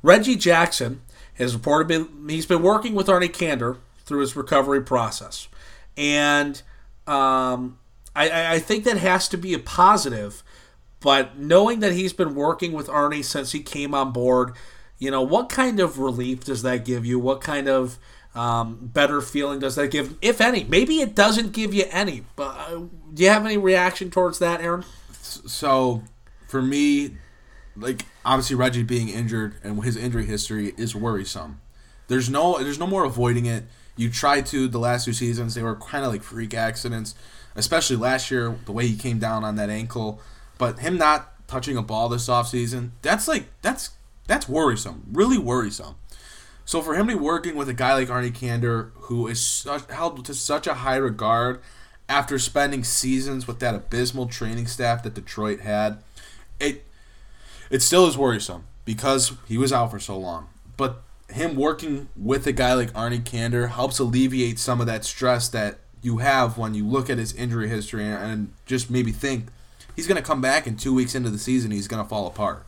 Reggie 0.00 0.36
Jackson 0.36 1.00
has 1.34 1.54
reported 1.54 1.88
been, 1.88 2.28
he's 2.28 2.46
been 2.46 2.62
working 2.62 2.94
with 2.94 3.08
Arnie 3.08 3.28
Kander 3.28 3.78
through 4.04 4.20
his 4.20 4.36
recovery 4.36 4.80
process, 4.82 5.48
and 5.96 6.62
um, 7.08 7.78
I- 8.14 8.28
I, 8.30 8.52
I 8.54 8.58
think 8.60 8.84
that 8.84 8.98
has 8.98 9.26
to 9.28 9.36
be 9.36 9.54
a 9.54 9.58
positive. 9.58 10.44
But 11.00 11.36
knowing 11.36 11.80
that 11.80 11.92
he's 11.94 12.12
been 12.12 12.36
working 12.36 12.70
with 12.72 12.86
Arnie 12.86 13.24
since 13.24 13.50
he 13.50 13.60
came 13.60 13.92
on 13.92 14.12
board, 14.12 14.52
you 15.02 15.10
know, 15.10 15.22
what 15.22 15.48
kind 15.48 15.80
of 15.80 15.98
relief 15.98 16.44
does 16.44 16.62
that 16.62 16.84
give 16.84 17.04
you? 17.04 17.18
What 17.18 17.40
kind 17.40 17.68
of 17.68 17.98
um, 18.36 18.78
better 18.80 19.20
feeling 19.20 19.58
does 19.58 19.74
that 19.74 19.88
give, 19.88 20.16
if 20.22 20.40
any? 20.40 20.62
Maybe 20.62 21.00
it 21.00 21.16
doesn't 21.16 21.52
give 21.52 21.74
you 21.74 21.86
any. 21.90 22.22
But 22.36 22.56
uh, 22.56 22.82
do 23.12 23.24
you 23.24 23.28
have 23.28 23.44
any 23.44 23.56
reaction 23.56 24.12
towards 24.12 24.38
that, 24.38 24.60
Aaron? 24.60 24.84
So 25.20 26.04
for 26.46 26.62
me, 26.62 27.16
like 27.76 28.06
obviously 28.24 28.54
Reggie 28.54 28.84
being 28.84 29.08
injured 29.08 29.56
and 29.64 29.82
his 29.82 29.96
injury 29.96 30.24
history 30.24 30.72
is 30.76 30.94
worrisome. 30.94 31.60
There's 32.06 32.30
no 32.30 32.62
there's 32.62 32.78
no 32.78 32.86
more 32.86 33.02
avoiding 33.02 33.46
it. 33.46 33.64
You 33.96 34.08
tried 34.08 34.46
to 34.46 34.68
the 34.68 34.78
last 34.78 35.06
two 35.06 35.12
seasons; 35.12 35.56
they 35.56 35.64
were 35.64 35.74
kind 35.74 36.04
of 36.04 36.12
like 36.12 36.22
freak 36.22 36.54
accidents, 36.54 37.16
especially 37.56 37.96
last 37.96 38.30
year 38.30 38.56
the 38.66 38.72
way 38.72 38.86
he 38.86 38.96
came 38.96 39.18
down 39.18 39.42
on 39.42 39.56
that 39.56 39.68
ankle. 39.68 40.20
But 40.58 40.78
him 40.78 40.96
not 40.96 41.48
touching 41.48 41.76
a 41.76 41.82
ball 41.82 42.08
this 42.08 42.28
offseason, 42.28 42.90
that's 43.02 43.26
like 43.26 43.46
that's 43.62 43.90
that's 44.26 44.48
worrisome, 44.48 45.04
really 45.12 45.38
worrisome. 45.38 45.96
So 46.64 46.80
for 46.80 46.94
him 46.94 47.08
to 47.08 47.16
be 47.16 47.20
working 47.20 47.56
with 47.56 47.68
a 47.68 47.74
guy 47.74 47.94
like 47.94 48.08
Arnie 48.08 48.32
Kander, 48.32 48.92
who 48.94 49.26
is 49.26 49.40
such, 49.40 49.90
held 49.90 50.24
to 50.24 50.34
such 50.34 50.66
a 50.66 50.74
high 50.74 50.96
regard 50.96 51.60
after 52.08 52.38
spending 52.38 52.84
seasons 52.84 53.46
with 53.46 53.58
that 53.60 53.74
abysmal 53.74 54.26
training 54.26 54.66
staff 54.66 55.02
that 55.02 55.14
Detroit 55.14 55.60
had, 55.60 56.02
it 56.60 56.84
it 57.70 57.80
still 57.80 58.06
is 58.06 58.18
worrisome 58.18 58.64
because 58.84 59.32
he 59.48 59.56
was 59.56 59.72
out 59.72 59.90
for 59.90 59.98
so 59.98 60.18
long. 60.18 60.48
But 60.76 61.02
him 61.30 61.56
working 61.56 62.08
with 62.16 62.46
a 62.46 62.52
guy 62.52 62.74
like 62.74 62.92
Arnie 62.92 63.22
Kander 63.22 63.70
helps 63.70 63.98
alleviate 63.98 64.58
some 64.58 64.80
of 64.80 64.86
that 64.86 65.04
stress 65.04 65.48
that 65.48 65.78
you 66.02 66.18
have 66.18 66.58
when 66.58 66.74
you 66.74 66.86
look 66.86 67.08
at 67.08 67.18
his 67.18 67.32
injury 67.32 67.68
history 67.68 68.04
and, 68.04 68.22
and 68.22 68.52
just 68.66 68.90
maybe 68.90 69.12
think 69.12 69.46
he's 69.96 70.06
going 70.06 70.20
to 70.20 70.26
come 70.26 70.40
back 70.40 70.66
in 70.66 70.76
two 70.76 70.92
weeks 70.92 71.14
into 71.14 71.30
the 71.30 71.38
season, 71.38 71.70
he's 71.70 71.88
going 71.88 72.02
to 72.02 72.08
fall 72.08 72.26
apart. 72.26 72.66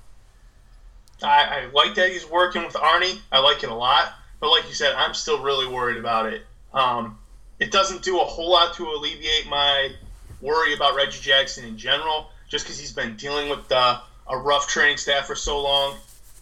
I, 1.24 1.62
I 1.62 1.66
like 1.72 1.94
that 1.96 2.10
he's 2.10 2.28
working 2.28 2.64
with 2.64 2.74
Arnie. 2.74 3.18
I 3.32 3.40
like 3.40 3.62
it 3.62 3.70
a 3.70 3.74
lot. 3.74 4.12
But 4.40 4.50
like 4.50 4.68
you 4.68 4.74
said, 4.74 4.94
I'm 4.94 5.14
still 5.14 5.42
really 5.42 5.66
worried 5.66 5.96
about 5.96 6.32
it. 6.32 6.42
Um, 6.72 7.18
it 7.58 7.70
doesn't 7.70 8.02
do 8.02 8.20
a 8.20 8.24
whole 8.24 8.50
lot 8.50 8.74
to 8.74 8.86
alleviate 8.86 9.48
my 9.48 9.90
worry 10.40 10.74
about 10.74 10.94
Reggie 10.94 11.20
Jackson 11.20 11.64
in 11.64 11.78
general, 11.78 12.30
just 12.48 12.64
because 12.64 12.78
he's 12.78 12.92
been 12.92 13.16
dealing 13.16 13.48
with 13.48 13.70
uh, 13.72 14.00
a 14.28 14.36
rough 14.36 14.68
training 14.68 14.98
staff 14.98 15.26
for 15.26 15.34
so 15.34 15.62
long. 15.62 15.96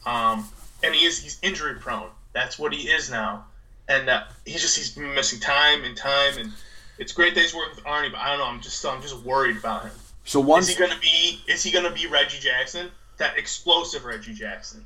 Um, 0.05 0.49
and 0.83 0.95
he 0.95 1.07
is 1.07 1.23
he's 1.23 1.39
injury 1.43 1.77
prone. 1.77 2.09
That's 2.33 2.59
what 2.59 2.73
he 2.73 2.89
is 2.89 3.11
now. 3.11 3.45
And 3.89 4.09
uh, 4.09 4.25
he's 4.45 4.63
just 4.63 4.77
he's 4.77 4.91
been 4.91 5.15
missing 5.15 5.41
time 5.41 5.85
and 5.85 5.97
time. 5.97 6.39
And 6.39 6.53
it's 6.99 7.13
great 7.13 7.35
that 7.35 7.41
he's 7.41 7.55
working 7.55 7.77
with 7.77 7.85
Arnie, 7.85 8.11
but 8.11 8.21
I 8.21 8.31
don't 8.31 8.39
know. 8.39 8.47
I'm 8.47 8.61
just 8.61 8.85
I'm 8.85 9.03
just 9.03 9.19
worried 9.19 9.59
about 9.59 9.85
him. 9.85 9.93
So 10.25 10.41
once 10.41 10.69
Is 10.69 10.77
he 10.77 10.81
gonna 10.81 11.01
be? 11.01 11.41
Is 11.47 11.63
he 11.63 11.71
gonna 11.71 11.93
be 11.93 12.07
Reggie 12.07 12.39
Jackson? 12.39 12.91
That 13.23 13.39
explosive 13.39 14.05
Reggie 14.05 14.35
Jackson. 14.35 14.85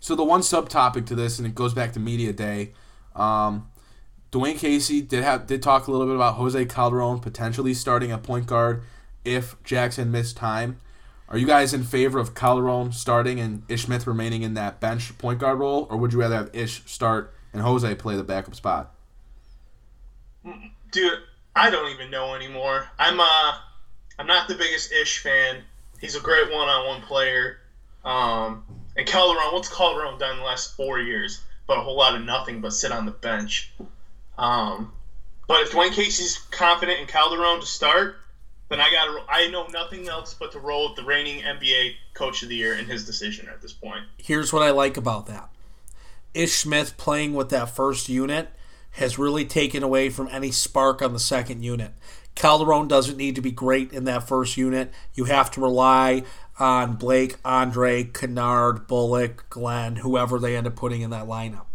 So 0.00 0.16
the 0.16 0.24
one 0.24 0.40
subtopic 0.40 1.06
to 1.06 1.14
this, 1.14 1.38
and 1.38 1.46
it 1.46 1.54
goes 1.54 1.72
back 1.72 1.92
to 1.92 2.00
media 2.00 2.32
day. 2.32 2.72
Um, 3.14 3.70
Dwayne 4.32 4.58
Casey 4.58 5.00
did 5.00 5.22
have 5.22 5.46
did 5.46 5.62
talk 5.62 5.86
a 5.86 5.92
little 5.92 6.08
bit 6.08 6.16
about 6.16 6.34
Jose 6.34 6.64
Calderon 6.64 7.20
potentially 7.20 7.72
starting 7.74 8.10
at 8.10 8.24
point 8.24 8.48
guard 8.48 8.82
if 9.24 9.54
Jackson 9.62 10.10
missed 10.10 10.36
time. 10.36 10.80
Are 11.28 11.38
you 11.38 11.46
guys 11.46 11.72
in 11.72 11.84
favor 11.84 12.18
of 12.18 12.34
Calderon 12.34 12.90
starting 12.90 13.38
and 13.38 13.62
Ish 13.68 13.84
Smith 13.84 14.08
remaining 14.08 14.42
in 14.42 14.54
that 14.54 14.80
bench 14.80 15.16
point 15.16 15.38
guard 15.38 15.60
role, 15.60 15.86
or 15.88 15.98
would 15.98 16.12
you 16.12 16.18
rather 16.18 16.34
have 16.34 16.50
Ish 16.52 16.82
start 16.86 17.32
and 17.52 17.62
Jose 17.62 17.94
play 17.94 18.16
the 18.16 18.24
backup 18.24 18.56
spot? 18.56 18.92
Dude, 20.90 21.20
I 21.54 21.70
don't 21.70 21.92
even 21.92 22.10
know 22.10 22.34
anymore. 22.34 22.88
I'm 22.98 23.20
uh, 23.20 23.52
I'm 24.18 24.26
not 24.26 24.48
the 24.48 24.56
biggest 24.56 24.90
Ish 24.90 25.20
fan. 25.20 25.62
He's 26.00 26.14
a 26.14 26.20
great 26.20 26.52
one-on-one 26.52 27.02
player. 27.02 27.57
Um, 28.08 28.64
and 28.96 29.06
Calderon, 29.06 29.52
what's 29.52 29.68
Calderon 29.68 30.18
done 30.18 30.32
in 30.32 30.38
the 30.38 30.44
last 30.44 30.74
four 30.76 30.98
years? 30.98 31.42
but 31.68 31.78
a 31.78 31.82
whole 31.82 31.96
lot 31.96 32.16
of 32.16 32.24
nothing 32.24 32.60
but 32.60 32.72
sit 32.72 32.90
on 32.90 33.04
the 33.04 33.12
bench. 33.12 33.70
Um, 34.36 34.90
but 35.46 35.60
if 35.62 35.70
Dwayne 35.70 35.92
Casey's 35.92 36.38
confident 36.50 36.98
in 36.98 37.06
Calderon 37.06 37.60
to 37.60 37.66
start, 37.66 38.16
then 38.70 38.80
I 38.80 38.90
got 38.90 39.26
I 39.28 39.48
know 39.48 39.66
nothing 39.68 40.08
else 40.08 40.34
but 40.34 40.50
to 40.52 40.58
roll 40.58 40.88
with 40.88 40.96
the 40.96 41.04
reigning 41.04 41.42
NBA 41.42 41.92
Coach 42.14 42.42
of 42.42 42.48
the 42.48 42.56
Year 42.56 42.74
in 42.74 42.86
his 42.86 43.06
decision 43.06 43.48
at 43.48 43.62
this 43.62 43.72
point. 43.72 44.04
Here's 44.16 44.52
what 44.52 44.62
I 44.62 44.70
like 44.70 44.96
about 44.96 45.26
that: 45.26 45.50
Ish 46.34 46.54
Smith 46.54 46.96
playing 46.96 47.34
with 47.34 47.50
that 47.50 47.70
first 47.70 48.08
unit 48.08 48.48
has 48.92 49.18
really 49.18 49.44
taken 49.44 49.82
away 49.82 50.08
from 50.08 50.28
any 50.32 50.50
spark 50.50 51.02
on 51.02 51.12
the 51.12 51.20
second 51.20 51.62
unit. 51.62 51.92
Calderon 52.34 52.88
doesn't 52.88 53.16
need 53.16 53.34
to 53.34 53.40
be 53.40 53.50
great 53.50 53.92
in 53.92 54.04
that 54.04 54.26
first 54.26 54.56
unit. 54.56 54.92
You 55.14 55.24
have 55.24 55.50
to 55.52 55.60
rely 55.60 56.22
on 56.58 56.96
Blake, 56.96 57.36
Andre, 57.44 58.04
Kennard, 58.04 58.86
Bullock, 58.86 59.46
Glenn, 59.48 59.96
whoever 59.96 60.38
they 60.38 60.56
end 60.56 60.66
up 60.66 60.76
putting 60.76 61.00
in 61.02 61.10
that 61.10 61.26
lineup. 61.26 61.66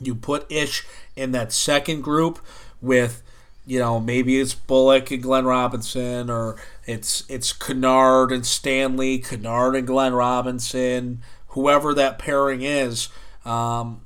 You 0.00 0.14
put 0.14 0.50
Ish 0.50 0.84
in 1.16 1.32
that 1.32 1.52
second 1.52 2.02
group 2.02 2.38
with, 2.80 3.22
you 3.66 3.78
know, 3.78 4.00
maybe 4.00 4.40
it's 4.40 4.54
Bullock 4.54 5.10
and 5.10 5.22
Glenn 5.22 5.44
Robinson, 5.44 6.28
or 6.28 6.56
it's 6.84 7.24
it's 7.28 7.52
Kennard 7.52 8.30
and 8.30 8.44
Stanley, 8.44 9.18
Kennard 9.18 9.76
and 9.76 9.86
Glenn 9.86 10.12
Robinson, 10.12 11.22
whoever 11.48 11.94
that 11.94 12.18
pairing 12.18 12.62
is. 12.62 13.08
Um, 13.44 14.02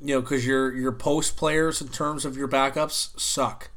you 0.00 0.14
know, 0.14 0.20
because 0.20 0.46
your 0.46 0.74
your 0.74 0.92
post 0.92 1.36
players 1.36 1.80
in 1.80 1.88
terms 1.88 2.24
of 2.24 2.36
your 2.36 2.48
backups 2.48 3.18
suck. 3.20 3.70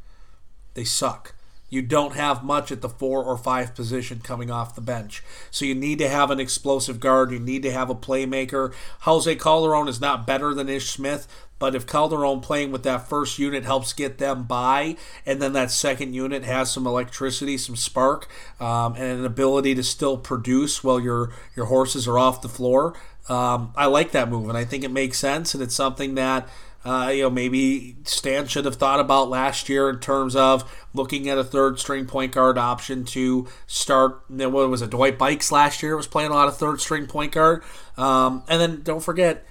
They 0.74 0.84
suck. 0.84 1.35
You 1.76 1.82
don't 1.82 2.16
have 2.16 2.44
much 2.44 2.72
at 2.72 2.82
the 2.82 2.88
four 2.88 3.22
or 3.22 3.38
five 3.38 3.76
position 3.76 4.22
coming 4.22 4.50
off 4.50 4.76
the 4.76 4.82
bench. 4.82 5.22
So 5.52 5.66
you 5.66 5.76
need 5.76 6.00
to 6.00 6.08
have 6.08 6.32
an 6.32 6.40
explosive 6.40 7.02
guard. 7.02 7.32
You 7.32 7.40
need 7.40 7.64
to 7.64 7.72
have 7.72 7.90
a 7.90 7.96
playmaker. 7.96 8.74
Jose 9.02 9.36
Calderon 9.36 9.90
is 9.90 10.00
not 10.00 10.26
better 10.26 10.54
than 10.54 10.70
Ish 10.70 10.90
Smith, 10.90 11.28
but 11.60 11.76
if 11.76 11.86
Calderon 11.86 12.40
playing 12.40 12.72
with 12.72 12.84
that 12.84 13.10
first 13.10 13.38
unit 13.40 13.66
helps 13.66 13.92
get 13.92 14.18
them 14.18 14.44
by, 14.44 14.96
and 15.26 15.42
then 15.42 15.52
that 15.54 15.70
second 15.70 16.14
unit 16.14 16.44
has 16.44 16.72
some 16.72 16.88
electricity, 16.88 17.58
some 17.58 17.76
spark, 17.76 18.30
um, 18.60 18.96
and 18.96 19.20
an 19.20 19.26
ability 19.26 19.76
to 19.76 19.84
still 19.84 20.18
produce 20.18 20.84
while 20.84 21.00
your 21.00 21.32
your 21.56 21.66
horses 21.66 22.08
are 22.08 22.18
off 22.18 22.42
the 22.42 22.50
floor, 22.50 22.94
um, 23.28 23.74
I 23.76 23.88
like 23.88 24.12
that 24.12 24.30
move, 24.30 24.50
and 24.50 24.58
I 24.58 24.66
think 24.66 24.84
it 24.84 24.92
makes 24.92 25.18
sense, 25.18 25.54
and 25.54 25.62
it's 25.62 25.76
something 25.76 26.16
that. 26.16 26.48
Uh, 26.86 27.10
you 27.10 27.24
know, 27.24 27.32
maybe 27.32 27.96
Stan 28.04 28.46
should 28.46 28.66
have 28.66 28.76
thought 28.76 29.00
about 29.00 29.28
last 29.28 29.70
year 29.70 29.90
in 29.90 30.00
terms 30.00 30.36
of 30.36 30.72
looking 30.94 31.28
at 31.28 31.38
a 31.40 31.44
third 31.44 31.80
string 31.80 32.06
point 32.06 32.32
guard 32.32 32.60
option 32.60 33.04
to 33.06 33.48
start. 33.66 34.22
What 34.30 34.70
was 34.70 34.84
it? 34.84 34.92
Dwight 34.92 35.18
Buycks 35.18 35.52
last 35.52 35.82
year 35.82 35.98
was 35.98 36.06
playing 36.06 36.30
a 36.30 36.36
lot 36.36 36.48
of 36.48 36.58
third 36.58 36.80
string 36.80 37.08
point 37.08 37.32
guard. 37.32 37.64
Um, 37.98 38.44
and 38.48 38.62
then 38.62 38.82
don't 38.84 39.00
forget, 39.00 39.44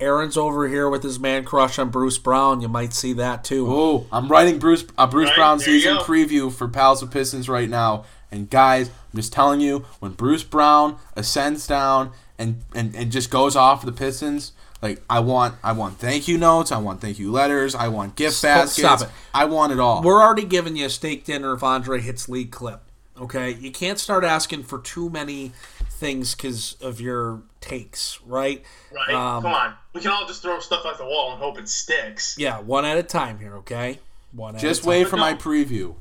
Aaron's 0.00 0.36
over 0.36 0.68
here 0.68 0.90
with 0.90 1.02
his 1.02 1.18
man 1.18 1.44
crush 1.44 1.78
on 1.78 1.88
Bruce 1.88 2.18
Brown. 2.18 2.60
You 2.60 2.68
might 2.68 2.92
see 2.92 3.14
that 3.14 3.42
too. 3.42 3.66
Oh, 3.70 4.06
I'm 4.12 4.28
writing 4.28 4.58
Bruce 4.58 4.84
a 4.98 5.06
Bruce 5.06 5.28
Right, 5.28 5.36
Brown 5.36 5.60
season 5.60 5.96
preview 5.98 6.52
for 6.52 6.68
Palace 6.68 7.00
of 7.00 7.10
Pistons 7.10 7.48
right 7.48 7.70
now. 7.70 8.04
And 8.30 8.50
guys, 8.50 8.88
I'm 8.88 9.16
just 9.16 9.32
telling 9.32 9.60
you, 9.60 9.86
when 10.00 10.12
Bruce 10.12 10.42
Brown 10.42 10.96
ascends 11.16 11.66
down 11.66 12.12
and, 12.38 12.64
and, 12.74 12.94
and 12.96 13.12
just 13.12 13.30
goes 13.30 13.54
off 13.56 13.80
for 13.80 13.86
the 13.86 13.92
Pistons, 13.92 14.52
like 14.82 15.00
I 15.08 15.20
want 15.20 15.54
I 15.62 15.72
want 15.72 15.98
thank 15.98 16.28
you 16.28 16.36
notes, 16.36 16.72
I 16.72 16.78
want 16.78 17.00
thank 17.00 17.18
you 17.18 17.30
letters, 17.30 17.74
I 17.74 17.88
want 17.88 18.16
gift 18.16 18.34
Stop- 18.36 18.64
baskets. 18.64 18.76
stop 18.78 19.00
it. 19.02 19.08
I 19.32 19.44
want 19.46 19.72
it 19.72 19.78
all. 19.80 20.02
We're 20.02 20.20
already 20.22 20.44
giving 20.44 20.76
you 20.76 20.86
a 20.86 20.90
steak 20.90 21.24
dinner 21.24 21.54
if 21.54 21.62
Andre 21.62 22.00
hits 22.00 22.28
league 22.28 22.50
clip. 22.50 22.82
Okay, 23.20 23.50
you 23.52 23.70
can't 23.70 23.98
start 23.98 24.24
asking 24.24 24.64
for 24.64 24.78
too 24.80 25.08
many 25.08 25.52
things 25.90 26.34
because 26.34 26.76
of 26.80 27.00
your 27.00 27.42
takes, 27.60 28.18
right? 28.26 28.64
Right? 28.90 29.14
Um, 29.14 29.42
Come 29.42 29.52
on, 29.52 29.74
we 29.92 30.00
can 30.00 30.10
all 30.10 30.26
just 30.26 30.42
throw 30.42 30.58
stuff 30.60 30.84
at 30.86 30.98
the 30.98 31.04
wall 31.04 31.30
and 31.32 31.40
hope 31.40 31.58
it 31.58 31.68
sticks. 31.68 32.36
Yeah, 32.38 32.58
one 32.60 32.84
at 32.84 32.98
a 32.98 33.02
time 33.02 33.38
here. 33.38 33.54
Okay, 33.58 34.00
one. 34.32 34.58
just 34.58 34.80
at 34.80 34.86
a 34.86 34.88
wait 34.88 35.08
for 35.08 35.16
No. 35.16 35.22
my 35.22 35.34
preview. 35.34 35.94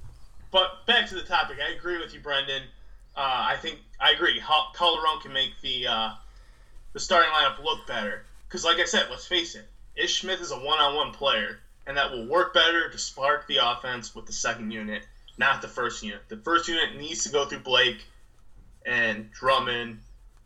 But 0.51 0.85
back 0.87 1.07
to 1.09 1.15
the 1.15 1.21
topic, 1.21 1.57
I 1.65 1.73
agree 1.73 1.99
with 1.99 2.13
you, 2.13 2.19
Brendan. 2.21 2.63
Uh, 3.15 3.19
I 3.21 3.57
think 3.61 3.79
I 3.99 4.11
agree. 4.11 4.39
Hol- 4.39 4.71
Calderon 4.73 5.19
can 5.21 5.33
make 5.33 5.51
the 5.61 5.85
uh, 5.87 6.09
the 6.93 6.99
starting 6.99 7.29
lineup 7.31 7.61
look 7.63 7.85
better. 7.85 8.25
Because, 8.51 8.65
like 8.65 8.79
I 8.79 8.83
said, 8.83 9.07
let's 9.09 9.25
face 9.25 9.55
it, 9.55 9.65
Ish 9.95 10.21
Smith 10.21 10.41
is 10.41 10.51
a 10.51 10.57
one-on-one 10.57 11.13
player, 11.13 11.59
and 11.87 11.95
that 11.95 12.11
will 12.11 12.27
work 12.27 12.53
better 12.53 12.89
to 12.89 12.97
spark 12.97 13.47
the 13.47 13.59
offense 13.63 14.13
with 14.13 14.25
the 14.25 14.33
second 14.33 14.71
unit, 14.71 15.03
not 15.37 15.61
the 15.61 15.69
first 15.69 16.03
unit. 16.03 16.23
The 16.27 16.35
first 16.35 16.67
unit 16.67 16.97
needs 16.97 17.23
to 17.23 17.29
go 17.29 17.45
through 17.45 17.59
Blake 17.59 18.03
and 18.85 19.31
Drummond 19.31 19.99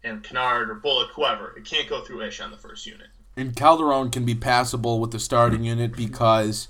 and 0.04 0.24
Kennard 0.24 0.70
or 0.70 0.76
Bullock, 0.76 1.14
whoever. 1.16 1.58
It 1.58 1.66
can't 1.66 1.90
go 1.90 2.02
through 2.02 2.22
Ish 2.22 2.42
on 2.42 2.52
the 2.52 2.58
first 2.58 2.86
unit. 2.86 3.08
And 3.36 3.56
Calderon 3.56 4.12
can 4.12 4.24
be 4.24 4.36
passable 4.36 5.00
with 5.00 5.10
the 5.10 5.20
starting 5.20 5.64
unit 5.64 5.98
because 5.98 6.68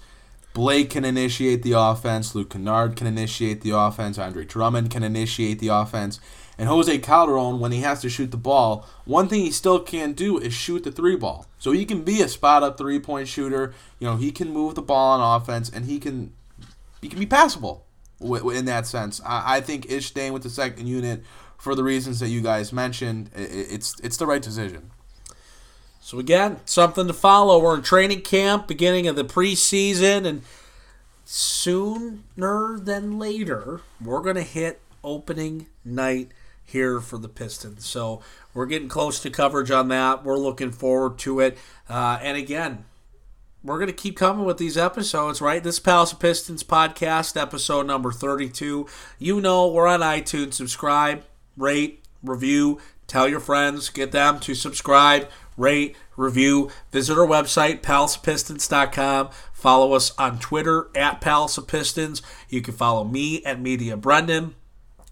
Blake 0.53 0.91
can 0.91 1.03
initiate 1.03 1.63
the 1.63 1.73
offense, 1.73 2.33
Luke 2.33 2.51
Kennard 2.51 2.95
can 2.95 3.07
initiate 3.07 3.59
the 3.59 3.71
offense, 3.71 4.17
Andre 4.17 4.45
Drummond 4.45 4.89
can 4.89 5.03
initiate 5.03 5.59
the 5.59 5.67
offense, 5.67 6.21
and 6.57 6.69
Jose 6.69 6.97
Calderon, 6.99 7.59
when 7.59 7.71
he 7.71 7.81
has 7.81 8.01
to 8.01 8.09
shoot 8.09 8.31
the 8.31 8.37
ball, 8.37 8.87
one 9.03 9.27
thing 9.27 9.41
he 9.41 9.51
still 9.51 9.79
can't 9.79 10.15
do 10.15 10.37
is 10.37 10.53
shoot 10.53 10.83
the 10.83 10.91
three 10.91 11.15
ball. 11.15 11.47
So 11.59 11.71
he 11.71 11.85
can 11.85 12.03
be 12.03 12.21
a 12.21 12.29
spot 12.29 12.63
up 12.63 12.77
three 12.77 12.99
point 12.99 13.27
shooter. 13.27 13.73
You 13.99 14.07
know, 14.07 14.15
he 14.15 14.31
can 14.31 14.51
move 14.51 14.75
the 14.75 14.81
ball 14.81 15.19
on 15.19 15.41
offense, 15.41 15.69
and 15.69 15.85
he 15.85 15.99
can 15.99 16.33
he 17.01 17.09
can 17.09 17.19
be 17.19 17.25
passable 17.25 17.85
in 18.21 18.65
that 18.65 18.87
sense. 18.87 19.21
I, 19.25 19.59
think 19.61 19.91
Ish 19.91 20.07
staying 20.07 20.33
with 20.33 20.43
the 20.43 20.49
second 20.49 20.87
unit 20.87 21.23
for 21.57 21.75
the 21.75 21.83
reasons 21.83 22.19
that 22.21 22.29
you 22.29 22.41
guys 22.41 22.71
mentioned, 22.71 23.29
it's 23.35 23.99
it's 23.99 24.17
the 24.17 24.25
right 24.25 24.41
decision. 24.41 24.91
So 25.99 26.19
again, 26.19 26.59
something 26.65 27.07
to 27.07 27.13
follow. 27.13 27.59
We're 27.59 27.75
in 27.75 27.81
training 27.81 28.21
camp, 28.21 28.67
beginning 28.67 29.07
of 29.07 29.15
the 29.15 29.25
preseason, 29.25 30.25
and 30.25 30.43
sooner 31.25 32.79
than 32.79 33.19
later, 33.19 33.81
we're 33.99 34.21
gonna 34.21 34.43
hit 34.43 34.79
opening 35.03 35.67
night 35.83 36.31
here 36.65 36.99
for 36.99 37.17
the 37.17 37.29
Pistons. 37.29 37.85
So 37.85 38.21
we're 38.53 38.65
getting 38.65 38.89
close 38.89 39.19
to 39.21 39.29
coverage 39.29 39.71
on 39.71 39.87
that. 39.89 40.23
We're 40.23 40.37
looking 40.37 40.71
forward 40.71 41.17
to 41.19 41.39
it. 41.39 41.57
Uh, 41.89 42.19
and 42.21 42.37
again, 42.37 42.85
we're 43.63 43.77
going 43.77 43.87
to 43.87 43.93
keep 43.93 44.17
coming 44.17 44.45
with 44.45 44.57
these 44.57 44.77
episodes, 44.77 45.41
right? 45.41 45.63
This 45.63 45.79
Palace 45.79 46.11
of 46.11 46.19
Pistons 46.19 46.63
podcast, 46.63 47.39
episode 47.39 47.87
number 47.87 48.11
32. 48.11 48.87
You 49.17 49.41
know, 49.41 49.67
we're 49.67 49.87
on 49.87 50.01
iTunes. 50.01 50.53
Subscribe, 50.53 51.23
rate, 51.57 52.03
review, 52.23 52.79
tell 53.07 53.27
your 53.27 53.39
friends, 53.39 53.89
get 53.89 54.11
them 54.11 54.39
to 54.41 54.53
subscribe, 54.53 55.27
rate, 55.57 55.95
review. 56.15 56.69
Visit 56.91 57.17
our 57.17 57.27
website, 57.27 57.81
palacepistons.com. 57.81 59.29
Follow 59.53 59.93
us 59.93 60.13
on 60.17 60.39
Twitter 60.39 60.89
at 60.95 61.21
Palace 61.21 61.57
of 61.57 61.67
Pistons. 61.67 62.21
You 62.49 62.61
can 62.61 62.73
follow 62.73 63.03
me 63.03 63.43
at 63.45 63.59
Media 63.59 63.97
Brendan. 63.97 64.55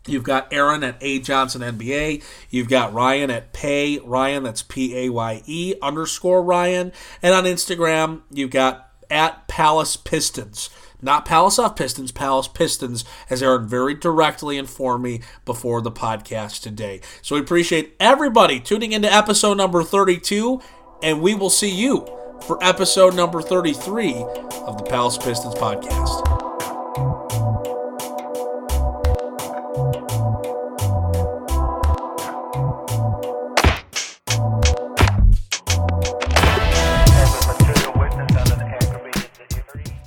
You've 0.07 0.23
got 0.23 0.51
Aaron 0.51 0.83
at 0.83 0.97
A 1.01 1.19
Johnson 1.19 1.61
NBA. 1.61 2.23
You've 2.49 2.69
got 2.69 2.93
Ryan 2.93 3.29
at 3.29 3.53
Paye 3.53 3.99
Ryan. 3.99 4.43
That's 4.43 4.61
P 4.61 4.97
A 4.97 5.09
Y 5.09 5.43
E 5.45 5.75
underscore 5.81 6.43
Ryan. 6.43 6.91
And 7.21 7.33
on 7.33 7.45
Instagram, 7.45 8.21
you've 8.29 8.51
got 8.51 8.89
at 9.09 9.47
Palace 9.47 9.95
Pistons. 9.95 10.69
Not 11.01 11.25
Palace 11.25 11.59
off 11.59 11.75
Pistons, 11.75 12.13
Palace 12.13 12.47
Pistons, 12.47 13.03
as 13.29 13.43
Aaron 13.43 13.67
very 13.67 13.93
directly 13.93 14.57
informed 14.57 15.03
me 15.03 15.21
before 15.43 15.81
the 15.81 15.91
podcast 15.91 16.61
today. 16.61 17.01
So 17.21 17.35
we 17.35 17.41
appreciate 17.41 17.95
everybody 17.99 18.61
tuning 18.61 18.93
into 18.93 19.13
episode 19.13 19.55
number 19.55 19.83
32, 19.83 20.61
and 21.03 21.21
we 21.21 21.35
will 21.35 21.49
see 21.49 21.69
you 21.69 22.07
for 22.47 22.57
episode 22.63 23.15
number 23.15 23.41
33 23.41 24.13
of 24.65 24.77
the 24.77 24.85
Palace 24.89 25.17
Pistons 25.17 25.55
podcast. 25.55 26.52